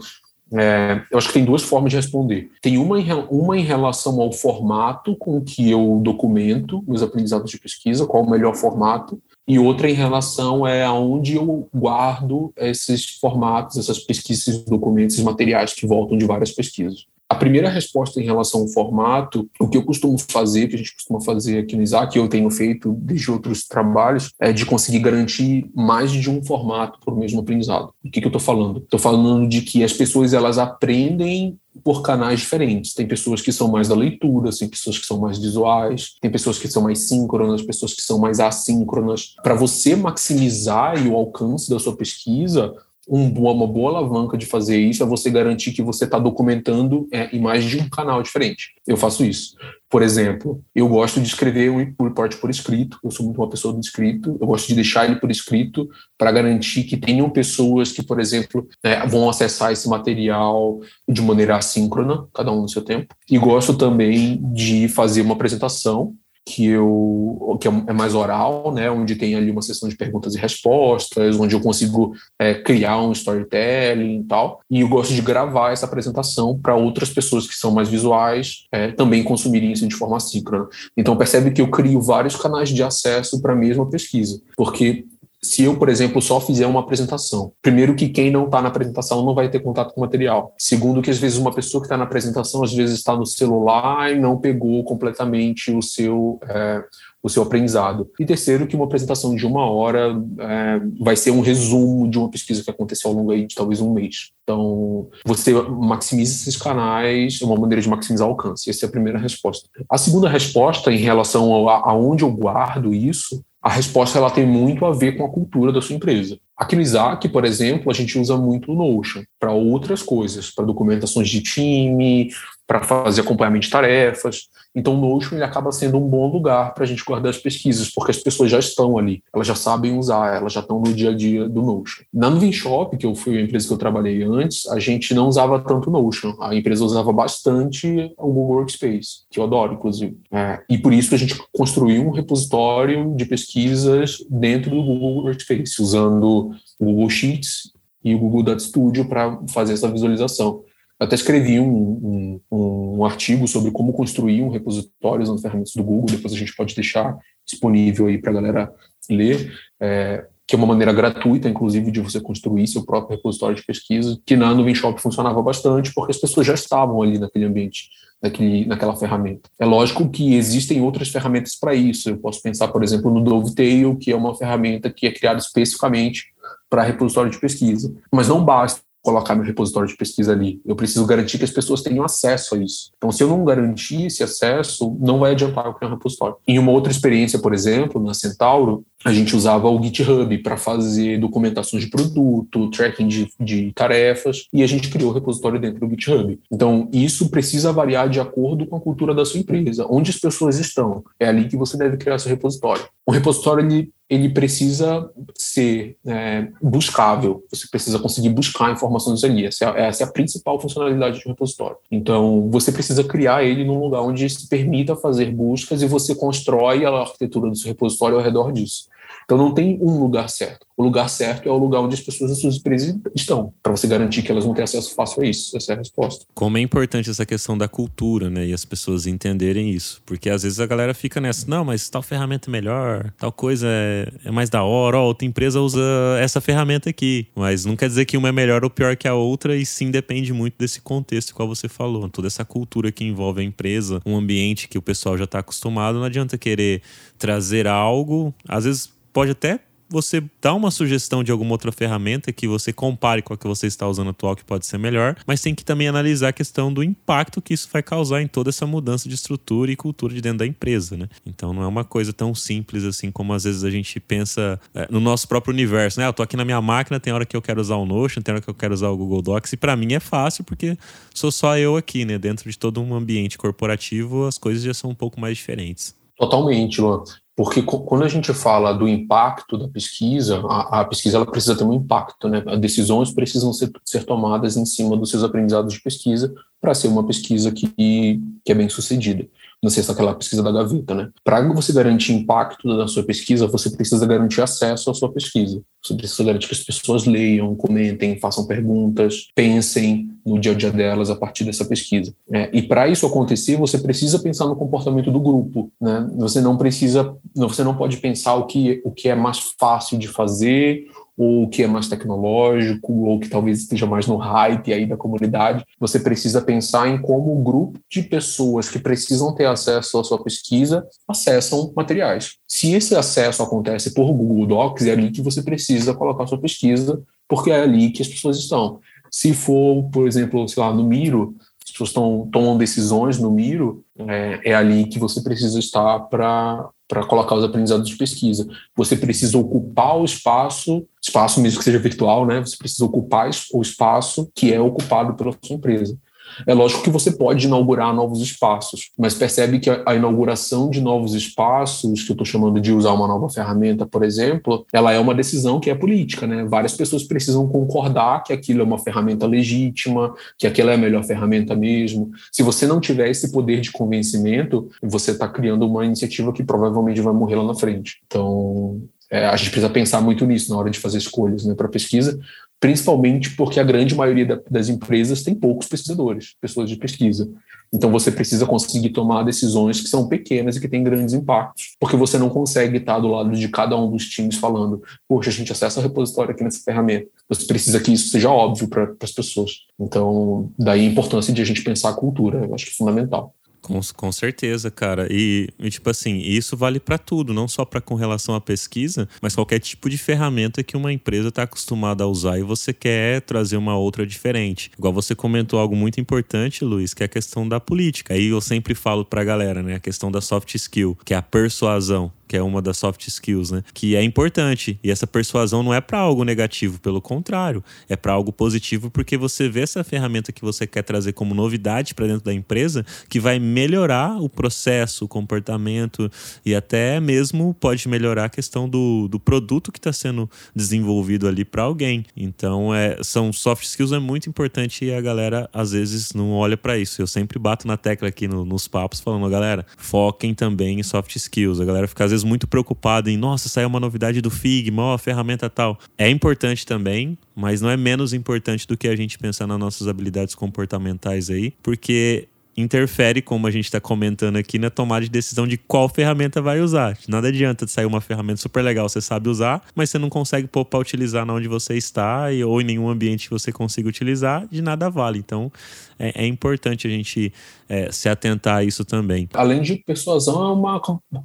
é, 0.52 1.02
eu 1.10 1.18
acho 1.18 1.28
que 1.28 1.34
tem 1.34 1.44
duas 1.44 1.62
formas 1.62 1.90
de 1.90 1.96
responder. 1.96 2.50
Tem 2.62 2.78
uma 2.78 3.00
em, 3.00 3.12
uma 3.30 3.58
em 3.58 3.64
relação 3.64 4.20
ao 4.20 4.30
formato 4.30 5.16
com 5.16 5.40
que 5.40 5.70
eu 5.70 6.00
documento 6.02 6.84
meus 6.86 7.02
aprendizados 7.02 7.50
de 7.50 7.58
pesquisa, 7.58 8.06
qual 8.06 8.22
o 8.22 8.30
melhor 8.30 8.54
formato, 8.54 9.20
e 9.46 9.58
outra 9.58 9.90
em 9.90 9.94
relação 9.94 10.66
é 10.66 10.82
aonde 10.82 11.36
eu 11.36 11.68
guardo 11.74 12.52
esses 12.56 13.18
formatos, 13.18 13.76
essas 13.76 13.98
pesquisas, 13.98 14.64
documentos, 14.64 15.18
materiais 15.20 15.72
que 15.72 15.86
voltam 15.86 16.16
de 16.16 16.24
várias 16.24 16.50
pesquisas. 16.50 17.06
A 17.28 17.34
primeira 17.34 17.70
resposta 17.70 18.20
em 18.20 18.24
relação 18.24 18.60
ao 18.60 18.68
formato, 18.68 19.48
o 19.58 19.66
que 19.66 19.78
eu 19.78 19.82
costumo 19.82 20.16
fazer, 20.18 20.68
que 20.68 20.74
a 20.74 20.78
gente 20.78 20.94
costuma 20.94 21.20
fazer 21.20 21.58
aqui 21.58 21.74
no 21.74 21.82
Isaac, 21.82 22.16
eu 22.16 22.28
tenho 22.28 22.50
feito 22.50 22.92
desde 22.92 23.30
outros 23.30 23.66
trabalhos, 23.66 24.30
é 24.38 24.52
de 24.52 24.66
conseguir 24.66 24.98
garantir 25.00 25.68
mais 25.74 26.12
de 26.12 26.30
um 26.30 26.44
formato 26.44 27.00
para 27.02 27.14
o 27.14 27.18
mesmo 27.18 27.40
aprendizado. 27.40 27.92
O 28.04 28.10
que, 28.10 28.20
que 28.20 28.26
eu 28.26 28.28
estou 28.28 28.40
falando? 28.40 28.80
Estou 28.80 29.00
falando 29.00 29.48
de 29.48 29.62
que 29.62 29.82
as 29.82 29.92
pessoas 29.92 30.34
elas 30.34 30.58
aprendem 30.58 31.58
por 31.82 32.02
canais 32.02 32.40
diferentes. 32.40 32.94
Tem 32.94 33.06
pessoas 33.06 33.40
que 33.40 33.52
são 33.52 33.68
mais 33.68 33.88
da 33.88 33.94
leitura, 33.94 34.50
tem 34.56 34.68
pessoas 34.68 34.98
que 34.98 35.06
são 35.06 35.18
mais 35.18 35.38
visuais, 35.38 36.14
tem 36.20 36.30
pessoas 36.30 36.58
que 36.58 36.68
são 36.68 36.82
mais 36.82 37.08
síncronas, 37.08 37.62
pessoas 37.62 37.94
que 37.94 38.02
são 38.02 38.18
mais 38.18 38.40
assíncronas. 38.40 39.34
Para 39.42 39.54
você 39.54 39.96
maximizar 39.96 41.06
o 41.06 41.16
alcance 41.16 41.68
da 41.68 41.78
sua 41.78 41.96
pesquisa, 41.96 42.72
um, 43.08 43.28
uma 43.28 43.66
boa 43.66 43.90
alavanca 43.90 44.36
de 44.36 44.46
fazer 44.46 44.78
isso 44.78 45.02
é 45.02 45.06
você 45.06 45.30
garantir 45.30 45.72
que 45.72 45.82
você 45.82 46.04
está 46.04 46.18
documentando 46.18 47.06
é, 47.12 47.36
mais 47.38 47.64
de 47.64 47.78
um 47.78 47.88
canal 47.88 48.22
diferente. 48.22 48.70
Eu 48.86 48.96
faço 48.96 49.24
isso. 49.24 49.56
Por 49.94 50.02
exemplo, 50.02 50.60
eu 50.74 50.88
gosto 50.88 51.20
de 51.20 51.28
escrever 51.28 51.70
um 51.70 51.76
report 51.76 52.34
por 52.40 52.50
escrito, 52.50 52.98
eu 53.04 53.12
sou 53.12 53.24
muito 53.24 53.40
uma 53.40 53.48
pessoa 53.48 53.72
do 53.72 53.78
escrito, 53.78 54.36
eu 54.40 54.46
gosto 54.48 54.66
de 54.66 54.74
deixar 54.74 55.04
ele 55.04 55.20
por 55.20 55.30
escrito 55.30 55.88
para 56.18 56.32
garantir 56.32 56.82
que 56.82 56.96
tenham 56.96 57.30
pessoas 57.30 57.92
que, 57.92 58.02
por 58.02 58.18
exemplo, 58.18 58.66
é, 58.82 59.06
vão 59.06 59.30
acessar 59.30 59.70
esse 59.70 59.88
material 59.88 60.80
de 61.08 61.22
maneira 61.22 61.56
assíncrona, 61.56 62.26
cada 62.34 62.50
um 62.50 62.62
no 62.62 62.68
seu 62.68 62.82
tempo. 62.82 63.14
E 63.30 63.38
gosto 63.38 63.78
também 63.78 64.42
de 64.52 64.88
fazer 64.88 65.20
uma 65.20 65.34
apresentação 65.34 66.12
que 66.46 66.66
eu 66.66 67.58
que 67.60 67.68
é, 67.68 67.70
é 67.88 67.92
mais 67.92 68.14
oral, 68.14 68.72
né, 68.72 68.90
onde 68.90 69.16
tem 69.16 69.34
ali 69.34 69.50
uma 69.50 69.62
sessão 69.62 69.88
de 69.88 69.96
perguntas 69.96 70.34
e 70.34 70.38
respostas, 70.38 71.38
onde 71.38 71.54
eu 71.54 71.60
consigo 71.60 72.14
é, 72.38 72.54
criar 72.54 73.00
um 73.00 73.12
storytelling 73.12 74.20
e 74.20 74.24
tal. 74.24 74.60
E 74.70 74.80
eu 74.80 74.88
gosto 74.88 75.14
de 75.14 75.22
gravar 75.22 75.72
essa 75.72 75.86
apresentação 75.86 76.58
para 76.58 76.74
outras 76.74 77.10
pessoas 77.10 77.46
que 77.46 77.54
são 77.54 77.70
mais 77.70 77.88
visuais 77.88 78.66
é, 78.72 78.90
também 78.92 79.22
consumirem 79.22 79.72
isso 79.72 79.86
de 79.86 79.94
forma 79.94 80.18
síncrona. 80.20 80.66
Então 80.96 81.16
percebe 81.16 81.50
que 81.52 81.60
eu 81.60 81.70
crio 81.70 82.00
vários 82.00 82.36
canais 82.36 82.68
de 82.68 82.82
acesso 82.82 83.40
para 83.40 83.52
a 83.52 83.56
mesma 83.56 83.88
pesquisa, 83.88 84.40
porque 84.56 85.06
se 85.44 85.62
eu, 85.62 85.76
por 85.76 85.88
exemplo, 85.88 86.20
só 86.22 86.40
fizer 86.40 86.66
uma 86.66 86.80
apresentação, 86.80 87.52
primeiro 87.60 87.94
que 87.94 88.08
quem 88.08 88.30
não 88.30 88.46
está 88.46 88.62
na 88.62 88.68
apresentação 88.68 89.24
não 89.24 89.34
vai 89.34 89.50
ter 89.50 89.60
contato 89.60 89.92
com 89.92 90.00
o 90.00 90.04
material. 90.04 90.54
Segundo 90.58 91.02
que 91.02 91.10
às 91.10 91.18
vezes 91.18 91.38
uma 91.38 91.52
pessoa 91.52 91.80
que 91.80 91.86
está 91.86 91.96
na 91.96 92.04
apresentação 92.04 92.62
às 92.64 92.72
vezes 92.72 92.98
está 92.98 93.14
no 93.14 93.26
celular 93.26 94.10
e 94.12 94.18
não 94.18 94.38
pegou 94.38 94.82
completamente 94.84 95.70
o 95.70 95.82
seu 95.82 96.40
é, 96.48 96.82
o 97.24 97.28
seu 97.30 97.42
aprendizado. 97.42 98.10
E 98.20 98.26
terceiro, 98.26 98.66
que 98.66 98.76
uma 98.76 98.84
apresentação 98.84 99.34
de 99.34 99.46
uma 99.46 99.66
hora 99.66 100.14
é, 100.38 100.80
vai 101.00 101.16
ser 101.16 101.30
um 101.30 101.40
resumo 101.40 102.06
de 102.06 102.18
uma 102.18 102.30
pesquisa 102.30 102.62
que 102.62 102.70
aconteceu 102.70 103.10
ao 103.10 103.16
longo 103.16 103.30
aí 103.30 103.46
de 103.46 103.54
talvez 103.54 103.80
um 103.80 103.94
mês. 103.94 104.30
Então, 104.42 105.08
você 105.24 105.54
maximiza 105.54 106.34
esses 106.34 106.54
canais, 106.54 107.38
é 107.40 107.44
uma 107.46 107.56
maneira 107.56 107.80
de 107.80 107.88
maximizar 107.88 108.28
o 108.28 108.32
alcance. 108.32 108.68
Essa 108.68 108.84
é 108.84 108.88
a 108.88 108.92
primeira 108.92 109.18
resposta. 109.18 109.70
A 109.90 109.96
segunda 109.96 110.28
resposta, 110.28 110.92
em 110.92 110.98
relação 110.98 111.66
a, 111.66 111.90
a 111.90 111.94
onde 111.94 112.24
eu 112.24 112.30
guardo 112.30 112.92
isso, 112.92 113.42
a 113.64 113.70
resposta 113.70 114.18
ela 114.18 114.30
tem 114.30 114.44
muito 114.44 114.84
a 114.84 114.92
ver 114.92 115.16
com 115.16 115.24
a 115.24 115.30
cultura 115.30 115.72
da 115.72 115.80
sua 115.80 115.96
empresa. 115.96 116.38
Aqui 116.54 116.76
no 116.76 116.82
Isaac, 116.82 117.26
por 117.30 117.46
exemplo, 117.46 117.90
a 117.90 117.94
gente 117.94 118.18
usa 118.18 118.36
muito 118.36 118.70
o 118.70 118.74
Notion 118.74 119.22
para 119.40 119.52
outras 119.52 120.02
coisas, 120.02 120.50
para 120.50 120.66
documentações 120.66 121.30
de 121.30 121.40
time, 121.40 122.28
para 122.66 122.82
fazer 122.82 123.20
acompanhamento 123.20 123.66
de 123.66 123.70
tarefas. 123.70 124.48
Então, 124.74 124.94
o 124.94 125.00
Notion 125.00 125.36
ele 125.36 125.44
acaba 125.44 125.70
sendo 125.70 125.98
um 125.98 126.08
bom 126.08 126.30
lugar 126.30 126.74
para 126.74 126.84
a 126.84 126.86
gente 126.86 127.04
guardar 127.04 127.30
as 127.30 127.38
pesquisas, 127.38 127.90
porque 127.90 128.10
as 128.10 128.18
pessoas 128.18 128.50
já 128.50 128.58
estão 128.58 128.98
ali, 128.98 129.22
elas 129.32 129.46
já 129.46 129.54
sabem 129.54 129.96
usar, 129.96 130.36
elas 130.36 130.52
já 130.52 130.60
estão 130.60 130.80
no 130.80 130.92
dia 130.92 131.10
a 131.10 131.14
dia 131.14 131.48
do 131.48 131.62
Notion. 131.62 132.04
Na 132.12 132.30
Nuvem 132.30 132.52
Shop, 132.52 132.96
que 132.96 133.06
eu 133.06 133.14
fui 133.14 133.38
a 133.38 133.42
empresa 133.42 133.66
que 133.68 133.72
eu 133.72 133.78
trabalhei 133.78 134.22
antes, 134.22 134.66
a 134.68 134.78
gente 134.78 135.14
não 135.14 135.28
usava 135.28 135.60
tanto 135.60 135.90
Notion. 135.90 136.34
A 136.40 136.54
empresa 136.54 136.84
usava 136.84 137.12
bastante 137.12 138.12
o 138.16 138.32
Google 138.32 138.56
Workspace, 138.56 139.24
que 139.30 139.38
eu 139.38 139.44
adoro, 139.44 139.74
inclusive. 139.74 140.18
É, 140.32 140.60
e 140.68 140.78
por 140.78 140.92
isso 140.92 141.14
a 141.14 141.18
gente 141.18 141.36
construiu 141.52 142.06
um 142.06 142.10
repositório 142.10 143.14
de 143.14 143.26
pesquisas 143.26 144.24
dentro 144.28 144.70
do 144.70 144.82
Google 144.82 145.24
Workspace, 145.24 145.80
usando 145.80 146.50
o 146.78 146.84
Google 146.84 147.10
Sheets 147.10 147.72
e 148.02 148.14
o 148.14 148.18
Google 148.18 148.42
Data 148.42 148.60
Studio 148.60 149.04
para 149.06 149.38
fazer 149.48 149.74
essa 149.74 149.90
visualização 149.90 150.62
até 150.98 151.14
escrevi 151.14 151.58
um, 151.58 152.40
um, 152.50 152.96
um, 152.98 153.04
artigo 153.04 153.46
sobre 153.48 153.70
como 153.70 153.92
construir 153.92 154.42
um 154.42 154.48
repositório 154.48 155.22
usando 155.22 155.40
ferramentas 155.40 155.72
do 155.74 155.82
Google, 155.82 156.06
depois 156.06 156.32
a 156.32 156.36
gente 156.36 156.54
pode 156.54 156.74
deixar 156.74 157.16
disponível 157.44 158.06
aí 158.06 158.18
para 158.18 158.30
a 158.30 158.34
galera 158.34 158.72
ler, 159.10 159.52
é, 159.80 160.24
que 160.46 160.54
é 160.54 160.58
uma 160.58 160.66
maneira 160.66 160.92
gratuita, 160.92 161.48
inclusive, 161.48 161.90
de 161.90 162.00
você 162.00 162.20
construir 162.20 162.66
seu 162.66 162.84
próprio 162.84 163.16
repositório 163.16 163.56
de 163.56 163.64
pesquisa, 163.64 164.18
que 164.24 164.36
na 164.36 164.54
Nuvem 164.54 164.74
Shop 164.74 165.00
funcionava 165.00 165.42
bastante, 165.42 165.92
porque 165.92 166.12
as 166.12 166.18
pessoas 166.18 166.46
já 166.46 166.54
estavam 166.54 167.02
ali 167.02 167.18
naquele 167.18 167.46
ambiente, 167.46 167.88
naquele, 168.22 168.66
naquela 168.66 168.94
ferramenta. 168.94 169.48
É 169.58 169.64
lógico 169.64 170.08
que 170.08 170.34
existem 170.34 170.80
outras 170.80 171.08
ferramentas 171.08 171.56
para 171.56 171.74
isso. 171.74 172.10
Eu 172.10 172.18
posso 172.18 172.42
pensar, 172.42 172.68
por 172.68 172.82
exemplo, 172.82 173.10
no 173.10 173.22
Dovetail, 173.22 173.96
que 173.96 174.12
é 174.12 174.16
uma 174.16 174.34
ferramenta 174.34 174.90
que 174.90 175.06
é 175.06 175.12
criada 175.12 175.38
especificamente 175.38 176.26
para 176.68 176.82
repositório 176.82 177.30
de 177.30 177.40
pesquisa. 177.40 177.94
Mas 178.12 178.28
não 178.28 178.44
basta 178.44 178.83
colocar 179.04 179.34
meu 179.34 179.44
repositório 179.44 179.86
de 179.86 179.96
pesquisa 179.96 180.32
ali. 180.32 180.62
Eu 180.64 180.74
preciso 180.74 181.04
garantir 181.06 181.36
que 181.36 181.44
as 181.44 181.50
pessoas 181.50 181.82
tenham 181.82 182.02
acesso 182.02 182.54
a 182.54 182.58
isso. 182.58 182.90
Então, 182.96 183.12
se 183.12 183.22
eu 183.22 183.28
não 183.28 183.44
garantir 183.44 184.06
esse 184.06 184.22
acesso, 184.22 184.96
não 184.98 185.18
vai 185.18 185.32
adiantar 185.32 185.66
eu 185.66 185.74
criar 185.74 185.90
um 185.90 185.94
repositório. 185.94 186.36
Em 186.48 186.58
uma 186.58 186.72
outra 186.72 186.90
experiência, 186.90 187.38
por 187.38 187.52
exemplo, 187.52 188.02
na 188.02 188.14
Centauro, 188.14 188.82
a 189.04 189.12
gente 189.12 189.36
usava 189.36 189.68
o 189.68 189.82
GitHub 189.82 190.38
para 190.38 190.56
fazer 190.56 191.20
documentações 191.20 191.84
de 191.84 191.90
produto, 191.90 192.70
tracking 192.70 193.06
de, 193.06 193.28
de, 193.38 193.72
tarefas, 193.72 194.46
e 194.52 194.62
a 194.62 194.66
gente 194.66 194.88
criou 194.88 195.10
o 195.10 195.14
repositório 195.14 195.60
dentro 195.60 195.86
do 195.86 195.90
GitHub. 195.90 196.40
Então, 196.50 196.88
isso 196.90 197.28
precisa 197.28 197.70
variar 197.70 198.08
de 198.08 198.18
acordo 198.18 198.66
com 198.66 198.76
a 198.76 198.80
cultura 198.80 199.14
da 199.14 199.24
sua 199.24 199.40
empresa. 199.40 199.86
Onde 199.90 200.10
as 200.10 200.16
pessoas 200.16 200.58
estão, 200.58 201.04
é 201.20 201.28
ali 201.28 201.46
que 201.48 201.56
você 201.56 201.76
deve 201.76 201.98
criar 201.98 202.18
seu 202.18 202.30
repositório. 202.30 202.84
O 203.04 203.12
repositório, 203.12 203.66
ele, 203.66 203.92
ele 204.08 204.30
precisa 204.30 205.10
ser 205.34 205.96
é, 206.06 206.48
buscável, 206.62 207.44
você 207.50 207.66
precisa 207.70 207.98
conseguir 207.98 208.30
buscar 208.30 208.72
informações 208.72 209.22
ali. 209.22 209.44
Essa 209.44 209.66
é, 209.66 209.88
essa 209.88 210.04
é 210.04 210.06
a 210.06 210.10
principal 210.10 210.58
funcionalidade 210.58 211.20
de 211.20 211.28
um 211.28 211.32
repositório. 211.32 211.76
Então, 211.90 212.48
você 212.50 212.72
precisa 212.72 213.04
criar 213.04 213.44
ele 213.44 213.64
num 213.64 213.78
lugar 213.78 214.00
onde 214.00 214.28
se 214.30 214.48
permita 214.48 214.96
fazer 214.96 215.30
buscas 215.30 215.82
e 215.82 215.86
você 215.86 216.14
constrói 216.14 216.86
a 216.86 216.90
arquitetura 216.90 217.50
do 217.50 217.56
seu 217.56 217.68
repositório 217.68 218.16
ao 218.16 218.22
redor 218.22 218.50
disso. 218.50 218.93
Então 219.24 219.38
não 219.38 219.52
tem 219.52 219.78
um 219.80 219.98
lugar 219.98 220.28
certo. 220.28 220.66
O 220.76 220.82
lugar 220.82 221.08
certo 221.08 221.48
é 221.48 221.52
o 221.52 221.56
lugar 221.56 221.80
onde 221.80 221.94
as 221.94 222.00
pessoas 222.00 222.30
das 222.30 222.40
suas 222.40 222.56
empresas 222.56 222.96
estão, 223.14 223.54
para 223.62 223.70
você 223.70 223.86
garantir 223.86 224.22
que 224.22 224.32
elas 224.32 224.44
vão 224.44 224.52
ter 224.52 224.62
acesso 224.62 224.92
fácil 224.94 225.22
a 225.22 225.26
isso. 225.26 225.56
Essa 225.56 225.72
é 225.72 225.74
a 225.76 225.78
resposta. 225.78 226.26
Como 226.34 226.58
é 226.58 226.60
importante 226.60 227.08
essa 227.08 227.24
questão 227.24 227.56
da 227.56 227.68
cultura, 227.68 228.28
né? 228.28 228.46
E 228.46 228.52
as 228.52 228.64
pessoas 228.64 229.06
entenderem 229.06 229.70
isso. 229.70 230.02
Porque 230.04 230.28
às 230.28 230.42
vezes 230.42 230.58
a 230.58 230.66
galera 230.66 230.92
fica 230.92 231.20
nessa, 231.20 231.48
não, 231.48 231.64
mas 231.64 231.88
tal 231.88 232.02
ferramenta 232.02 232.50
é 232.50 232.52
melhor, 232.52 233.12
tal 233.16 233.30
coisa 233.30 233.68
é, 233.68 234.08
é 234.24 234.30
mais 234.32 234.50
da 234.50 234.64
hora, 234.64 234.98
ó, 234.98 235.04
outra 235.04 235.26
empresa 235.26 235.60
usa 235.60 235.80
essa 236.20 236.40
ferramenta 236.40 236.90
aqui. 236.90 237.28
Mas 237.36 237.64
não 237.64 237.76
quer 237.76 237.88
dizer 237.88 238.04
que 238.04 238.16
uma 238.16 238.28
é 238.28 238.32
melhor 238.32 238.64
ou 238.64 238.70
pior 238.70 238.96
que 238.96 239.06
a 239.06 239.14
outra, 239.14 239.56
e 239.56 239.64
sim 239.64 239.92
depende 239.92 240.32
muito 240.32 240.54
desse 240.58 240.80
contexto 240.80 241.34
qual 241.34 241.46
você 241.46 241.68
falou. 241.68 242.08
Toda 242.08 242.26
essa 242.26 242.44
cultura 242.44 242.90
que 242.90 243.04
envolve 243.04 243.40
a 243.40 243.44
empresa, 243.44 244.00
um 244.04 244.16
ambiente 244.16 244.68
que 244.68 244.76
o 244.76 244.82
pessoal 244.82 245.16
já 245.16 245.24
está 245.24 245.38
acostumado, 245.38 245.98
não 245.98 246.04
adianta 246.04 246.36
querer 246.36 246.82
trazer 247.16 247.68
algo, 247.68 248.34
às 248.48 248.64
vezes 248.64 248.92
pode 249.14 249.30
até 249.30 249.60
você 249.88 250.22
dar 250.40 250.54
uma 250.54 250.70
sugestão 250.70 251.22
de 251.22 251.30
alguma 251.30 251.52
outra 251.52 251.70
ferramenta 251.70 252.32
que 252.32 252.48
você 252.48 252.72
compare 252.72 253.22
com 253.22 253.32
a 253.32 253.38
que 253.38 253.46
você 253.46 253.68
está 253.68 253.86
usando 253.86 254.10
atual, 254.10 254.34
que 254.34 254.44
pode 254.44 254.66
ser 254.66 254.76
melhor, 254.76 255.16
mas 255.24 255.40
tem 255.40 255.54
que 255.54 255.64
também 255.64 255.86
analisar 255.86 256.28
a 256.28 256.32
questão 256.32 256.72
do 256.72 256.82
impacto 256.82 257.40
que 257.40 257.54
isso 257.54 257.68
vai 257.72 257.82
causar 257.82 258.20
em 258.20 258.26
toda 258.26 258.50
essa 258.50 258.66
mudança 258.66 259.08
de 259.08 259.14
estrutura 259.14 259.70
e 259.70 259.76
cultura 259.76 260.12
de 260.12 260.20
dentro 260.20 260.38
da 260.38 260.46
empresa, 260.46 260.96
né? 260.96 261.08
Então 261.24 261.52
não 261.52 261.62
é 261.62 261.66
uma 261.66 261.84
coisa 261.84 262.12
tão 262.12 262.34
simples 262.34 262.82
assim 262.82 263.12
como 263.12 263.32
às 263.32 263.44
vezes 263.44 263.62
a 263.62 263.70
gente 263.70 264.00
pensa 264.00 264.58
é, 264.74 264.88
no 264.90 264.98
nosso 264.98 265.28
próprio 265.28 265.52
universo, 265.52 266.00
né? 266.00 266.06
Ah, 266.06 266.08
eu 266.08 266.12
tô 266.12 266.22
aqui 266.22 266.36
na 266.36 266.44
minha 266.44 266.60
máquina, 266.60 266.98
tem 266.98 267.12
hora 267.12 267.24
que 267.24 267.36
eu 267.36 267.42
quero 267.42 267.60
usar 267.60 267.76
o 267.76 267.86
Notion, 267.86 268.20
tem 268.20 268.34
hora 268.34 268.42
que 268.42 268.50
eu 268.50 268.54
quero 268.54 268.74
usar 268.74 268.88
o 268.88 268.96
Google 268.96 269.22
Docs, 269.22 269.52
e 269.52 269.56
para 269.56 269.76
mim 269.76 269.92
é 269.92 270.00
fácil 270.00 270.42
porque 270.42 270.76
sou 271.14 271.30
só 271.30 271.56
eu 271.56 271.76
aqui, 271.76 272.04
né? 272.04 272.18
Dentro 272.18 272.50
de 272.50 272.58
todo 272.58 272.82
um 272.82 272.94
ambiente 272.94 273.38
corporativo, 273.38 274.26
as 274.26 274.38
coisas 274.38 274.62
já 274.64 274.74
são 274.74 274.90
um 274.90 274.94
pouco 274.94 275.20
mais 275.20 275.36
diferentes. 275.36 275.94
Totalmente, 276.16 276.80
Luan. 276.80 277.04
Porque 277.36 277.62
quando 277.62 278.04
a 278.04 278.08
gente 278.08 278.32
fala 278.32 278.72
do 278.72 278.86
impacto 278.86 279.58
da 279.58 279.66
pesquisa, 279.66 280.40
a, 280.48 280.80
a, 280.80 280.84
pesquisa 280.84 281.16
ela 281.16 281.26
precisa 281.26 281.56
ter 281.56 281.64
um 281.64 281.74
impacto, 281.74 282.28
né? 282.28 282.44
As 282.46 282.60
decisões 282.60 283.10
precisam 283.12 283.52
ser, 283.52 283.72
ser 283.84 284.04
tomadas 284.04 284.56
em 284.56 284.64
cima 284.64 284.96
dos 284.96 285.10
seus 285.10 285.24
aprendizados 285.24 285.74
de 285.74 285.80
pesquisa 285.80 286.32
para 286.60 286.74
ser 286.74 286.86
uma 286.88 287.04
pesquisa 287.04 287.50
que, 287.50 287.68
que 287.76 288.52
é 288.52 288.54
bem 288.54 288.68
sucedida 288.68 289.26
não 289.64 289.70
sei 289.70 289.82
se 289.82 289.90
aquela 289.90 290.14
pesquisa 290.14 290.42
da 290.42 290.52
gaveta, 290.52 290.94
né? 290.94 291.08
Para 291.24 291.40
você 291.54 291.72
garantir 291.72 292.12
impacto 292.12 292.76
da 292.76 292.86
sua 292.86 293.02
pesquisa, 293.02 293.46
você 293.46 293.70
precisa 293.70 294.06
garantir 294.06 294.42
acesso 294.42 294.90
à 294.90 294.94
sua 294.94 295.10
pesquisa. 295.10 295.62
Você 295.82 295.94
precisa 295.94 296.22
garantir 296.22 296.48
que 296.48 296.54
as 296.54 296.60
pessoas 296.60 297.06
leiam, 297.06 297.56
comentem, 297.56 298.20
façam 298.20 298.46
perguntas, 298.46 299.28
pensem 299.34 300.10
no 300.24 300.38
dia 300.38 300.52
a 300.52 300.54
dia 300.54 300.70
delas 300.70 301.08
a 301.08 301.16
partir 301.16 301.44
dessa 301.44 301.64
pesquisa. 301.64 302.14
É, 302.30 302.50
e 302.52 302.60
para 302.60 302.88
isso 302.88 303.06
acontecer, 303.06 303.56
você 303.56 303.78
precisa 303.78 304.18
pensar 304.18 304.44
no 304.44 304.54
comportamento 304.54 305.10
do 305.10 305.18
grupo, 305.18 305.72
né? 305.80 306.10
Você 306.16 306.42
não 306.42 306.58
precisa, 306.58 307.16
você 307.34 307.64
não 307.64 307.74
pode 307.74 307.96
pensar 307.96 308.34
o 308.34 308.44
que, 308.44 308.82
o 308.84 308.90
que 308.90 309.08
é 309.08 309.14
mais 309.14 309.54
fácil 309.58 309.98
de 309.98 310.08
fazer 310.08 310.84
ou 311.16 311.48
que 311.48 311.62
é 311.62 311.66
mais 311.66 311.88
tecnológico, 311.88 312.92
ou 313.04 313.20
que 313.20 313.28
talvez 313.28 313.60
esteja 313.60 313.86
mais 313.86 314.06
no 314.06 314.16
hype 314.16 314.72
aí 314.72 314.86
da 314.86 314.96
comunidade, 314.96 315.64
você 315.78 315.98
precisa 316.00 316.42
pensar 316.42 316.88
em 316.88 317.00
como 317.00 317.32
o 317.32 317.42
grupo 317.42 317.78
de 317.90 318.02
pessoas 318.02 318.68
que 318.68 318.78
precisam 318.78 319.34
ter 319.34 319.46
acesso 319.46 319.98
à 319.98 320.04
sua 320.04 320.22
pesquisa 320.22 320.86
acessam 321.08 321.72
materiais. 321.76 322.34
Se 322.48 322.72
esse 322.72 322.94
acesso 322.94 323.42
acontece 323.42 323.94
por 323.94 324.12
Google 324.12 324.46
Docs, 324.46 324.86
é 324.86 324.92
ali 324.92 325.10
que 325.10 325.22
você 325.22 325.42
precisa 325.42 325.94
colocar 325.94 326.26
sua 326.26 326.40
pesquisa, 326.40 327.00
porque 327.28 327.50
é 327.50 327.60
ali 327.60 327.90
que 327.90 328.02
as 328.02 328.08
pessoas 328.08 328.38
estão. 328.38 328.80
Se 329.10 329.32
for, 329.32 329.88
por 329.90 330.08
exemplo, 330.08 330.48
sei 330.48 330.60
lá, 330.60 330.72
no 330.74 330.82
Miro, 330.82 331.36
as 331.64 331.70
pessoas 331.70 331.90
estão, 331.90 332.28
tomam 332.30 332.58
decisões 332.58 333.18
no 333.18 333.30
Miro, 333.30 333.82
é, 333.98 334.50
é 334.50 334.54
ali 334.54 334.86
que 334.86 334.98
você 334.98 335.22
precisa 335.22 335.58
estar 335.58 335.98
para 336.00 336.68
para 336.86 337.02
colocar 337.06 337.34
os 337.34 337.42
aprendizados 337.42 337.88
de 337.88 337.96
pesquisa. 337.96 338.46
Você 338.76 338.94
precisa 338.94 339.38
ocupar 339.38 339.96
o 339.96 340.04
espaço, 340.04 340.86
espaço 341.02 341.40
mesmo 341.40 341.58
que 341.58 341.64
seja 341.64 341.78
virtual, 341.78 342.26
né? 342.26 342.40
Você 342.40 342.58
precisa 342.58 342.84
ocupar 342.84 343.30
o 343.54 343.62
espaço 343.62 344.30
que 344.34 344.52
é 344.52 344.60
ocupado 344.60 345.14
pela 345.14 345.34
sua 345.42 345.56
empresa. 345.56 345.98
É 346.46 346.54
lógico 346.54 346.82
que 346.82 346.90
você 346.90 347.10
pode 347.10 347.46
inaugurar 347.46 347.94
novos 347.94 348.20
espaços, 348.20 348.90
mas 348.98 349.14
percebe 349.14 349.58
que 349.58 349.70
a 349.70 349.94
inauguração 349.94 350.70
de 350.70 350.80
novos 350.80 351.14
espaços, 351.14 352.02
que 352.02 352.10
eu 352.10 352.14
estou 352.14 352.26
chamando 352.26 352.60
de 352.60 352.72
usar 352.72 352.92
uma 352.92 353.08
nova 353.08 353.28
ferramenta, 353.28 353.86
por 353.86 354.02
exemplo, 354.02 354.66
ela 354.72 354.92
é 354.92 354.98
uma 354.98 355.14
decisão 355.14 355.60
que 355.60 355.70
é 355.70 355.74
política, 355.74 356.26
né? 356.26 356.44
Várias 356.44 356.74
pessoas 356.74 357.04
precisam 357.04 357.48
concordar 357.48 358.22
que 358.22 358.32
aquilo 358.32 358.60
é 358.60 358.64
uma 358.64 358.78
ferramenta 358.78 359.26
legítima, 359.26 360.14
que 360.38 360.46
aquela 360.46 360.72
é 360.72 360.74
a 360.74 360.78
melhor 360.78 361.04
ferramenta 361.04 361.54
mesmo. 361.54 362.10
Se 362.32 362.42
você 362.42 362.66
não 362.66 362.80
tiver 362.80 363.08
esse 363.08 363.30
poder 363.30 363.60
de 363.60 363.72
convencimento, 363.72 364.68
você 364.82 365.12
está 365.12 365.28
criando 365.28 365.66
uma 365.66 365.84
iniciativa 365.84 366.32
que 366.32 366.42
provavelmente 366.42 367.00
vai 367.00 367.12
morrer 367.12 367.36
lá 367.36 367.44
na 367.44 367.54
frente. 367.54 367.98
Então, 368.06 368.80
é, 369.10 369.26
a 369.26 369.36
gente 369.36 369.50
precisa 369.50 369.70
pensar 369.70 370.00
muito 370.00 370.24
nisso 370.26 370.50
na 370.50 370.58
hora 370.58 370.70
de 370.70 370.78
fazer 370.78 370.98
escolhas 370.98 371.44
né, 371.44 371.54
para 371.54 371.68
pesquisa, 371.68 372.18
principalmente 372.60 373.30
porque 373.36 373.60
a 373.60 373.64
grande 373.64 373.94
maioria 373.94 374.26
da, 374.26 374.40
das 374.50 374.68
empresas 374.68 375.22
tem 375.22 375.34
poucos 375.34 375.68
pesquisadores, 375.68 376.34
pessoas 376.40 376.68
de 376.68 376.76
pesquisa. 376.76 377.30
Então 377.72 377.90
você 377.90 378.10
precisa 378.10 378.46
conseguir 378.46 378.90
tomar 378.90 379.24
decisões 379.24 379.80
que 379.80 379.88
são 379.88 380.08
pequenas 380.08 380.56
e 380.56 380.60
que 380.60 380.68
têm 380.68 380.84
grandes 380.84 381.12
impactos, 381.12 381.74
porque 381.80 381.96
você 381.96 382.16
não 382.18 382.30
consegue 382.30 382.76
estar 382.76 383.00
do 383.00 383.08
lado 383.08 383.32
de 383.32 383.48
cada 383.48 383.76
um 383.76 383.90
dos 383.90 384.06
times 384.06 384.36
falando, 384.36 384.82
poxa, 385.08 385.30
a 385.30 385.32
gente 385.32 385.50
acessa 385.50 385.80
o 385.80 385.82
repositório 385.82 386.30
aqui 386.30 386.44
nessa 386.44 386.62
ferramenta. 386.62 387.08
Você 387.28 387.46
precisa 387.46 387.80
que 387.80 387.92
isso 387.92 388.08
seja 388.10 388.30
óbvio 388.30 388.68
para 388.68 388.94
as 389.02 389.10
pessoas. 389.10 389.62
Então, 389.78 390.52
daí 390.58 390.86
a 390.86 390.90
importância 390.90 391.32
de 391.32 391.42
a 391.42 391.44
gente 391.44 391.62
pensar 391.62 391.90
a 391.90 391.94
cultura, 391.94 392.44
eu 392.44 392.54
acho 392.54 392.66
que 392.66 392.70
é 392.70 392.74
fundamental. 392.74 393.34
Com, 393.64 393.80
com 393.96 394.12
certeza, 394.12 394.70
cara. 394.70 395.08
E, 395.10 395.48
e 395.58 395.70
tipo 395.70 395.88
assim, 395.88 396.18
isso 396.18 396.54
vale 396.54 396.78
para 396.78 396.98
tudo, 396.98 397.32
não 397.32 397.48
só 397.48 397.64
para 397.64 397.80
com 397.80 397.94
relação 397.94 398.34
à 398.34 398.40
pesquisa, 398.40 399.08
mas 399.22 399.34
qualquer 399.34 399.58
tipo 399.58 399.88
de 399.88 399.96
ferramenta 399.96 400.62
que 400.62 400.76
uma 400.76 400.92
empresa 400.92 401.28
está 401.28 401.44
acostumada 401.44 402.04
a 402.04 402.06
usar 402.06 402.38
e 402.38 402.42
você 402.42 402.74
quer 402.74 403.22
trazer 403.22 403.56
uma 403.56 403.74
outra 403.74 404.06
diferente. 404.06 404.70
Igual 404.76 404.92
você 404.92 405.14
comentou 405.14 405.58
algo 405.58 405.74
muito 405.74 405.98
importante, 405.98 406.62
Luiz, 406.62 406.92
que 406.92 407.02
é 407.02 407.06
a 407.06 407.08
questão 407.08 407.48
da 407.48 407.58
política. 407.58 408.12
Aí 408.12 408.26
eu 408.26 408.40
sempre 408.42 408.74
falo 408.74 409.02
pra 409.02 409.24
galera, 409.24 409.62
né, 409.62 409.76
a 409.76 409.80
questão 409.80 410.12
da 410.12 410.20
soft 410.20 410.54
skill, 410.54 410.98
que 411.02 411.14
é 411.14 411.16
a 411.16 411.22
persuasão 411.22 412.12
que 412.34 412.38
é 412.38 412.42
uma 412.42 412.60
das 412.60 412.78
soft 412.78 413.06
skills, 413.06 413.52
né? 413.52 413.62
Que 413.72 413.94
é 413.94 414.02
importante. 414.02 414.76
E 414.82 414.90
essa 414.90 415.06
persuasão 415.06 415.62
não 415.62 415.72
é 415.72 415.80
para 415.80 415.98
algo 415.98 416.24
negativo, 416.24 416.80
pelo 416.80 417.00
contrário, 417.00 417.62
é 417.88 417.94
para 417.94 418.12
algo 418.12 418.32
positivo 418.32 418.90
porque 418.90 419.16
você 419.16 419.48
vê 419.48 419.60
essa 419.60 419.84
ferramenta 419.84 420.32
que 420.32 420.42
você 420.42 420.66
quer 420.66 420.82
trazer 420.82 421.12
como 421.12 421.32
novidade 421.32 421.94
para 421.94 422.08
dentro 422.08 422.24
da 422.24 422.34
empresa 422.34 422.84
que 423.08 423.20
vai 423.20 423.38
melhorar 423.38 424.20
o 424.20 424.28
processo, 424.28 425.04
o 425.04 425.08
comportamento 425.08 426.10
e 426.44 426.56
até 426.56 426.98
mesmo 426.98 427.54
pode 427.54 427.88
melhorar 427.88 428.24
a 428.24 428.28
questão 428.28 428.68
do, 428.68 429.06
do 429.06 429.20
produto 429.20 429.70
que 429.70 429.78
está 429.78 429.92
sendo 429.92 430.28
desenvolvido 430.56 431.28
ali 431.28 431.44
para 431.44 431.62
alguém. 431.62 432.04
Então, 432.16 432.74
é, 432.74 432.98
são 433.00 433.32
soft 433.32 433.62
skills 433.62 433.92
é 433.92 434.00
muito 434.00 434.28
importante 434.28 434.84
e 434.84 434.92
a 434.92 435.00
galera 435.00 435.48
às 435.52 435.70
vezes 435.70 436.12
não 436.12 436.32
olha 436.32 436.56
para 436.56 436.76
isso. 436.76 437.00
Eu 437.00 437.06
sempre 437.06 437.38
bato 437.38 437.64
na 437.68 437.76
tecla 437.76 438.08
aqui 438.08 438.26
no, 438.26 438.44
nos 438.44 438.66
papos 438.66 438.98
falando, 438.98 439.30
galera, 439.30 439.64
foquem 439.78 440.34
também 440.34 440.80
em 440.80 440.82
soft 440.82 441.14
skills. 441.14 441.60
A 441.60 441.64
galera 441.64 441.86
fica 441.86 442.02
às 442.02 442.10
vezes 442.10 442.23
muito 442.24 442.46
preocupado 442.46 443.10
em, 443.10 443.16
nossa, 443.16 443.48
saiu 443.48 443.68
uma 443.68 443.80
novidade 443.80 444.20
do 444.20 444.30
Figma, 444.30 444.82
ó, 444.82 444.98
ferramenta 444.98 445.48
tal. 445.48 445.78
É 445.96 446.08
importante 446.08 446.66
também, 446.66 447.18
mas 447.34 447.60
não 447.60 447.70
é 447.70 447.76
menos 447.76 448.12
importante 448.12 448.66
do 448.66 448.76
que 448.76 448.88
a 448.88 448.96
gente 448.96 449.18
pensar 449.18 449.46
nas 449.46 449.58
nossas 449.58 449.88
habilidades 449.88 450.34
comportamentais 450.34 451.30
aí, 451.30 451.52
porque 451.62 452.28
interfere, 452.56 453.20
como 453.20 453.46
a 453.46 453.50
gente 453.50 453.64
está 453.64 453.80
comentando 453.80 454.36
aqui, 454.36 454.58
na 454.58 454.70
tomada 454.70 455.04
de 455.04 455.10
decisão 455.10 455.46
de 455.46 455.56
qual 455.56 455.88
ferramenta 455.88 456.40
vai 456.40 456.60
usar. 456.60 456.96
Nada 457.08 457.28
adianta 457.28 457.66
sair 457.66 457.86
uma 457.86 458.00
ferramenta 458.00 458.40
super 458.40 458.62
legal, 458.62 458.88
você 458.88 459.00
sabe 459.00 459.28
usar, 459.28 459.62
mas 459.74 459.90
você 459.90 459.98
não 459.98 460.08
consegue 460.08 460.46
pôr 460.46 460.64
para 460.64 460.78
utilizar 460.78 461.28
onde 461.28 461.48
você 461.48 461.76
está 461.76 462.32
e, 462.32 462.44
ou 462.44 462.60
em 462.60 462.64
nenhum 462.64 462.88
ambiente 462.88 463.28
que 463.28 463.32
você 463.32 463.52
consiga 463.52 463.88
utilizar, 463.88 464.46
de 464.50 464.62
nada 464.62 464.88
vale. 464.88 465.18
Então, 465.18 465.50
é, 465.98 466.24
é 466.24 466.26
importante 466.26 466.86
a 466.86 466.90
gente 466.90 467.32
é, 467.68 467.90
se 467.90 468.08
atentar 468.08 468.58
a 468.58 468.64
isso 468.64 468.84
também. 468.84 469.28
Além 469.34 469.62
de 469.62 469.76
persuasão, 469.76 470.44
é 470.44 470.52
uma 470.52 470.80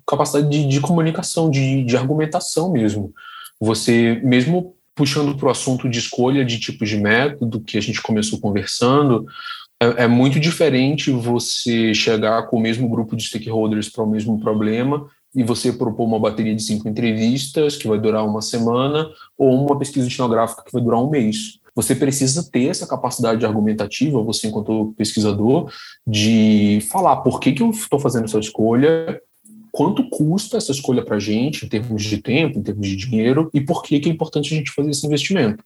capacidade 0.08 0.50
de, 0.50 0.68
de 0.68 0.80
comunicação, 0.80 1.50
de, 1.50 1.84
de 1.84 1.98
argumentação 1.98 2.72
mesmo. 2.72 3.14
Você, 3.60 4.20
mesmo 4.24 4.76
puxando 4.96 5.34
para 5.38 5.48
o 5.48 5.52
assunto 5.52 5.90
de 5.90 5.98
escolha 5.98 6.44
de 6.44 6.60
tipos 6.60 6.90
de 6.90 6.98
método 6.98 7.62
que 7.62 7.78
a 7.78 7.82
gente 7.82 8.02
começou 8.02 8.38
conversando, 8.38 9.26
é, 9.82 10.04
é, 10.04 10.08
muito 10.08 10.40
diferente 10.40 11.10
você 11.12 11.94
chegar 11.94 12.48
com 12.48 12.58
o 12.58 12.62
mesmo 12.62 12.90
grupo 12.90 13.16
de 13.16 13.24
stakeholders 13.24 13.90
para 13.90 14.04
o 14.04 14.10
mesmo 14.10 14.40
problema 14.40 15.08
e 15.34 15.44
você 15.44 15.72
propor 15.72 16.06
uma 16.06 16.20
bateria 16.20 16.56
de 16.56 16.62
cinco 16.62 16.90
entrevistas 16.90 17.78
que 17.78 17.88
vai 17.88 18.00
durar 18.00 18.26
uma 18.26 18.42
semana 18.42 19.10
ou 19.38 19.66
uma 19.66 19.78
pesquisa 19.78 20.08
etnográfica 20.08 20.64
que 20.66 20.74
vai 20.74 20.82
durar 20.82 21.02
um 21.02 21.10
mês. 21.10 21.60
Você 21.76 21.96
precisa 21.96 22.50
ter 22.52 22.66
essa 22.66 22.86
capacidade 22.86 23.46
argumentativa, 23.46 24.22
você 24.22 24.48
enquanto 24.48 24.94
pesquisador, 24.98 25.72
de 26.06 26.80
falar 26.92 27.18
por 27.18 27.40
que, 27.40 27.54
que 27.54 27.64
eu 27.64 27.70
estou 27.70 28.00
fazendo 28.00 28.26
essa 28.26 28.40
escolha, 28.40 29.22
quanto 29.72 30.10
custa 30.10 30.58
essa 30.58 30.72
escolha 30.72 31.06
para 31.06 31.16
a 31.16 31.20
gente, 31.20 31.66
em 31.66 31.70
termos 31.70 32.04
de 32.04 32.18
tempo, 32.18 32.60
em 32.60 32.64
termos 32.64 32.86
de 32.86 32.96
dinheiro, 32.96 33.50
e 33.54 33.62
por 33.62 33.82
que, 33.84 34.00
que 34.00 34.10
é 34.10 34.12
importante 34.12 34.54
a 34.54 34.58
gente 34.58 34.72
fazer 34.72 34.90
esse 34.90 35.06
investimento 35.06 35.64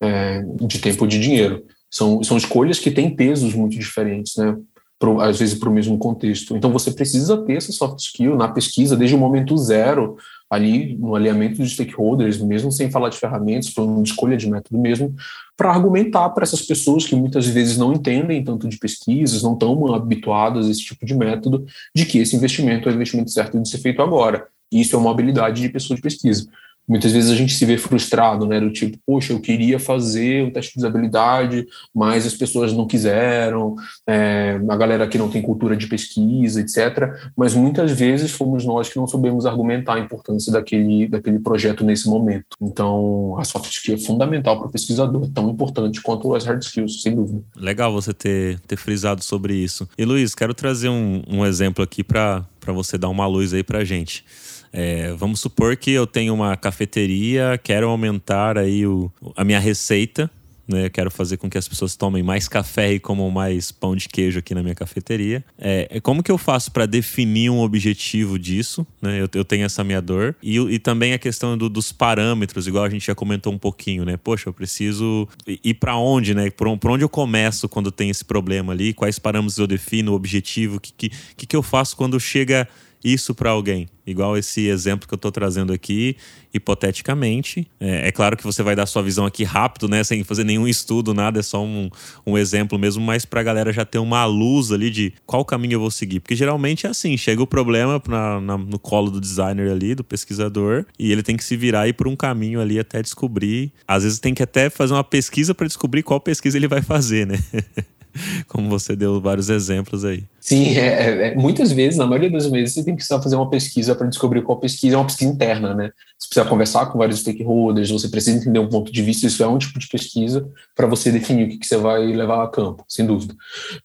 é, 0.00 0.42
de 0.62 0.78
tempo 0.78 1.04
e 1.04 1.08
de 1.08 1.18
dinheiro. 1.18 1.62
São, 1.90 2.22
são 2.22 2.36
escolhas 2.36 2.78
que 2.78 2.90
têm 2.90 3.14
pesos 3.14 3.54
muito 3.54 3.78
diferentes, 3.78 4.36
né? 4.36 4.56
Pro, 4.98 5.18
às 5.18 5.38
vezes 5.38 5.58
para 5.58 5.68
o 5.70 5.72
mesmo 5.72 5.96
contexto. 5.96 6.54
Então 6.54 6.70
você 6.70 6.90
precisa 6.90 7.38
ter 7.38 7.54
essa 7.54 7.72
soft 7.72 7.98
skill 8.00 8.36
na 8.36 8.48
pesquisa 8.48 8.94
desde 8.94 9.16
o 9.16 9.18
momento 9.18 9.56
zero, 9.56 10.16
ali 10.50 10.94
no 10.98 11.14
alinhamento 11.14 11.62
de 11.62 11.70
stakeholders, 11.70 12.38
mesmo 12.38 12.70
sem 12.70 12.90
falar 12.90 13.08
de 13.08 13.16
ferramentas, 13.16 13.70
falando 13.70 14.02
de 14.02 14.10
escolha 14.10 14.36
de 14.36 14.50
método 14.50 14.78
mesmo, 14.78 15.14
para 15.56 15.70
argumentar 15.70 16.28
para 16.30 16.42
essas 16.42 16.60
pessoas 16.60 17.06
que 17.06 17.16
muitas 17.16 17.46
vezes 17.46 17.78
não 17.78 17.94
entendem 17.94 18.44
tanto 18.44 18.68
de 18.68 18.76
pesquisas, 18.76 19.42
não 19.42 19.54
estão 19.54 19.94
habituadas 19.94 20.66
a 20.66 20.70
esse 20.70 20.84
tipo 20.84 21.06
de 21.06 21.14
método, 21.14 21.64
de 21.94 22.04
que 22.04 22.18
esse 22.18 22.36
investimento 22.36 22.88
é 22.88 22.92
o 22.92 22.94
investimento 22.94 23.30
certo 23.30 23.58
de 23.58 23.68
ser 23.68 23.78
feito 23.78 24.02
agora. 24.02 24.48
E 24.70 24.82
isso 24.82 24.94
é 24.94 24.98
uma 24.98 25.10
habilidade 25.10 25.62
de 25.62 25.68
pessoa 25.70 25.96
de 25.96 26.02
pesquisa 26.02 26.46
muitas 26.90 27.12
vezes 27.12 27.30
a 27.30 27.36
gente 27.36 27.54
se 27.54 27.64
vê 27.64 27.78
frustrado, 27.78 28.44
né? 28.44 28.58
Do 28.58 28.72
tipo, 28.72 28.98
poxa, 29.06 29.32
eu 29.32 29.40
queria 29.40 29.78
fazer 29.78 30.42
o 30.42 30.52
teste 30.52 30.72
de 30.72 30.80
usabilidade, 30.80 31.64
mas 31.94 32.26
as 32.26 32.34
pessoas 32.34 32.72
não 32.72 32.84
quiseram, 32.84 33.76
é, 34.08 34.60
a 34.68 34.76
galera 34.76 35.04
aqui 35.04 35.16
não 35.16 35.30
tem 35.30 35.40
cultura 35.40 35.76
de 35.76 35.86
pesquisa, 35.86 36.60
etc. 36.60 37.14
Mas 37.36 37.54
muitas 37.54 37.92
vezes 37.92 38.32
fomos 38.32 38.64
nós 38.64 38.88
que 38.88 38.96
não 38.96 39.06
soubemos 39.06 39.46
argumentar 39.46 39.94
a 39.94 40.00
importância 40.00 40.52
daquele, 40.52 41.06
daquele 41.06 41.38
projeto 41.38 41.84
nesse 41.84 42.08
momento. 42.08 42.56
Então, 42.60 43.36
a 43.38 43.44
soft 43.44 43.70
skill 43.70 43.94
é 43.94 43.98
fundamental 43.98 44.58
para 44.58 44.66
o 44.66 44.70
pesquisador, 44.72 45.28
tão 45.28 45.48
importante 45.48 46.02
quanto 46.02 46.34
as 46.34 46.44
hard 46.44 46.60
skills, 46.60 47.02
sem 47.02 47.14
dúvida. 47.14 47.40
Legal 47.54 47.92
você 47.92 48.12
ter, 48.12 48.58
ter 48.66 48.76
frisado 48.76 49.22
sobre 49.22 49.54
isso. 49.54 49.88
E 49.96 50.04
Luiz, 50.04 50.34
quero 50.34 50.52
trazer 50.52 50.88
um, 50.88 51.22
um 51.28 51.46
exemplo 51.46 51.84
aqui 51.84 52.02
para 52.02 52.44
você 52.66 52.98
dar 52.98 53.08
uma 53.08 53.28
luz 53.28 53.54
aí 53.54 53.62
para 53.62 53.84
gente. 53.84 54.24
É, 54.72 55.12
vamos 55.12 55.40
supor 55.40 55.76
que 55.76 55.90
eu 55.90 56.06
tenho 56.06 56.34
uma 56.34 56.56
cafeteria, 56.56 57.58
quero 57.62 57.88
aumentar 57.88 58.56
aí 58.56 58.86
o, 58.86 59.10
a 59.36 59.44
minha 59.44 59.58
receita, 59.58 60.30
né? 60.70 60.88
Quero 60.88 61.10
fazer 61.10 61.36
com 61.36 61.50
que 61.50 61.58
as 61.58 61.66
pessoas 61.66 61.96
tomem 61.96 62.22
mais 62.22 62.46
café 62.46 62.92
e 62.92 63.00
comam 63.00 63.28
mais 63.30 63.72
pão 63.72 63.96
de 63.96 64.08
queijo 64.08 64.38
aqui 64.38 64.54
na 64.54 64.62
minha 64.62 64.74
cafeteria. 64.74 65.44
É, 65.58 65.88
é 65.90 66.00
como 66.00 66.22
que 66.22 66.30
eu 66.30 66.38
faço 66.38 66.70
para 66.70 66.86
definir 66.86 67.50
um 67.50 67.58
objetivo 67.58 68.38
disso? 68.38 68.86
Né? 69.02 69.20
Eu, 69.20 69.28
eu 69.34 69.44
tenho 69.44 69.64
essa 69.64 69.82
minha 69.82 70.00
dor. 70.00 70.36
E, 70.42 70.56
e 70.56 70.78
também 70.78 71.12
a 71.12 71.18
questão 71.18 71.58
do, 71.58 71.68
dos 71.68 71.90
parâmetros, 71.90 72.66
igual 72.68 72.84
a 72.84 72.90
gente 72.90 73.06
já 73.06 73.14
comentou 73.14 73.52
um 73.52 73.58
pouquinho, 73.58 74.04
né? 74.04 74.16
Poxa, 74.16 74.48
eu 74.48 74.52
preciso 74.52 75.28
ir 75.46 75.74
para 75.74 75.96
onde, 75.96 76.34
né? 76.34 76.50
Por, 76.50 76.78
por, 76.78 76.92
onde 76.92 77.04
eu 77.04 77.08
começo 77.08 77.68
quando 77.68 77.90
tem 77.90 78.08
esse 78.08 78.24
problema 78.24 78.72
ali? 78.72 78.94
Quais 78.94 79.18
parâmetros 79.18 79.58
eu 79.58 79.66
defino, 79.66 80.12
o 80.12 80.14
objetivo? 80.14 80.76
O 80.76 80.80
que, 80.80 81.10
que, 81.36 81.46
que 81.46 81.56
eu 81.56 81.62
faço 81.62 81.96
quando 81.96 82.18
chega 82.20 82.68
isso 83.02 83.34
para 83.34 83.50
alguém. 83.50 83.88
Igual 84.06 84.36
esse 84.36 84.66
exemplo 84.66 85.06
que 85.06 85.14
eu 85.14 85.16
estou 85.16 85.30
trazendo 85.30 85.72
aqui, 85.72 86.16
hipoteticamente. 86.52 87.66
É, 87.78 88.08
é, 88.08 88.12
claro 88.12 88.36
que 88.36 88.42
você 88.42 88.62
vai 88.62 88.74
dar 88.74 88.86
sua 88.86 89.02
visão 89.02 89.24
aqui 89.24 89.44
rápido, 89.44 89.88
né? 89.88 90.02
Sem 90.02 90.24
fazer 90.24 90.44
nenhum 90.44 90.66
estudo, 90.66 91.14
nada, 91.14 91.38
é 91.38 91.42
só 91.42 91.64
um, 91.64 91.88
um 92.26 92.36
exemplo 92.36 92.78
mesmo, 92.78 93.02
mas 93.02 93.24
para 93.24 93.40
a 93.40 93.44
galera 93.44 93.72
já 93.72 93.84
ter 93.84 93.98
uma 93.98 94.24
luz 94.24 94.72
ali 94.72 94.90
de 94.90 95.12
qual 95.24 95.44
caminho 95.44 95.74
eu 95.74 95.80
vou 95.80 95.90
seguir. 95.90 96.20
Porque 96.20 96.34
geralmente 96.34 96.86
é 96.86 96.90
assim: 96.90 97.16
chega 97.16 97.42
o 97.42 97.46
problema 97.46 98.02
na, 98.08 98.40
na, 98.40 98.58
no 98.58 98.78
colo 98.78 99.10
do 99.10 99.20
designer 99.20 99.70
ali, 99.70 99.94
do 99.94 100.02
pesquisador, 100.02 100.84
e 100.98 101.12
ele 101.12 101.22
tem 101.22 101.36
que 101.36 101.44
se 101.44 101.56
virar 101.56 101.86
e 101.88 101.92
por 101.92 102.08
um 102.08 102.16
caminho 102.16 102.60
ali 102.60 102.78
até 102.78 103.00
descobrir. 103.00 103.72
Às 103.86 104.02
vezes 104.02 104.18
tem 104.18 104.34
que 104.34 104.42
até 104.42 104.68
fazer 104.68 104.92
uma 104.92 105.04
pesquisa 105.04 105.54
para 105.54 105.66
descobrir 105.66 106.02
qual 106.02 106.20
pesquisa 106.20 106.56
ele 106.56 106.68
vai 106.68 106.82
fazer, 106.82 107.26
né? 107.26 107.38
como 108.48 108.68
você 108.68 108.94
deu 108.96 109.20
vários 109.20 109.50
exemplos 109.50 110.04
aí. 110.04 110.24
Sim, 110.40 110.76
é, 110.76 110.86
é, 110.86 111.28
é, 111.28 111.34
muitas 111.34 111.70
vezes, 111.70 111.98
na 111.98 112.06
maioria 112.06 112.30
das 112.30 112.46
vezes, 112.46 112.74
você 112.74 112.84
tem 112.84 112.94
que 112.94 112.98
precisar 112.98 113.22
fazer 113.22 113.36
uma 113.36 113.50
pesquisa 113.50 113.94
para 113.94 114.06
descobrir 114.06 114.42
qual 114.42 114.58
pesquisa 114.58 114.96
é 114.96 114.98
uma 114.98 115.06
pesquisa 115.06 115.30
interna, 115.30 115.74
né? 115.74 115.90
Você 116.18 116.28
precisa 116.28 116.46
conversar 116.46 116.86
com 116.86 116.98
vários 116.98 117.20
stakeholders, 117.20 117.90
você 117.90 118.08
precisa 118.08 118.38
entender 118.38 118.58
um 118.58 118.68
ponto 118.68 118.90
de 118.90 119.02
vista, 119.02 119.26
isso 119.26 119.42
é 119.42 119.46
um 119.46 119.58
tipo 119.58 119.78
de 119.78 119.88
pesquisa 119.88 120.48
para 120.74 120.86
você 120.86 121.12
definir 121.12 121.46
o 121.46 121.48
que, 121.50 121.58
que, 121.58 121.66
você 121.66 121.76
vai 121.76 122.06
levar 122.06 122.42
a 122.42 122.48
campo, 122.48 122.84
sem 122.88 123.06
dúvida. 123.06 123.34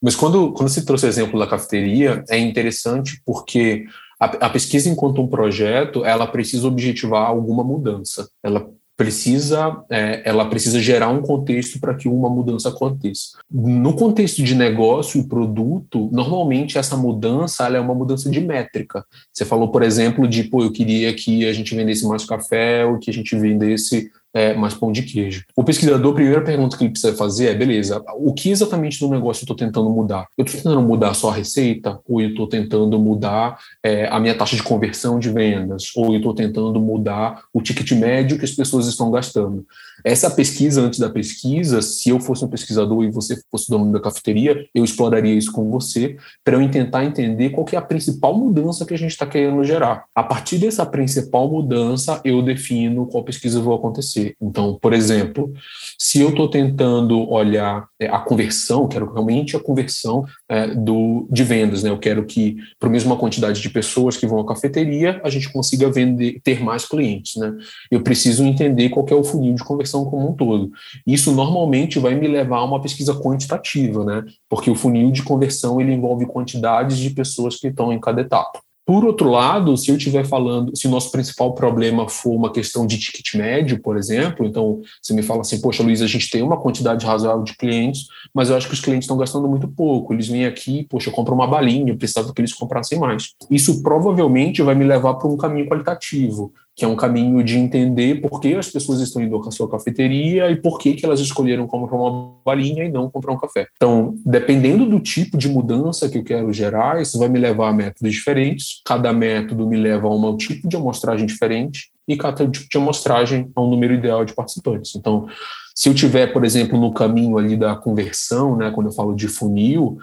Mas 0.01 0.15
quando, 0.15 0.53
quando 0.53 0.69
você 0.69 0.83
trouxe 0.83 1.05
o 1.05 1.09
exemplo 1.09 1.39
da 1.39 1.47
cafeteria, 1.47 2.23
é 2.29 2.37
interessante 2.37 3.21
porque 3.25 3.85
a, 4.19 4.25
a 4.25 4.49
pesquisa 4.49 4.89
enquanto 4.89 5.21
um 5.21 5.27
projeto, 5.27 6.05
ela 6.05 6.27
precisa 6.27 6.67
objetivar 6.67 7.27
alguma 7.27 7.63
mudança, 7.63 8.29
ela 8.43 8.69
precisa, 8.97 9.83
é, 9.89 10.21
ela 10.23 10.49
precisa 10.49 10.79
gerar 10.79 11.09
um 11.09 11.21
contexto 11.21 11.79
para 11.79 11.93
que 11.93 12.07
uma 12.07 12.29
mudança 12.29 12.69
aconteça. 12.69 13.37
No 13.51 13.93
contexto 13.93 14.41
de 14.41 14.55
negócio 14.55 15.19
e 15.19 15.27
produto, 15.27 16.09
normalmente 16.11 16.77
essa 16.77 16.95
mudança 16.95 17.67
é 17.67 17.79
uma 17.79 17.93
mudança 17.93 18.29
de 18.29 18.39
métrica. 18.39 19.05
Você 19.33 19.43
falou, 19.43 19.69
por 19.69 19.83
exemplo, 19.83 20.27
de, 20.27 20.43
pô, 20.45 20.63
eu 20.63 20.71
queria 20.71 21.13
que 21.13 21.45
a 21.45 21.53
gente 21.53 21.75
vendesse 21.75 22.07
mais 22.07 22.25
café 22.25 22.85
ou 22.85 22.97
que 22.97 23.09
a 23.09 23.13
gente 23.13 23.35
vendesse 23.37 24.09
é, 24.35 24.53
mais 24.53 24.73
pão 24.73 24.91
de 24.91 25.01
queijo. 25.01 25.45
O 25.55 25.63
pesquisador, 25.63 26.11
a 26.11 26.15
primeira 26.15 26.41
pergunta 26.41 26.77
que 26.77 26.83
ele 26.83 26.91
precisa 26.91 27.15
fazer 27.15 27.47
é: 27.47 27.55
beleza, 27.55 28.03
o 28.17 28.33
que 28.33 28.51
exatamente 28.51 28.99
do 28.99 29.09
negócio 29.09 29.41
eu 29.41 29.45
estou 29.45 29.55
tentando 29.55 29.89
mudar? 29.89 30.27
Eu 30.37 30.43
estou 30.43 30.61
tentando 30.61 30.81
mudar 30.81 31.13
só 31.13 31.29
a 31.29 31.33
receita? 31.33 31.97
Ou 32.05 32.19
eu 32.21 32.31
estou 32.31 32.45
tentando 32.45 32.99
mudar 32.99 33.57
é, 33.81 34.07
a 34.09 34.19
minha 34.19 34.35
taxa 34.35 34.57
de 34.57 34.63
conversão 34.63 35.17
de 35.17 35.31
vendas? 35.31 35.95
Ou 35.95 36.11
eu 36.11 36.17
estou 36.17 36.35
tentando 36.35 36.81
mudar 36.81 37.43
o 37.53 37.61
ticket 37.61 37.89
médio 37.93 38.37
que 38.37 38.43
as 38.43 38.51
pessoas 38.51 38.87
estão 38.87 39.09
gastando? 39.09 39.65
Essa 40.05 40.29
pesquisa, 40.29 40.81
antes 40.81 40.99
da 40.99 41.09
pesquisa, 41.09 41.81
se 41.81 42.09
eu 42.09 42.19
fosse 42.19 42.45
um 42.45 42.47
pesquisador 42.47 43.03
e 43.03 43.09
você 43.09 43.41
fosse 43.49 43.71
dono 43.71 43.91
da 43.91 43.99
cafeteria, 43.99 44.67
eu 44.75 44.83
exploraria 44.83 45.33
isso 45.33 45.51
com 45.51 45.71
você 45.71 46.15
para 46.43 46.61
eu 46.61 46.69
tentar 46.69 47.03
entender 47.03 47.49
qual 47.49 47.65
é 47.71 47.75
a 47.75 47.81
principal 47.81 48.37
mudança 48.37 48.85
que 48.85 48.93
a 48.93 48.97
gente 48.97 49.09
está 49.09 49.25
querendo 49.25 49.63
gerar. 49.63 50.05
A 50.13 50.21
partir 50.21 50.59
dessa 50.59 50.85
principal 50.85 51.49
mudança, 51.49 52.21
eu 52.23 52.43
defino 52.43 53.07
qual 53.07 53.23
pesquisa 53.23 53.59
vai 53.59 53.73
acontecer. 53.73 54.35
Então, 54.39 54.77
por 54.79 54.93
exemplo, 54.93 55.51
se 55.97 56.21
eu 56.21 56.29
estou 56.29 56.47
tentando 56.49 57.27
olhar 57.27 57.87
a 58.01 58.19
conversão, 58.19 58.87
quero 58.87 59.11
realmente 59.11 59.55
a 59.55 59.59
conversão 59.59 60.25
é, 60.49 60.67
do, 60.67 61.27
de 61.31 61.43
vendas, 61.43 61.83
né? 61.83 61.89
Eu 61.89 61.97
quero 61.97 62.25
que, 62.25 62.57
para 62.79 62.89
a 62.89 62.91
mesma 62.91 63.15
quantidade 63.15 63.61
de 63.61 63.69
pessoas 63.69 64.17
que 64.17 64.27
vão 64.27 64.39
à 64.39 64.45
cafeteria, 64.45 65.21
a 65.23 65.29
gente 65.29 65.51
consiga 65.51 65.89
vender, 65.89 66.39
ter 66.43 66.61
mais 66.61 66.85
clientes, 66.85 67.35
né? 67.37 67.53
Eu 67.89 68.01
preciso 68.01 68.43
entender 68.43 68.89
qual 68.89 69.05
é 69.09 69.15
o 69.15 69.23
funil 69.23 69.55
de 69.55 69.63
conversão 69.63 70.05
como 70.05 70.29
um 70.29 70.33
todo. 70.33 70.71
Isso 71.07 71.31
normalmente 71.31 71.99
vai 71.99 72.15
me 72.15 72.27
levar 72.27 72.57
a 72.57 72.65
uma 72.65 72.81
pesquisa 72.81 73.13
quantitativa, 73.13 74.03
né? 74.03 74.23
Porque 74.49 74.69
o 74.69 74.75
funil 74.75 75.11
de 75.11 75.23
conversão 75.23 75.79
ele 75.79 75.93
envolve 75.93 76.25
quantidades 76.25 76.97
de 76.97 77.09
pessoas 77.11 77.55
que 77.55 77.67
estão 77.67 77.93
em 77.93 77.99
cada 77.99 78.21
etapa. 78.21 78.64
Por 78.85 79.03
outro 79.03 79.29
lado, 79.29 79.75
se 79.75 79.89
eu 79.89 79.97
estiver 79.97 80.25
falando, 80.25 80.75
se 80.77 80.87
o 80.87 80.91
nosso 80.91 81.11
principal 81.11 81.55
problema 81.55 82.07
for 82.07 82.35
uma 82.35 82.51
questão 82.51 82.85
de 82.85 82.99
ticket 82.99 83.33
médio, 83.33 83.81
por 83.81 83.97
exemplo, 83.97 84.45
então 84.45 84.81
você 85.01 85.11
me 85.11 85.23
fala 85.23 85.41
assim, 85.41 85.59
poxa, 85.59 85.81
Luiz, 85.81 86.03
a 86.03 86.07
gente 86.07 86.29
tem 86.29 86.43
uma 86.43 86.57
quantidade 86.57 87.03
razoável 87.03 87.43
de 87.43 87.57
clientes, 87.57 88.05
mas 88.31 88.49
eu 88.49 88.55
acho 88.55 88.67
que 88.67 88.75
os 88.75 88.79
clientes 88.79 89.05
estão 89.05 89.17
gastando 89.17 89.47
muito 89.47 89.67
pouco. 89.67 90.13
Eles 90.13 90.27
vêm 90.27 90.45
aqui, 90.45 90.85
poxa, 90.87 91.09
compram 91.09 91.33
uma 91.33 91.47
balinha, 91.47 91.93
eu 91.93 91.97
precisava 91.97 92.31
que 92.31 92.39
eles 92.39 92.53
comprassem 92.53 92.99
mais. 92.99 93.31
Isso 93.49 93.81
provavelmente 93.81 94.61
vai 94.61 94.75
me 94.75 94.85
levar 94.85 95.15
para 95.15 95.27
um 95.27 95.37
caminho 95.37 95.67
qualitativo 95.67 96.53
que 96.75 96.83
é 96.83 96.87
um 96.87 96.95
caminho 96.95 97.41
de 97.41 97.57
entender 97.57 98.21
por 98.21 98.41
que 98.41 98.53
as 98.53 98.69
pessoas 98.69 98.99
estão 98.99 99.21
indo 99.21 99.37
à 99.37 99.51
sua 99.51 99.69
cafeteria 99.69 100.51
e 100.51 100.57
por 100.57 100.77
que, 100.77 100.93
que 100.93 101.05
elas 101.05 101.21
escolheram 101.21 101.65
comprar 101.67 101.95
uma 101.95 102.33
balinha 102.45 102.83
e 102.83 102.91
não 102.91 103.09
comprar 103.09 103.31
um 103.31 103.37
café. 103.37 103.67
Então, 103.77 104.15
dependendo 104.25 104.85
do 104.85 104.99
tipo 104.99 105.37
de 105.37 105.47
mudança 105.47 106.09
que 106.09 106.17
eu 106.17 106.23
quero 106.23 106.51
gerar, 106.51 107.01
isso 107.01 107.17
vai 107.17 107.29
me 107.29 107.39
levar 107.39 107.69
a 107.69 107.73
métodos 107.73 108.11
diferentes. 108.11 108.81
Cada 108.85 109.13
método 109.13 109.65
me 109.65 109.77
leva 109.77 110.07
a 110.07 110.11
um 110.11 110.35
tipo 110.35 110.67
de 110.67 110.75
amostragem 110.75 111.25
diferente 111.25 111.89
e 112.05 112.17
cada 112.17 112.45
tipo 112.47 112.67
de 112.69 112.77
amostragem 112.77 113.49
a 113.55 113.61
um 113.61 113.69
número 113.69 113.93
ideal 113.93 114.25
de 114.25 114.33
participantes. 114.33 114.95
Então, 114.95 115.27
se 115.73 115.89
eu 115.89 115.93
tiver, 115.93 116.27
por 116.27 116.45
exemplo, 116.45 116.79
no 116.79 116.93
caminho 116.93 117.37
ali 117.37 117.57
da 117.57 117.75
conversão, 117.75 118.55
né, 118.55 118.71
quando 118.71 118.87
eu 118.87 118.93
falo 118.93 119.13
de 119.13 119.27
funil, 119.27 119.97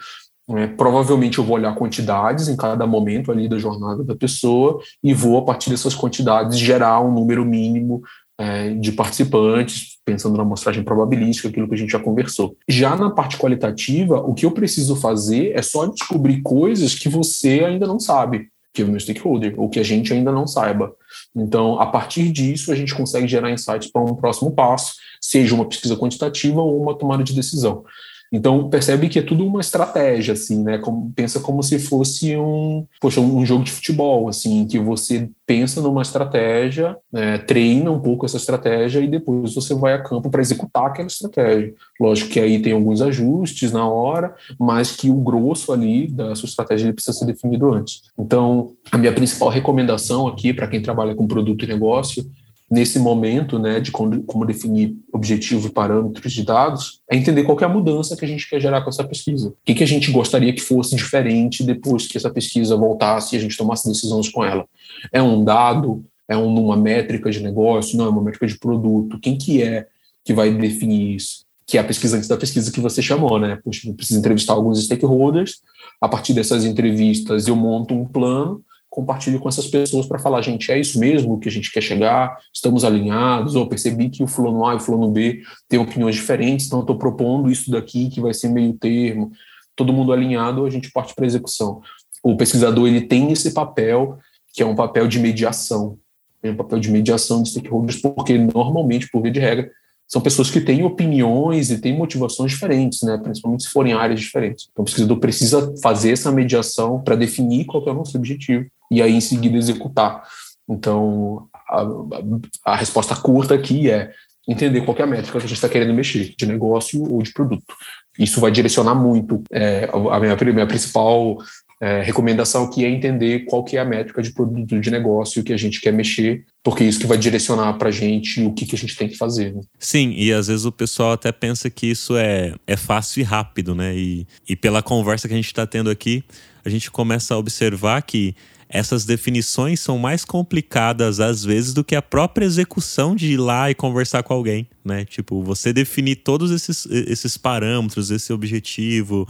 é, 0.50 0.66
provavelmente 0.66 1.38
eu 1.38 1.44
vou 1.44 1.56
olhar 1.56 1.74
quantidades 1.74 2.48
em 2.48 2.56
cada 2.56 2.86
momento 2.86 3.30
ali 3.30 3.48
da 3.48 3.58
jornada 3.58 4.02
da 4.02 4.14
pessoa 4.14 4.80
e 5.02 5.14
vou, 5.14 5.38
a 5.38 5.44
partir 5.44 5.70
dessas 5.70 5.94
quantidades, 5.94 6.58
gerar 6.58 7.00
um 7.00 7.12
número 7.12 7.44
mínimo 7.44 8.02
é, 8.38 8.70
de 8.74 8.90
participantes, 8.92 9.98
pensando 10.04 10.36
na 10.36 10.42
amostragem 10.42 10.82
probabilística, 10.82 11.48
aquilo 11.48 11.68
que 11.68 11.74
a 11.74 11.78
gente 11.78 11.92
já 11.92 12.00
conversou. 12.00 12.56
Já 12.68 12.96
na 12.96 13.10
parte 13.10 13.36
qualitativa, 13.36 14.18
o 14.18 14.34
que 14.34 14.44
eu 14.44 14.50
preciso 14.50 14.96
fazer 14.96 15.52
é 15.54 15.62
só 15.62 15.86
descobrir 15.86 16.42
coisas 16.42 16.94
que 16.94 17.08
você 17.08 17.64
ainda 17.64 17.86
não 17.86 18.00
sabe, 18.00 18.48
que 18.74 18.82
é 18.82 18.84
o 18.84 18.88
meu 18.88 18.98
stakeholder, 18.98 19.54
ou 19.56 19.68
que 19.68 19.78
a 19.78 19.84
gente 19.84 20.12
ainda 20.12 20.32
não 20.32 20.46
saiba. 20.46 20.92
Então, 21.36 21.78
a 21.78 21.86
partir 21.86 22.32
disso, 22.32 22.72
a 22.72 22.74
gente 22.74 22.94
consegue 22.94 23.28
gerar 23.28 23.50
insights 23.50 23.90
para 23.92 24.02
um 24.02 24.16
próximo 24.16 24.50
passo, 24.50 24.94
seja 25.20 25.54
uma 25.54 25.68
pesquisa 25.68 25.96
quantitativa 25.96 26.60
ou 26.60 26.82
uma 26.82 26.98
tomada 26.98 27.22
de 27.22 27.34
decisão. 27.34 27.84
Então 28.32 28.70
percebe 28.70 29.08
que 29.08 29.18
é 29.18 29.22
tudo 29.22 29.46
uma 29.46 29.60
estratégia, 29.60 30.32
assim, 30.32 30.62
né? 30.62 30.78
Como, 30.78 31.12
pensa 31.14 31.38
como 31.38 31.62
se 31.62 31.78
fosse 31.78 32.36
um, 32.36 32.86
poxa, 33.00 33.20
um 33.20 33.44
jogo 33.44 33.62
de 33.62 33.70
futebol, 33.70 34.28
assim, 34.28 34.66
que 34.66 34.78
você 34.78 35.28
pensa 35.46 35.82
numa 35.82 36.00
estratégia, 36.00 36.96
né, 37.12 37.36
treina 37.36 37.90
um 37.90 38.00
pouco 38.00 38.24
essa 38.24 38.38
estratégia 38.38 39.00
e 39.00 39.06
depois 39.06 39.54
você 39.54 39.74
vai 39.74 39.92
a 39.92 40.02
campo 40.02 40.30
para 40.30 40.40
executar 40.40 40.86
aquela 40.86 41.08
estratégia. 41.08 41.74
Lógico 42.00 42.30
que 42.30 42.40
aí 42.40 42.62
tem 42.62 42.72
alguns 42.72 43.02
ajustes 43.02 43.70
na 43.70 43.86
hora, 43.86 44.34
mas 44.58 44.96
que 44.96 45.10
o 45.10 45.16
grosso 45.16 45.72
ali 45.72 46.08
da 46.08 46.34
sua 46.34 46.46
estratégia 46.48 46.86
ele 46.86 46.94
precisa 46.94 47.18
ser 47.18 47.26
definido 47.26 47.70
antes. 47.72 48.02
Então, 48.18 48.72
a 48.90 48.96
minha 48.96 49.12
principal 49.12 49.50
recomendação 49.50 50.26
aqui 50.26 50.54
para 50.54 50.66
quem 50.66 50.80
trabalha 50.80 51.14
com 51.14 51.26
produto 51.26 51.64
e 51.64 51.68
negócio 51.68 52.24
nesse 52.72 52.98
momento, 52.98 53.58
né, 53.58 53.80
de 53.80 53.90
como, 53.90 54.22
como 54.22 54.46
definir 54.46 54.96
objetivo 55.12 55.68
e 55.68 55.70
parâmetros 55.70 56.32
de 56.32 56.42
dados, 56.42 57.02
é 57.06 57.14
entender 57.14 57.42
qual 57.42 57.60
é 57.60 57.64
a 57.64 57.68
mudança 57.68 58.16
que 58.16 58.24
a 58.24 58.28
gente 58.28 58.48
quer 58.48 58.58
gerar 58.62 58.80
com 58.80 58.88
essa 58.88 59.04
pesquisa. 59.04 59.48
O 59.48 59.56
que, 59.62 59.74
que 59.74 59.84
a 59.84 59.86
gente 59.86 60.10
gostaria 60.10 60.54
que 60.54 60.62
fosse 60.62 60.96
diferente 60.96 61.62
depois 61.62 62.06
que 62.06 62.16
essa 62.16 62.30
pesquisa 62.30 62.74
voltasse 62.74 63.36
e 63.36 63.38
a 63.38 63.42
gente 63.42 63.58
tomasse 63.58 63.86
decisões 63.86 64.30
com 64.30 64.42
ela. 64.42 64.64
É 65.12 65.22
um 65.22 65.44
dado? 65.44 66.02
É 66.26 66.34
uma 66.34 66.74
métrica 66.74 67.30
de 67.30 67.40
negócio? 67.42 67.98
Não, 67.98 68.06
é 68.06 68.08
uma 68.08 68.22
métrica 68.22 68.46
de 68.46 68.58
produto. 68.58 69.20
Quem 69.20 69.36
que 69.36 69.62
é 69.62 69.86
que 70.24 70.32
vai 70.32 70.50
definir 70.50 71.16
isso? 71.16 71.44
Que 71.66 71.76
é 71.76 71.80
a 71.82 71.84
pesquisa 71.84 72.16
antes 72.16 72.28
da 72.28 72.38
pesquisa 72.38 72.72
que 72.72 72.80
você 72.80 73.02
chamou, 73.02 73.38
né? 73.38 73.58
Poxa, 73.62 73.86
eu 73.86 73.92
preciso 73.92 74.18
entrevistar 74.18 74.54
alguns 74.54 74.82
stakeholders, 74.82 75.60
a 76.00 76.08
partir 76.08 76.32
dessas 76.32 76.64
entrevistas 76.64 77.48
eu 77.48 77.54
monto 77.54 77.92
um 77.92 78.06
plano 78.06 78.64
compartilho 78.92 79.40
com 79.40 79.48
essas 79.48 79.66
pessoas 79.66 80.04
para 80.04 80.18
falar, 80.18 80.42
gente, 80.42 80.70
é 80.70 80.78
isso 80.78 81.00
mesmo 81.00 81.40
que 81.40 81.48
a 81.48 81.50
gente 81.50 81.72
quer 81.72 81.80
chegar, 81.80 82.36
estamos 82.52 82.84
alinhados, 82.84 83.56
ou 83.56 83.66
percebi 83.66 84.10
que 84.10 84.22
o 84.22 84.26
fulano 84.26 84.66
A 84.66 84.74
e 84.74 84.76
o 84.76 84.80
fulano 84.80 85.10
B 85.10 85.40
têm 85.66 85.80
opiniões 85.80 86.14
diferentes, 86.14 86.66
então 86.66 86.80
eu 86.80 86.82
estou 86.82 86.98
propondo 86.98 87.50
isso 87.50 87.70
daqui 87.70 88.10
que 88.10 88.20
vai 88.20 88.34
ser 88.34 88.48
meio 88.48 88.74
termo, 88.74 89.32
todo 89.74 89.94
mundo 89.94 90.12
alinhado, 90.12 90.66
a 90.66 90.68
gente 90.68 90.92
parte 90.92 91.14
para 91.14 91.24
execução. 91.24 91.80
O 92.22 92.36
pesquisador 92.36 92.86
ele 92.86 93.00
tem 93.00 93.32
esse 93.32 93.54
papel, 93.54 94.18
que 94.52 94.62
é 94.62 94.66
um 94.66 94.74
papel 94.74 95.08
de 95.08 95.18
mediação, 95.18 95.96
é 96.42 96.50
um 96.50 96.56
papel 96.56 96.78
de 96.78 96.90
mediação 96.90 97.42
de 97.42 97.48
stakeholders, 97.48 97.98
porque 97.98 98.36
normalmente, 98.36 99.08
por 99.10 99.22
via 99.22 99.32
de 99.32 99.40
regra, 99.40 99.70
são 100.06 100.20
pessoas 100.20 100.50
que 100.50 100.60
têm 100.60 100.84
opiniões 100.84 101.70
e 101.70 101.78
têm 101.78 101.96
motivações 101.96 102.52
diferentes, 102.52 103.00
né? 103.00 103.16
principalmente 103.16 103.62
se 103.62 103.70
forem 103.70 103.94
áreas 103.94 104.20
diferentes. 104.20 104.68
Então, 104.70 104.82
o 104.82 104.84
pesquisador 104.84 105.18
precisa 105.18 105.72
fazer 105.82 106.10
essa 106.10 106.30
mediação 106.30 107.02
para 107.02 107.16
definir 107.16 107.64
qual 107.64 107.82
é 107.86 107.90
o 107.90 107.94
nosso 107.94 108.18
objetivo 108.18 108.66
e 108.92 109.02
aí 109.02 109.14
em 109.14 109.20
seguida 109.20 109.56
executar. 109.56 110.22
Então, 110.68 111.48
a, 111.68 112.72
a 112.72 112.76
resposta 112.76 113.16
curta 113.16 113.54
aqui 113.54 113.90
é 113.90 114.12
entender 114.46 114.82
qual 114.82 114.96
é 114.98 115.02
a 115.02 115.06
métrica 115.06 115.38
que 115.38 115.44
a 115.44 115.48
gente 115.48 115.56
está 115.56 115.68
querendo 115.68 115.94
mexer, 115.94 116.34
de 116.36 116.46
negócio 116.46 117.02
ou 117.10 117.22
de 117.22 117.32
produto. 117.32 117.74
Isso 118.18 118.40
vai 118.40 118.50
direcionar 118.50 118.94
muito. 118.94 119.42
É, 119.50 119.88
a 119.92 120.20
minha, 120.20 120.36
minha 120.36 120.66
principal 120.66 121.38
é, 121.80 122.02
recomendação 122.02 122.64
aqui 122.64 122.84
é 122.84 122.88
entender 122.88 123.40
qual 123.46 123.64
que 123.64 123.76
é 123.76 123.80
a 123.80 123.84
métrica 123.84 124.22
de 124.22 124.32
produto 124.32 124.78
de 124.78 124.90
negócio 124.90 125.42
que 125.42 125.52
a 125.52 125.56
gente 125.56 125.80
quer 125.80 125.92
mexer, 125.92 126.44
porque 126.62 126.84
isso 126.84 127.00
que 127.00 127.06
vai 127.06 127.16
direcionar 127.16 127.72
para 127.74 127.88
a 127.88 127.92
gente 127.92 128.42
o 128.42 128.52
que, 128.52 128.66
que 128.66 128.74
a 128.76 128.78
gente 128.78 128.96
tem 128.96 129.08
que 129.08 129.16
fazer. 129.16 129.54
Né? 129.54 129.62
Sim, 129.78 130.12
e 130.16 130.32
às 130.32 130.48
vezes 130.48 130.64
o 130.64 130.72
pessoal 130.72 131.12
até 131.12 131.32
pensa 131.32 131.70
que 131.70 131.86
isso 131.86 132.16
é, 132.16 132.54
é 132.66 132.76
fácil 132.76 133.20
e 133.20 133.24
rápido, 133.24 133.74
né? 133.74 133.96
E, 133.96 134.26
e 134.48 134.54
pela 134.54 134.82
conversa 134.82 135.26
que 135.26 135.34
a 135.34 135.36
gente 135.36 135.46
está 135.46 135.66
tendo 135.66 135.90
aqui, 135.90 136.22
a 136.64 136.68
gente 136.68 136.90
começa 136.90 137.34
a 137.34 137.38
observar 137.38 138.02
que 138.02 138.36
essas 138.72 139.04
definições 139.04 139.80
são 139.80 139.98
mais 139.98 140.24
complicadas 140.24 141.20
às 141.20 141.44
vezes 141.44 141.74
do 141.74 141.84
que 141.84 141.94
a 141.94 142.00
própria 142.00 142.46
execução 142.46 143.14
de 143.14 143.32
ir 143.32 143.36
lá 143.36 143.70
e 143.70 143.74
conversar 143.74 144.22
com 144.22 144.32
alguém, 144.32 144.66
né? 144.82 145.04
Tipo, 145.04 145.42
você 145.42 145.72
definir 145.72 146.16
todos 146.16 146.50
esses, 146.50 146.86
esses 146.86 147.36
parâmetros, 147.36 148.10
esse 148.10 148.32
objetivo, 148.32 149.28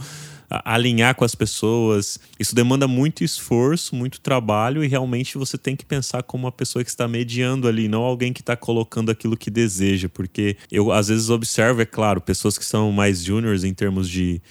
alinhar 0.63 1.15
com 1.15 1.25
as 1.25 1.35
pessoas, 1.35 2.19
isso 2.39 2.55
demanda 2.55 2.87
muito 2.87 3.23
esforço, 3.23 3.95
muito 3.95 4.21
trabalho 4.21 4.83
e 4.83 4.87
realmente 4.87 5.37
você 5.37 5.57
tem 5.57 5.75
que 5.75 5.85
pensar 5.85 6.23
como 6.23 6.45
uma 6.45 6.51
pessoa 6.51 6.83
que 6.83 6.89
está 6.89 7.07
mediando 7.07 7.67
ali, 7.67 7.87
não 7.87 8.01
alguém 8.01 8.31
que 8.31 8.41
está 8.41 8.55
colocando 8.55 9.11
aquilo 9.11 9.35
que 9.35 9.49
deseja, 9.49 10.07
porque 10.07 10.55
eu 10.71 10.91
às 10.91 11.09
vezes 11.09 11.29
observo, 11.29 11.81
é 11.81 11.85
claro, 11.85 12.21
pessoas 12.21 12.57
que 12.57 12.65
são 12.65 12.91
mais 12.91 13.23
juniors 13.23 13.63
em 13.63 13.73
termos 13.73 14.09
de 14.09 14.41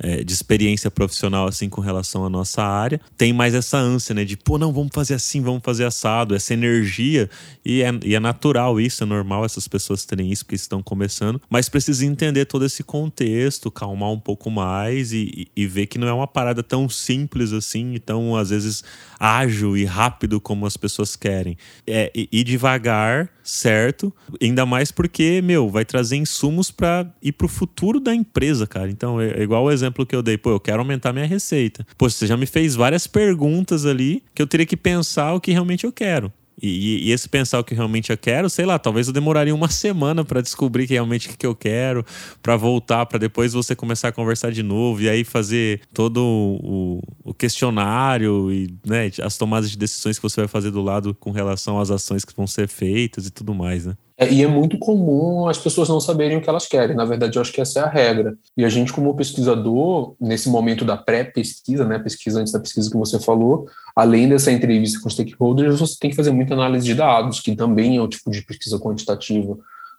é, 0.00 0.24
de 0.24 0.32
experiência 0.32 0.90
profissional 0.90 1.46
assim 1.46 1.68
com 1.68 1.80
relação 1.80 2.24
à 2.24 2.28
nossa 2.28 2.62
área, 2.62 3.00
tem 3.16 3.32
mais 3.32 3.54
essa 3.54 3.78
ânsia, 3.78 4.14
né? 4.14 4.24
De 4.24 4.36
pô, 4.36 4.58
não, 4.58 4.72
vamos 4.72 4.90
fazer 4.92 5.14
assim, 5.14 5.40
vamos 5.40 5.62
fazer 5.62 5.84
assado, 5.84 6.34
essa 6.34 6.54
energia. 6.54 7.28
E 7.64 7.82
é, 7.82 7.90
e 8.04 8.14
é 8.14 8.20
natural 8.20 8.80
isso, 8.80 9.02
é 9.02 9.06
normal 9.06 9.44
essas 9.44 9.68
pessoas 9.68 10.04
terem 10.04 10.30
isso 10.30 10.44
porque 10.44 10.56
estão 10.56 10.82
começando, 10.82 11.40
mas 11.48 11.68
precisa 11.68 12.04
entender 12.04 12.46
todo 12.46 12.64
esse 12.64 12.82
contexto, 12.82 13.70
calmar 13.70 14.10
um 14.10 14.18
pouco 14.18 14.50
mais 14.50 15.12
e, 15.12 15.48
e, 15.56 15.62
e 15.62 15.66
ver 15.66 15.86
que 15.86 15.98
não 15.98 16.08
é 16.08 16.12
uma 16.12 16.26
parada 16.26 16.62
tão 16.62 16.88
simples 16.88 17.52
assim, 17.52 17.94
e 17.94 17.98
tão 17.98 18.36
às 18.36 18.50
vezes 18.50 18.82
ágil 19.18 19.76
e 19.76 19.84
rápido 19.84 20.40
como 20.40 20.64
as 20.64 20.76
pessoas 20.76 21.14
querem. 21.14 21.56
É 21.86 22.10
ir 22.14 22.44
devagar, 22.44 23.28
certo? 23.50 24.14
Ainda 24.40 24.64
mais 24.64 24.92
porque, 24.92 25.42
meu, 25.42 25.68
vai 25.68 25.84
trazer 25.84 26.16
insumos 26.16 26.70
para 26.70 27.12
ir 27.20 27.32
pro 27.32 27.48
futuro 27.48 27.98
da 27.98 28.14
empresa, 28.14 28.66
cara. 28.66 28.90
Então, 28.90 29.20
é, 29.20 29.30
é 29.30 29.42
igual 29.42 29.64
o 29.64 29.70
exemplo 29.70 30.06
que 30.06 30.14
eu 30.14 30.22
dei, 30.22 30.38
pô, 30.38 30.50
eu 30.50 30.60
quero 30.60 30.78
aumentar 30.78 31.12
minha 31.12 31.26
receita. 31.26 31.86
Pô, 31.98 32.08
você 32.08 32.26
já 32.26 32.36
me 32.36 32.46
fez 32.46 32.76
várias 32.76 33.06
perguntas 33.06 33.84
ali 33.84 34.22
que 34.34 34.40
eu 34.40 34.46
teria 34.46 34.66
que 34.66 34.76
pensar 34.76 35.34
o 35.34 35.40
que 35.40 35.50
realmente 35.50 35.84
eu 35.84 35.92
quero. 35.92 36.32
E, 36.62 37.08
e, 37.08 37.12
esse 37.12 37.28
pensar 37.28 37.58
o 37.58 37.64
que 37.64 37.74
realmente 37.74 38.10
eu 38.10 38.18
quero, 38.18 38.50
sei 38.50 38.66
lá, 38.66 38.78
talvez 38.78 39.06
eu 39.06 39.12
demoraria 39.12 39.54
uma 39.54 39.68
semana 39.70 40.24
para 40.24 40.40
descobrir 40.40 40.86
que 40.86 40.94
realmente 40.94 41.28
o 41.28 41.36
que 41.36 41.46
eu 41.46 41.54
quero, 41.54 42.04
para 42.42 42.56
voltar, 42.56 43.06
para 43.06 43.18
depois 43.18 43.52
você 43.52 43.74
começar 43.74 44.08
a 44.08 44.12
conversar 44.12 44.52
de 44.52 44.62
novo 44.62 45.00
e 45.02 45.08
aí 45.08 45.24
fazer 45.24 45.80
todo 45.94 46.22
o, 46.22 47.02
o, 47.24 47.34
questionário 47.34 48.52
e 48.52 48.68
né, 48.86 49.10
as 49.22 49.36
tomadas 49.36 49.70
de 49.70 49.78
decisões 49.78 50.18
que 50.18 50.22
você 50.22 50.42
vai 50.42 50.48
fazer 50.48 50.70
do 50.70 50.82
lado 50.82 51.14
com 51.14 51.30
relação 51.30 51.80
às 51.80 51.90
ações 51.90 52.24
que 52.24 52.36
vão 52.36 52.46
ser 52.46 52.68
feitas 52.68 53.26
e 53.26 53.30
tudo 53.30 53.54
mais, 53.54 53.86
né? 53.86 53.96
É, 54.20 54.30
e 54.30 54.42
é 54.42 54.46
muito 54.46 54.78
comum 54.78 55.48
as 55.48 55.56
pessoas 55.56 55.88
não 55.88 55.98
saberem 55.98 56.36
o 56.36 56.42
que 56.42 56.50
elas 56.50 56.66
querem. 56.66 56.94
Na 56.94 57.06
verdade, 57.06 57.38
eu 57.38 57.42
acho 57.42 57.50
que 57.50 57.60
essa 57.60 57.80
é 57.80 57.82
a 57.82 57.88
regra. 57.88 58.36
E 58.54 58.66
a 58.66 58.68
gente, 58.68 58.92
como 58.92 59.16
pesquisador, 59.16 60.14
nesse 60.20 60.50
momento 60.50 60.84
da 60.84 60.94
pré-pesquisa, 60.94 61.86
né, 61.86 61.98
pesquisa 61.98 62.38
antes 62.38 62.52
da 62.52 62.60
pesquisa 62.60 62.90
que 62.90 62.98
você 62.98 63.18
falou, 63.18 63.66
além 63.96 64.28
dessa 64.28 64.52
entrevista 64.52 65.00
com 65.00 65.08
stakeholders, 65.08 65.80
você 65.80 65.96
tem 65.98 66.10
que 66.10 66.16
fazer 66.16 66.32
muita 66.32 66.52
análise 66.52 66.84
de 66.84 66.94
dados, 66.94 67.40
que 67.40 67.56
também 67.56 67.96
é 67.96 68.02
o 68.02 68.08
tipo 68.08 68.30
de 68.30 68.42
pesquisa 68.42 68.78
quantitativa, 68.78 69.56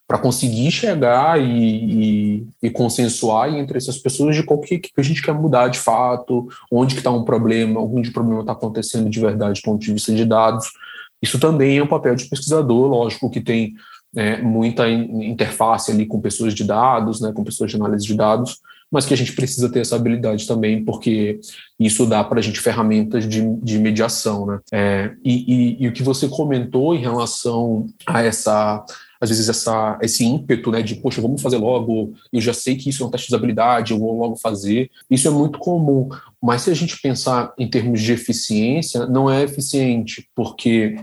para 0.07 0.19
conseguir 0.19 0.69
chegar 0.69 1.41
e, 1.41 2.43
e, 2.43 2.47
e, 2.61 2.69
consensuar 2.69 3.49
entre 3.49 3.77
essas 3.77 3.97
pessoas 3.97 4.35
de 4.35 4.43
qual 4.43 4.59
que, 4.59 4.77
que 4.77 4.91
a 4.97 5.01
gente 5.01 5.21
quer 5.23 5.33
mudar 5.33 5.69
de 5.69 5.79
fato, 5.79 6.47
onde 6.71 6.93
que 6.93 6.99
está 6.99 7.09
um 7.09 7.23
problema, 7.23 7.79
onde 7.79 8.09
o 8.09 8.13
problema 8.13 8.41
está 8.41 8.51
acontecendo 8.51 9.09
de 9.09 9.19
verdade 9.19 9.59
do 9.59 9.63
ponto 9.63 9.81
de 9.81 9.93
vista 9.93 10.13
de 10.13 10.25
dados. 10.25 10.67
Isso 11.21 11.39
também 11.39 11.77
é 11.77 11.83
um 11.83 11.87
papel 11.87 12.13
de 12.13 12.25
pesquisador, 12.25 12.87
lógico 12.87 13.29
que 13.29 13.39
tem 13.39 13.73
é, 14.15 14.41
muita 14.41 14.89
interface 14.89 15.91
ali 15.91 16.05
com 16.05 16.19
pessoas 16.19 16.53
de 16.53 16.63
dados, 16.63 17.21
né, 17.21 17.31
com 17.33 17.43
pessoas 17.43 17.71
de 17.71 17.77
análise 17.77 18.05
de 18.05 18.15
dados, 18.15 18.59
mas 18.91 19.05
que 19.05 19.13
a 19.13 19.17
gente 19.17 19.33
precisa 19.33 19.71
ter 19.71 19.79
essa 19.79 19.95
habilidade 19.95 20.45
também, 20.45 20.83
porque 20.83 21.39
isso 21.79 22.05
dá 22.05 22.23
para 22.23 22.39
a 22.39 22.41
gente 22.41 22.59
ferramentas 22.59 23.27
de, 23.27 23.41
de 23.57 23.79
mediação. 23.79 24.45
Né? 24.45 24.59
É, 24.71 25.11
e, 25.23 25.77
e, 25.79 25.83
e 25.83 25.87
o 25.87 25.93
que 25.93 26.03
você 26.03 26.27
comentou 26.27 26.93
em 26.93 26.99
relação 26.99 27.87
a 28.05 28.21
essa 28.21 28.83
às 29.21 29.29
vezes 29.29 29.47
essa, 29.47 29.99
esse 30.01 30.25
ímpeto 30.25 30.71
né, 30.71 30.81
de, 30.81 30.95
poxa, 30.95 31.21
vamos 31.21 31.43
fazer 31.43 31.57
logo, 31.57 32.13
eu 32.33 32.41
já 32.41 32.53
sei 32.53 32.75
que 32.75 32.89
isso 32.89 33.03
é 33.03 33.05
um 33.05 33.09
teste 33.11 33.27
de 33.27 33.35
usabilidade, 33.35 33.91
eu 33.91 33.99
vou 33.99 34.17
logo 34.17 34.35
fazer. 34.35 34.89
Isso 35.09 35.27
é 35.27 35.31
muito 35.31 35.59
comum. 35.59 36.09
Mas 36.41 36.63
se 36.63 36.71
a 36.71 36.73
gente 36.73 36.99
pensar 36.99 37.53
em 37.57 37.69
termos 37.69 38.01
de 38.01 38.11
eficiência, 38.11 39.05
não 39.05 39.29
é 39.29 39.43
eficiente, 39.43 40.27
porque 40.35 40.95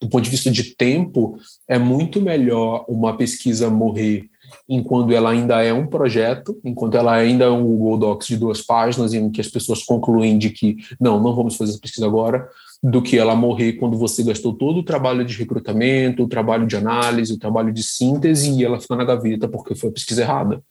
do 0.00 0.08
ponto 0.08 0.24
de 0.24 0.30
vista 0.30 0.50
de 0.50 0.74
tempo, 0.74 1.38
é 1.68 1.78
muito 1.78 2.18
melhor 2.18 2.86
uma 2.88 3.14
pesquisa 3.14 3.68
morrer 3.68 4.30
enquanto 4.68 5.12
ela 5.12 5.30
ainda 5.30 5.62
é 5.62 5.72
um 5.72 5.86
projeto, 5.86 6.58
enquanto 6.64 6.96
ela 6.96 7.14
ainda 7.14 7.44
é 7.44 7.50
um 7.50 7.64
Google 7.64 7.98
Docs 7.98 8.26
de 8.26 8.36
duas 8.36 8.62
páginas, 8.62 9.14
em 9.14 9.30
que 9.30 9.40
as 9.40 9.48
pessoas 9.48 9.82
concluem 9.82 10.38
de 10.38 10.50
que 10.50 10.76
não, 11.00 11.20
não 11.20 11.34
vamos 11.34 11.56
fazer 11.56 11.72
essa 11.72 11.80
pesquisa 11.80 12.06
agora, 12.06 12.48
do 12.82 13.02
que 13.02 13.18
ela 13.18 13.34
morrer 13.34 13.74
quando 13.74 13.96
você 13.96 14.22
gastou 14.22 14.52
todo 14.52 14.78
o 14.78 14.82
trabalho 14.82 15.24
de 15.24 15.36
recrutamento, 15.36 16.22
o 16.22 16.28
trabalho 16.28 16.66
de 16.66 16.76
análise, 16.76 17.32
o 17.32 17.38
trabalho 17.38 17.72
de 17.72 17.82
síntese 17.82 18.50
e 18.50 18.64
ela 18.64 18.80
fica 18.80 18.94
na 18.96 19.04
gaveta 19.04 19.48
porque 19.48 19.74
foi 19.74 19.90
a 19.90 19.92
pesquisa 19.92 20.22
errada. 20.22 20.62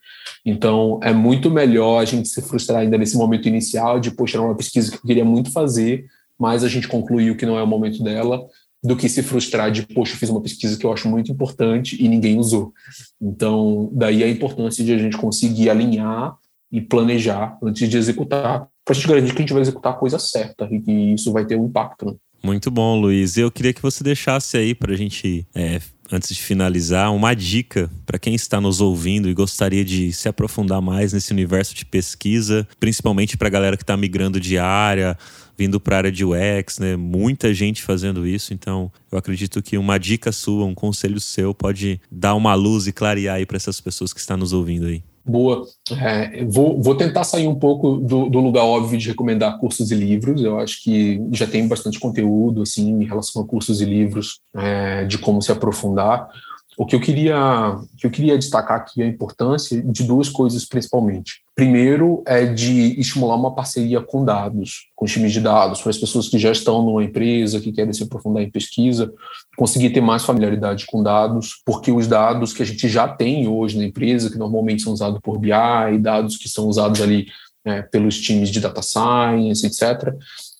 Então, 0.45 0.99
é 1.03 1.13
muito 1.13 1.49
melhor 1.49 1.99
a 1.99 2.05
gente 2.05 2.27
se 2.27 2.41
frustrar 2.41 2.81
ainda 2.81 2.97
nesse 2.97 3.17
momento 3.17 3.47
inicial 3.47 3.99
de, 3.99 4.11
poxa, 4.11 4.37
era 4.37 4.45
uma 4.45 4.55
pesquisa 4.55 4.91
que 4.91 4.97
eu 4.97 5.01
queria 5.01 5.25
muito 5.25 5.51
fazer, 5.51 6.05
mas 6.39 6.63
a 6.63 6.67
gente 6.67 6.87
concluiu 6.87 7.35
que 7.35 7.45
não 7.45 7.57
é 7.57 7.63
o 7.63 7.67
momento 7.67 8.03
dela, 8.03 8.45
do 8.83 8.95
que 8.95 9.09
se 9.09 9.23
frustrar 9.23 9.71
de, 9.71 9.81
poxa, 9.81 10.13
eu 10.13 10.17
fiz 10.17 10.29
uma 10.29 10.41
pesquisa 10.41 10.77
que 10.77 10.85
eu 10.85 10.93
acho 10.93 11.09
muito 11.09 11.31
importante 11.31 12.01
e 12.01 12.07
ninguém 12.07 12.37
usou. 12.37 12.71
Então, 13.19 13.89
daí 13.91 14.23
a 14.23 14.29
importância 14.29 14.83
de 14.83 14.93
a 14.93 14.97
gente 14.97 15.17
conseguir 15.17 15.69
alinhar 15.69 16.35
e 16.71 16.81
planejar 16.81 17.57
antes 17.63 17.89
de 17.89 17.97
executar, 17.97 18.67
para 18.85 18.93
a 18.93 18.95
gente 18.95 19.07
garantir 19.07 19.31
que 19.31 19.37
a 19.39 19.41
gente 19.41 19.53
vai 19.53 19.61
executar 19.63 19.93
a 19.93 19.95
coisa 19.95 20.19
certa 20.19 20.67
e 20.71 20.79
que 20.79 20.91
isso 20.91 21.33
vai 21.33 21.43
ter 21.43 21.57
um 21.57 21.65
impacto. 21.65 22.05
Né? 22.05 22.13
Muito 22.43 22.69
bom, 22.69 22.99
Luiz. 22.99 23.35
Eu 23.35 23.49
queria 23.49 23.73
que 23.73 23.81
você 23.81 24.03
deixasse 24.03 24.55
aí 24.55 24.75
para 24.75 24.93
a 24.93 24.95
gente, 24.95 25.47
é, 25.55 25.81
antes 26.11 26.29
de 26.29 26.39
finalizar, 26.39 27.11
uma 27.11 27.33
dica 27.33 27.89
para 28.05 28.19
quem 28.19 28.35
está 28.35 28.61
nos 28.61 28.79
ouvindo 28.79 29.27
e 29.27 29.33
gostaria 29.33 29.83
de 29.83 30.13
se 30.13 30.29
aprofundar 30.29 30.79
mais 30.79 31.11
nesse 31.11 31.33
universo 31.33 31.73
de 31.73 31.83
pesquisa, 31.83 32.67
principalmente 32.79 33.35
para 33.35 33.47
a 33.47 33.51
galera 33.51 33.75
que 33.75 33.81
está 33.81 33.97
migrando 33.97 34.39
de 34.39 34.59
área, 34.59 35.17
vindo 35.57 35.79
para 35.79 35.95
a 35.95 35.97
área 35.97 36.11
de 36.11 36.23
UX, 36.23 36.77
né? 36.77 36.95
Muita 36.95 37.51
gente 37.51 37.81
fazendo 37.81 38.27
isso, 38.27 38.53
então 38.53 38.91
eu 39.11 39.17
acredito 39.17 39.63
que 39.63 39.75
uma 39.75 39.97
dica 39.97 40.31
sua, 40.31 40.65
um 40.65 40.75
conselho 40.75 41.19
seu 41.19 41.51
pode 41.51 41.99
dar 42.11 42.35
uma 42.35 42.53
luz 42.53 42.85
e 42.85 42.91
clarear 42.91 43.37
aí 43.37 43.45
para 43.45 43.57
essas 43.57 43.81
pessoas 43.81 44.13
que 44.13 44.19
estão 44.19 44.37
nos 44.37 44.53
ouvindo 44.53 44.85
aí. 44.85 45.01
Boa. 45.27 45.65
É, 45.99 46.45
vou, 46.45 46.79
vou 46.79 46.95
tentar 46.95 47.23
sair 47.23 47.47
um 47.47 47.55
pouco 47.55 47.97
do, 47.97 48.29
do, 48.29 48.39
lugar 48.39 48.63
óbvio 48.63 48.99
de 48.99 49.07
recomendar 49.07 49.57
cursos 49.57 49.89
e 49.89 49.95
livros. 49.95 50.43
Eu 50.43 50.59
acho 50.59 50.83
que 50.83 51.19
já 51.31 51.47
tem 51.47 51.67
bastante 51.67 51.99
conteúdo 51.99 52.61
assim 52.61 53.01
em 53.01 53.05
relação 53.05 53.41
a 53.41 53.45
cursos 53.45 53.81
e 53.81 53.85
livros 53.85 54.39
é, 54.55 55.03
de 55.05 55.17
como 55.17 55.41
se 55.41 55.51
aprofundar. 55.51 56.29
O 56.77 56.85
que 56.85 56.95
eu 56.95 56.99
queria, 56.99 57.35
que 57.97 58.05
eu 58.05 58.11
queria 58.11 58.37
destacar 58.37 58.77
aqui 58.77 59.01
é 59.01 59.05
a 59.05 59.09
importância 59.09 59.81
de 59.81 60.03
duas 60.03 60.29
coisas 60.29 60.63
principalmente. 60.65 61.44
Primeiro 61.55 62.21
é 62.27 62.45
de 62.45 62.99
estimular 62.99 63.35
uma 63.35 63.55
parceria 63.55 64.01
com 64.01 64.25
dados, 64.25 64.89
com 64.93 65.05
times 65.05 65.31
de 65.31 65.39
dados, 65.39 65.81
para 65.81 65.89
as 65.89 65.97
pessoas 65.97 66.27
que 66.27 66.37
já 66.37 66.51
estão 66.51 66.81
numa 66.81 67.01
empresa, 67.01 67.61
que 67.61 67.71
querem 67.71 67.93
se 67.93 68.03
aprofundar 68.03 68.43
em 68.43 68.51
pesquisa, 68.51 69.13
conseguir 69.55 69.91
ter 69.91 70.01
mais 70.01 70.25
familiaridade 70.25 70.85
com 70.85 71.01
dados, 71.01 71.61
porque 71.65 71.93
os 71.93 72.07
dados 72.07 72.51
que 72.51 72.61
a 72.61 72.65
gente 72.65 72.89
já 72.89 73.07
tem 73.07 73.47
hoje 73.47 73.77
na 73.77 73.85
empresa, 73.85 74.29
que 74.29 74.37
normalmente 74.37 74.81
são 74.81 74.91
usados 74.91 75.21
por 75.23 75.39
BI, 75.39 75.97
dados 76.01 76.35
que 76.35 76.49
são 76.49 76.67
usados 76.67 77.01
ali 77.01 77.27
é, 77.63 77.81
pelos 77.81 78.19
times 78.19 78.49
de 78.49 78.59
data 78.59 78.81
science, 78.81 79.65
etc., 79.65 80.13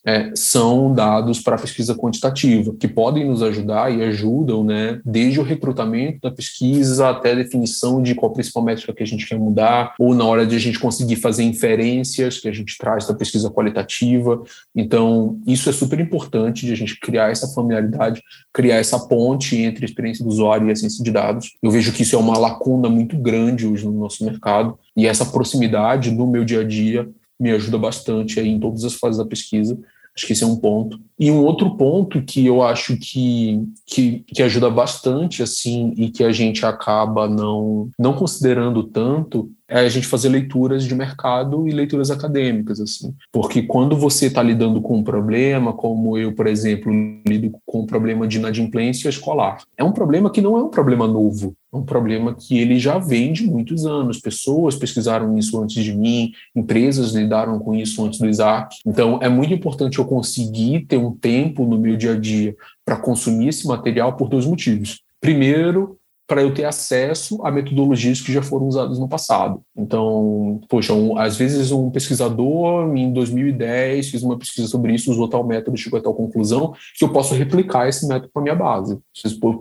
é, 0.05 0.31
são 0.35 0.93
dados 0.93 1.39
para 1.39 1.57
pesquisa 1.57 1.95
quantitativa, 1.95 2.75
que 2.79 2.87
podem 2.87 3.25
nos 3.25 3.41
ajudar 3.41 3.91
e 3.91 4.03
ajudam, 4.03 4.63
né, 4.63 5.01
desde 5.03 5.39
o 5.39 5.43
recrutamento 5.43 6.19
da 6.21 6.31
pesquisa 6.31 7.09
até 7.09 7.31
a 7.31 7.35
definição 7.35 8.03
de 8.03 8.13
qual 8.13 8.31
a 8.31 8.35
principal 8.35 8.63
métrica 8.63 8.93
que 8.93 9.01
a 9.01 9.07
gente 9.07 9.25
quer 9.25 9.39
mudar, 9.39 9.95
ou 9.97 10.13
na 10.13 10.23
hora 10.23 10.45
de 10.45 10.55
a 10.55 10.59
gente 10.59 10.79
conseguir 10.79 11.15
fazer 11.15 11.43
inferências 11.43 12.39
que 12.39 12.47
a 12.47 12.51
gente 12.51 12.77
traz 12.77 13.07
da 13.07 13.15
pesquisa 13.15 13.49
qualitativa. 13.49 14.43
Então, 14.75 15.39
isso 15.47 15.69
é 15.69 15.73
super 15.73 15.99
importante 15.99 16.67
de 16.67 16.73
a 16.73 16.75
gente 16.75 16.99
criar 16.99 17.31
essa 17.31 17.47
familiaridade, 17.47 18.21
criar 18.53 18.75
essa 18.75 18.99
ponte 18.99 19.57
entre 19.57 19.85
a 19.85 19.87
experiência 19.87 20.23
do 20.23 20.29
usuário 20.29 20.67
e 20.67 20.71
a 20.71 20.75
ciência 20.75 21.03
de 21.03 21.11
dados. 21.11 21.53
Eu 21.63 21.71
vejo 21.71 21.91
que 21.91 22.03
isso 22.03 22.15
é 22.15 22.19
uma 22.19 22.37
lacuna 22.37 22.89
muito 22.89 23.17
grande 23.17 23.65
hoje 23.65 23.85
no 23.85 23.93
nosso 23.93 24.23
mercado, 24.23 24.77
e 24.95 25.07
essa 25.07 25.25
proximidade 25.25 26.11
no 26.11 26.27
meu 26.27 26.45
dia 26.45 26.61
a 26.61 26.63
dia 26.63 27.09
me 27.39 27.51
ajuda 27.51 27.77
bastante 27.77 28.39
aí 28.39 28.47
em 28.47 28.59
todas 28.59 28.85
as 28.85 28.93
fases 28.93 29.17
da 29.17 29.25
pesquisa 29.25 29.77
Acho 30.15 30.27
que 30.27 30.33
esse 30.33 30.43
é 30.43 30.47
um 30.47 30.55
ponto. 30.55 30.99
E 31.19 31.29
um 31.29 31.43
outro 31.43 31.75
ponto 31.75 32.21
que 32.21 32.45
eu 32.45 32.63
acho 32.63 32.97
que, 32.97 33.61
que, 33.85 34.23
que, 34.27 34.41
ajuda 34.41 34.69
bastante, 34.69 35.43
assim, 35.43 35.93
e 35.97 36.09
que 36.09 36.23
a 36.23 36.31
gente 36.31 36.65
acaba 36.65 37.27
não, 37.27 37.89
não 37.99 38.13
considerando 38.13 38.83
tanto, 38.83 39.51
é 39.67 39.79
a 39.79 39.89
gente 39.89 40.07
fazer 40.07 40.29
leituras 40.29 40.83
de 40.83 40.93
mercado 40.93 41.67
e 41.67 41.71
leituras 41.71 42.11
acadêmicas, 42.11 42.79
assim. 42.79 43.13
Porque 43.31 43.63
quando 43.63 43.95
você 43.95 44.27
está 44.27 44.41
lidando 44.43 44.81
com 44.81 44.97
um 44.97 45.03
problema, 45.03 45.73
como 45.73 46.17
eu, 46.17 46.33
por 46.33 46.47
exemplo, 46.47 46.91
lido 47.27 47.51
com 47.65 47.81
o 47.81 47.87
problema 47.87 48.27
de 48.27 48.37
inadimplência 48.37 49.09
escolar, 49.09 49.63
é 49.77 49.83
um 49.83 49.91
problema 49.91 50.29
que 50.29 50.41
não 50.41 50.57
é 50.57 50.63
um 50.63 50.69
problema 50.69 51.07
novo, 51.07 51.55
é 51.73 51.77
um 51.77 51.83
problema 51.83 52.33
que 52.33 52.57
ele 52.57 52.77
já 52.77 52.97
vem 52.97 53.33
de 53.33 53.45
muitos 53.45 53.85
anos. 53.85 54.19
Pessoas 54.19 54.75
pesquisaram 54.75 55.37
isso 55.37 55.61
antes 55.61 55.83
de 55.83 55.93
mim, 55.93 56.31
empresas 56.55 57.13
lidaram 57.13 57.57
com 57.59 57.73
isso 57.73 58.03
antes 58.05 58.19
do 58.19 58.29
Isaac. 58.29 58.77
Então, 58.85 59.19
é 59.21 59.29
muito 59.29 59.53
importante 59.53 59.97
eu 59.97 60.05
conseguir 60.05 60.85
ter 60.85 60.97
um 60.97 61.11
tempo 61.11 61.65
no 61.65 61.77
meu 61.77 61.97
dia 61.97 62.13
a 62.13 62.19
dia 62.19 62.55
para 62.85 62.97
consumir 62.97 63.49
esse 63.49 63.67
material 63.67 64.13
por 64.13 64.29
dois 64.29 64.45
motivos. 64.45 65.01
Primeiro, 65.19 65.97
para 66.27 66.41
eu 66.41 66.53
ter 66.53 66.65
acesso 66.65 67.45
a 67.45 67.51
metodologias 67.51 68.19
que 68.19 68.33
já 68.33 68.41
foram 68.41 68.67
usadas 68.67 68.97
no 68.97 69.07
passado. 69.07 69.61
Então, 69.77 70.59
poxa, 70.67 70.93
um, 70.93 71.17
às 71.17 71.37
vezes 71.37 71.71
um 71.71 71.91
pesquisador 71.91 72.95
em 72.95 73.13
2010 73.13 74.09
fez 74.09 74.23
uma 74.23 74.37
pesquisa 74.37 74.67
sobre 74.67 74.93
isso, 74.93 75.11
usou 75.11 75.27
tal 75.27 75.45
método, 75.45 75.77
chegou 75.77 75.99
a 75.99 76.01
tal 76.01 76.15
conclusão, 76.15 76.73
que 76.97 77.05
eu 77.05 77.09
posso 77.09 77.35
replicar 77.35 77.87
esse 77.87 78.07
método 78.07 78.31
para 78.33 78.41
minha 78.41 78.55
base. 78.55 78.97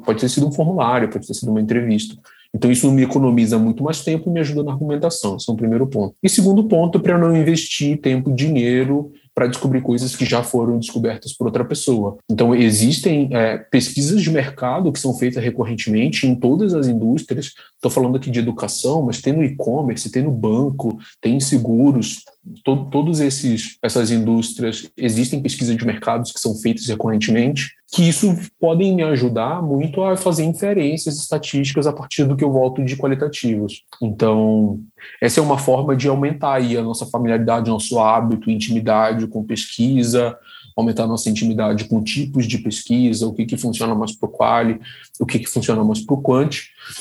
Pode 0.04 0.20
ter 0.20 0.28
sido 0.28 0.48
um 0.48 0.52
formulário, 0.52 1.10
pode 1.10 1.26
ter 1.26 1.34
sido 1.34 1.50
uma 1.50 1.60
entrevista. 1.60 2.16
Então, 2.54 2.70
isso 2.70 2.90
me 2.92 3.02
economiza 3.02 3.58
muito 3.58 3.82
mais 3.82 4.02
tempo 4.04 4.30
e 4.30 4.32
me 4.32 4.38
ajuda 4.38 4.62
na 4.62 4.72
argumentação. 4.72 5.36
Esse 5.36 5.50
é 5.50 5.52
o 5.52 5.56
primeiro 5.56 5.88
ponto. 5.88 6.14
E 6.22 6.28
segundo 6.28 6.62
ponto, 6.64 7.00
para 7.00 7.18
não 7.18 7.36
investir 7.36 8.00
tempo, 8.00 8.32
dinheiro 8.32 9.12
para 9.34 9.48
descobrir 9.48 9.82
coisas 9.82 10.14
que 10.14 10.24
já 10.24 10.42
foram 10.42 10.78
descobertas 10.78 11.32
por 11.32 11.46
outra 11.46 11.64
pessoa. 11.64 12.18
Então, 12.30 12.54
existem 12.54 13.28
é, 13.32 13.58
pesquisas 13.58 14.22
de 14.22 14.30
mercado 14.30 14.92
que 14.92 15.00
são 15.00 15.12
feitas 15.12 15.42
recorrentemente 15.42 16.26
em 16.26 16.34
todas 16.34 16.72
as 16.72 16.86
indústrias. 16.86 17.52
Estou 17.84 17.92
falando 18.02 18.16
aqui 18.16 18.30
de 18.30 18.38
educação, 18.38 19.02
mas 19.02 19.20
tem 19.20 19.34
no 19.34 19.44
e-commerce, 19.44 20.10
tem 20.10 20.22
no 20.22 20.30
banco, 20.30 20.98
tem 21.20 21.36
em 21.36 21.40
seguros. 21.40 22.24
To 22.64 22.88
esses 23.22 23.76
essas 23.82 24.10
indústrias 24.10 24.90
existem 24.96 25.42
pesquisas 25.42 25.76
de 25.76 25.84
mercados 25.84 26.32
que 26.32 26.40
são 26.40 26.54
feitas 26.54 26.86
recorrentemente 26.86 27.74
que 27.94 28.08
isso 28.08 28.34
podem 28.58 28.94
me 28.94 29.02
ajudar 29.02 29.62
muito 29.62 30.02
a 30.02 30.16
fazer 30.16 30.44
inferências 30.44 31.16
estatísticas 31.16 31.86
a 31.86 31.92
partir 31.92 32.24
do 32.24 32.36
que 32.36 32.42
eu 32.42 32.50
volto 32.50 32.82
de 32.82 32.96
qualitativos. 32.96 33.84
Então, 34.02 34.80
essa 35.20 35.38
é 35.38 35.42
uma 35.42 35.58
forma 35.58 35.94
de 35.94 36.08
aumentar 36.08 36.54
aí 36.54 36.76
a 36.76 36.82
nossa 36.82 37.06
familiaridade, 37.06 37.70
nosso 37.70 38.00
hábito, 38.00 38.50
intimidade 38.50 39.28
com 39.28 39.44
pesquisa, 39.44 40.36
aumentar 40.76 41.06
nossa 41.06 41.30
intimidade 41.30 41.84
com 41.84 42.02
tipos 42.02 42.46
de 42.46 42.58
pesquisa, 42.58 43.26
o 43.26 43.32
que, 43.32 43.46
que 43.46 43.56
funciona 43.56 43.94
mais 43.94 44.12
para 44.12 44.28
o 44.28 44.32
quali, 44.32 44.80
o 45.20 45.26
que, 45.26 45.38
que 45.38 45.48
funciona 45.48 45.84
mais 45.84 46.00
para 46.00 46.14
o 46.14 46.48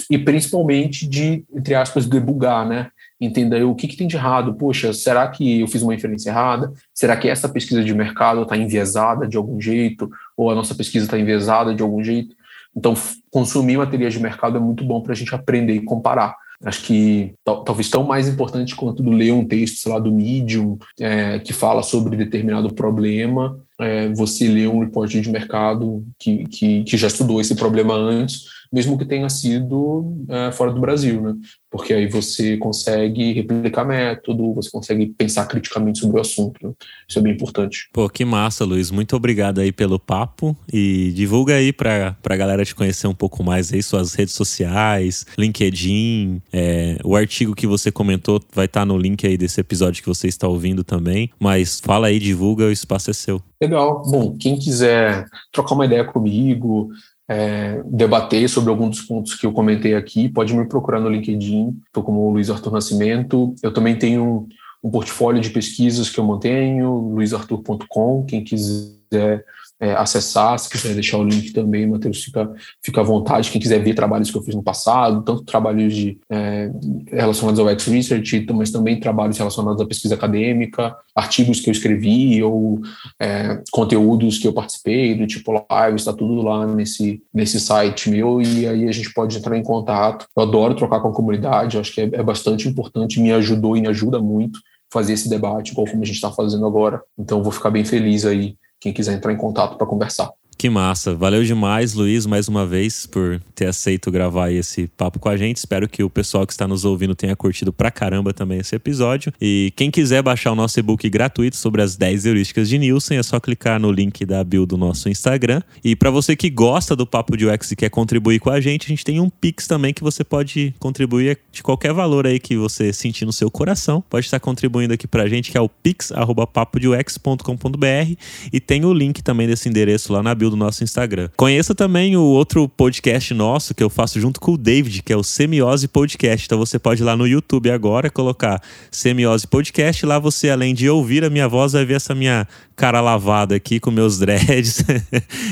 e 0.10 0.18
principalmente 0.18 1.08
de, 1.08 1.44
entre 1.54 1.76
aspas, 1.76 2.06
debugar, 2.06 2.68
né? 2.68 2.90
Entender 3.20 3.64
o 3.64 3.74
que, 3.74 3.88
que 3.88 3.96
tem 3.96 4.08
de 4.08 4.16
errado. 4.16 4.54
Poxa, 4.54 4.94
será 4.94 5.28
que 5.28 5.62
eu 5.62 5.68
fiz 5.68 5.82
uma 5.82 5.96
inferência 5.96 6.30
errada? 6.30 6.72
Será 6.94 7.16
que 7.16 7.28
essa 7.28 7.48
pesquisa 7.48 7.84
de 7.84 7.94
mercado 7.94 8.44
está 8.44 8.56
enviesada 8.58 9.28
de 9.28 9.38
algum 9.38 9.60
jeito? 9.60 10.10
Ou 10.36 10.52
a 10.52 10.56
nossa 10.56 10.76
pesquisa 10.76 11.06
está 11.06 11.18
enviesada 11.18 11.74
de 11.74 11.82
algum 11.82 12.04
jeito? 12.04 12.36
Então, 12.76 12.94
consumir 13.32 13.78
materiais 13.78 14.14
de 14.14 14.20
mercado 14.20 14.58
é 14.58 14.60
muito 14.60 14.84
bom 14.84 15.02
para 15.02 15.14
a 15.14 15.16
gente 15.16 15.34
aprender 15.34 15.74
e 15.74 15.82
comparar. 15.82 16.36
Acho 16.64 16.84
que 16.84 17.34
talvez 17.44 17.90
tão 17.90 18.04
mais 18.04 18.28
importante 18.28 18.76
quanto 18.76 19.04
ler 19.10 19.32
um 19.34 19.46
texto, 19.46 19.78
sei 19.78 19.92
lá, 19.92 20.00
do 20.00 20.12
Medium, 20.12 20.78
é, 21.00 21.40
que 21.40 21.52
fala 21.52 21.84
sobre 21.84 22.16
determinado 22.16 22.74
problema, 22.74 23.60
é, 23.80 24.08
você 24.10 24.48
ler 24.48 24.70
um 24.70 24.80
reporte 24.80 25.20
de 25.20 25.30
mercado 25.30 26.06
que, 26.18 26.46
que, 26.46 26.84
que 26.84 26.98
já 26.98 27.08
estudou 27.08 27.42
esse 27.42 27.56
problema 27.56 27.94
antes, 27.96 28.46
mesmo 28.74 28.98
que 28.98 29.06
tenha 29.06 29.30
sido 29.30 30.26
é, 30.28 30.52
fora 30.52 30.72
do 30.72 30.82
Brasil, 30.82 31.22
né? 31.22 31.36
Porque 31.70 31.94
aí 31.94 32.08
você 32.08 32.58
consegue 32.58 33.32
replicar 33.34 33.86
método, 33.86 34.54
você 34.54 34.70
consegue 34.70 35.06
pensar 35.08 35.46
criticamente 35.46 36.00
sobre 36.00 36.18
o 36.18 36.22
assunto. 36.22 36.68
Né? 36.68 36.74
Isso 37.08 37.20
é 37.20 37.22
bem 37.22 37.34
importante. 37.34 37.88
Pô, 37.94 38.10
que 38.10 38.26
massa, 38.26 38.66
Luiz. 38.66 38.90
Muito 38.90 39.16
obrigado 39.16 39.62
aí 39.62 39.72
pelo 39.72 40.00
papo 40.00 40.58
e 40.72 41.12
divulga 41.12 41.56
aí 41.56 41.72
para 41.72 42.18
a 42.28 42.36
galera 42.36 42.66
te 42.66 42.74
conhecer 42.74 43.06
um 43.06 43.14
pouco 43.14 43.44
mais 43.44 43.72
aí, 43.72 43.84
suas 43.84 44.16
redes 44.16 44.34
sociais, 44.34 45.26
LinkedIn, 45.38 46.42
é, 46.52 46.98
o 47.04 47.16
artigo 47.16 47.54
que 47.54 47.68
você 47.68 47.92
comentou 47.92 48.42
vai 48.54 48.66
estar 48.66 48.82
tá 48.82 48.86
no 48.86 48.98
link 48.98 49.26
aí 49.26 49.38
desse 49.38 49.62
episódio 49.62 50.02
que 50.02 50.10
você 50.10 50.28
está 50.28 50.48
ouvindo 50.48 50.84
também. 50.84 51.30
Mas 51.40 51.80
fala 51.80 52.08
aí, 52.08 52.20
divulga, 52.20 52.66
o 52.66 52.72
espaço 52.72 53.12
é 53.12 53.14
seu. 53.14 53.40
Legal. 53.62 54.04
Bom, 54.06 54.36
quem 54.38 54.58
quiser 54.58 55.26
trocar 55.52 55.76
uma 55.76 55.86
ideia 55.86 56.04
comigo, 56.04 56.90
é, 57.28 57.82
debater 57.86 58.50
sobre 58.50 58.70
algum 58.70 58.90
dos 58.90 59.02
pontos 59.02 59.36
que 59.36 59.46
eu 59.46 59.54
comentei 59.54 59.96
aqui, 59.96 60.28
pode 60.28 60.54
me 60.54 60.66
procurar 60.66 61.00
no 61.00 61.10
LinkedIn. 61.10 61.80
Estou 61.86 62.04
como 62.04 62.30
Luiz 62.30 62.50
Arthur 62.50 62.74
Nascimento. 62.74 63.56
Eu 63.64 63.74
também 63.74 63.98
tenho 63.98 64.24
um, 64.24 64.48
um 64.84 64.92
portfólio 64.92 65.42
de 65.42 65.50
pesquisas 65.50 66.10
que 66.10 66.20
eu 66.20 66.24
mantenho, 66.24 66.92
luizarthur.com. 66.92 68.26
Quem 68.26 68.44
quiser 68.44 69.46
é, 69.84 69.94
acessar, 69.96 70.58
se 70.58 70.70
quiser 70.70 70.94
deixar 70.94 71.18
o 71.18 71.26
link 71.26 71.52
também, 71.52 71.86
Matheus, 71.86 72.24
fica, 72.24 72.50
fica 72.82 73.02
à 73.02 73.04
vontade. 73.04 73.52
Quem 73.52 73.60
quiser 73.60 73.84
ver 73.84 73.94
trabalhos 73.94 74.32
que 74.32 74.38
eu 74.38 74.42
fiz 74.42 74.56
no 74.56 74.64
passado, 74.64 75.22
tanto 75.24 75.44
trabalhos 75.44 75.94
de, 75.94 76.18
é, 76.30 76.72
relacionados 77.08 77.60
ao 77.60 77.70
X-Research, 77.70 78.46
mas 78.54 78.72
também 78.72 78.98
trabalhos 78.98 79.38
relacionados 79.38 79.82
à 79.82 79.86
pesquisa 79.86 80.16
acadêmica, 80.16 80.96
artigos 81.14 81.60
que 81.60 81.70
eu 81.70 81.74
escrevi 81.74 82.42
ou 82.42 82.80
é, 83.20 83.62
conteúdos 83.72 84.38
que 84.38 84.48
eu 84.48 84.54
participei, 84.54 85.16
do 85.16 85.28
tipo 85.28 85.52
live, 85.70 85.98
está 85.98 86.14
tudo 86.14 86.42
lá 86.42 86.66
nesse, 86.66 87.22
nesse 87.34 87.60
site 87.60 88.10
meu 88.10 88.42
e 88.42 88.66
aí 88.66 88.88
a 88.88 88.92
gente 88.94 89.14
pode 89.14 89.38
entrar 89.38 89.58
em 89.58 89.64
contato. 89.64 90.26
Eu 90.34 90.44
adoro 90.44 90.76
trocar 90.76 91.02
com 91.02 91.10
a 91.10 91.14
comunidade, 91.14 91.78
acho 91.78 91.94
que 91.94 92.00
é, 92.00 92.10
é 92.14 92.24
bastante 92.24 92.70
importante, 92.70 93.20
me 93.20 93.34
ajudou 93.34 93.76
e 93.76 93.82
me 93.82 93.90
ajuda 93.90 94.18
muito 94.18 94.62
fazer 94.94 95.14
esse 95.14 95.28
debate, 95.28 95.72
igual 95.72 95.88
como 95.88 96.04
a 96.04 96.06
gente 96.06 96.16
está 96.16 96.32
fazendo 96.32 96.66
agora. 96.66 97.02
Então, 97.18 97.44
vou 97.44 97.52
ficar 97.52 97.72
bem 97.72 97.84
feliz 97.84 98.26
aí 98.26 98.56
quem 98.84 98.92
quiser 98.92 99.14
entrar 99.14 99.32
em 99.32 99.38
contato 99.38 99.78
para 99.78 99.88
conversar. 99.88 100.30
Que 100.64 100.70
massa. 100.70 101.14
Valeu 101.14 101.44
demais, 101.44 101.94
Luiz, 101.94 102.26
mais 102.26 102.48
uma 102.48 102.66
vez, 102.66 103.06
por 103.06 103.38
ter 103.54 103.66
aceito 103.66 104.10
gravar 104.10 104.50
esse 104.50 104.88
papo 104.88 105.20
com 105.20 105.28
a 105.28 105.36
gente. 105.36 105.58
Espero 105.58 105.90
que 105.90 106.02
o 106.02 106.10
pessoal 106.10 106.48
que 106.48 106.54
está 106.54 106.66
nos 106.66 106.86
ouvindo 106.86 107.14
tenha 107.14 107.36
curtido 107.36 107.74
pra 107.74 107.92
caramba 107.92 108.34
também 108.34 108.60
esse 108.60 108.74
episódio. 108.74 109.34
E 109.42 109.74
quem 109.76 109.92
quiser 109.92 110.22
baixar 110.22 110.54
o 110.54 110.56
nosso 110.56 110.80
e-book 110.80 111.10
gratuito 111.10 111.58
sobre 111.58 111.82
as 111.82 111.98
10 111.98 112.28
heurísticas 112.28 112.70
de 112.70 112.78
Nielsen, 112.78 113.18
é 113.18 113.24
só 113.24 113.42
clicar 113.42 113.78
no 113.78 113.92
link 113.92 114.26
da 114.26 114.42
bio 114.42 114.66
do 114.66 114.78
nosso 114.78 115.10
Instagram. 115.10 115.62
E 115.84 115.98
para 115.98 116.10
você 116.10 116.34
que 116.34 116.50
gosta 116.50 116.96
do 116.96 117.06
Papo 117.06 117.36
de 117.36 117.46
UX 117.46 117.72
e 117.72 117.76
quer 117.76 117.90
contribuir 117.90 118.40
com 118.40 118.50
a 118.50 118.62
gente, 118.62 118.86
a 118.86 118.88
gente 118.88 119.04
tem 119.04 119.20
um 119.20 119.30
Pix 119.30 119.68
também 119.68 119.94
que 119.94 120.02
você 120.02 120.24
pode 120.24 120.74
contribuir 120.80 121.40
de 121.52 121.62
qualquer 121.62 121.92
valor 121.92 122.26
aí 122.26 122.40
que 122.40 122.56
você 122.56 122.94
sentir 122.94 123.26
no 123.26 123.34
seu 123.34 123.52
coração. 123.52 124.02
Pode 124.10 124.28
estar 124.28 124.40
contribuindo 124.40 124.94
aqui 124.94 125.10
pra 125.10 125.28
gente, 125.28 125.52
que 125.52 125.58
é 125.58 125.62
o 125.62 125.68
pix.papodeux.com.br. 125.68 128.16
E 128.54 128.62
tem 128.62 128.86
o 128.86 128.94
link 128.94 129.22
também 129.22 129.46
desse 129.46 129.68
endereço 129.68 130.14
lá 130.14 130.24
na 130.24 130.34
bio 130.34 130.53
do 130.54 130.58
nosso 130.58 130.84
Instagram. 130.84 131.30
Conheça 131.36 131.74
também 131.74 132.16
o 132.16 132.22
outro 132.22 132.70
podcast 132.70 133.34
nosso 133.34 133.74
que 133.74 133.84
eu 133.84 133.90
faço 133.90 134.20
junto 134.20 134.40
com 134.40 134.54
o 134.54 134.58
David, 134.58 135.02
que 135.02 135.12
é 135.12 135.18
o 135.18 135.24
Semiose 135.24 135.88
Podcast. 135.88 136.46
Então 136.46 136.58
você 136.58 136.78
pode 136.78 137.02
ir 137.02 137.06
lá 137.06 137.18
no 137.18 137.28
YouTube 137.28 137.70
agora 137.72 138.10
colocar 138.10 138.62
Semiose 138.92 139.48
Podcast. 139.48 140.06
Lá 140.06 140.20
você, 140.20 140.50
além 140.50 140.74
de 140.74 140.90
ouvir 140.90 141.24
a 141.24 141.30
minha 141.30 141.48
voz, 141.48 141.74
vai 141.74 141.86
ver 141.86 141.96
essa 141.96 142.14
minha 142.14 142.48
cara 142.76 143.02
lavada 143.02 143.56
aqui 143.56 143.80
com 143.80 143.92
meus 143.92 144.18
dreads, 144.20 144.84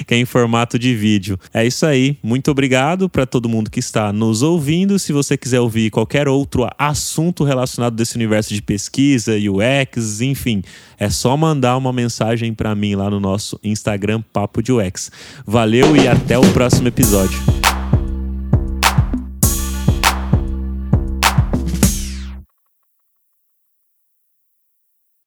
que 0.06 0.14
é 0.14 0.18
em 0.18 0.26
formato 0.26 0.78
de 0.78 0.96
vídeo. 0.96 1.38
É 1.54 1.66
isso 1.66 1.86
aí. 1.86 2.18
Muito 2.22 2.52
obrigado 2.52 3.10
para 3.10 3.26
todo 3.26 3.50
mundo 3.50 3.70
que 3.70 3.80
está 3.80 4.14
nos 4.14 4.42
ouvindo. 4.42 5.00
Se 5.00 5.12
você 5.12 5.36
quiser 5.38 5.60
ouvir 5.60 5.90
qualquer 5.90 6.28
outro 6.28 6.68
assunto 6.78 7.44
relacionado 7.44 7.96
desse 7.96 8.16
universo 8.16 8.54
de 8.54 8.62
pesquisa, 8.62 9.34
UX, 9.36 10.22
enfim, 10.22 10.62
é 11.00 11.10
só 11.10 11.36
mandar 11.36 11.78
uma 11.78 11.92
mensagem 11.92 12.54
para 12.54 12.76
mim 12.76 12.96
lá 12.96 13.10
no 13.10 13.20
nosso 13.20 13.60
Instagram 13.64 14.22
Papo 14.32 14.62
de 14.62 14.72
UX. 14.72 14.91
Valeu 15.46 15.96
e 15.96 16.08
até 16.08 16.38
o 16.38 16.54
próximo 16.54 16.88
episódio. 16.88 17.40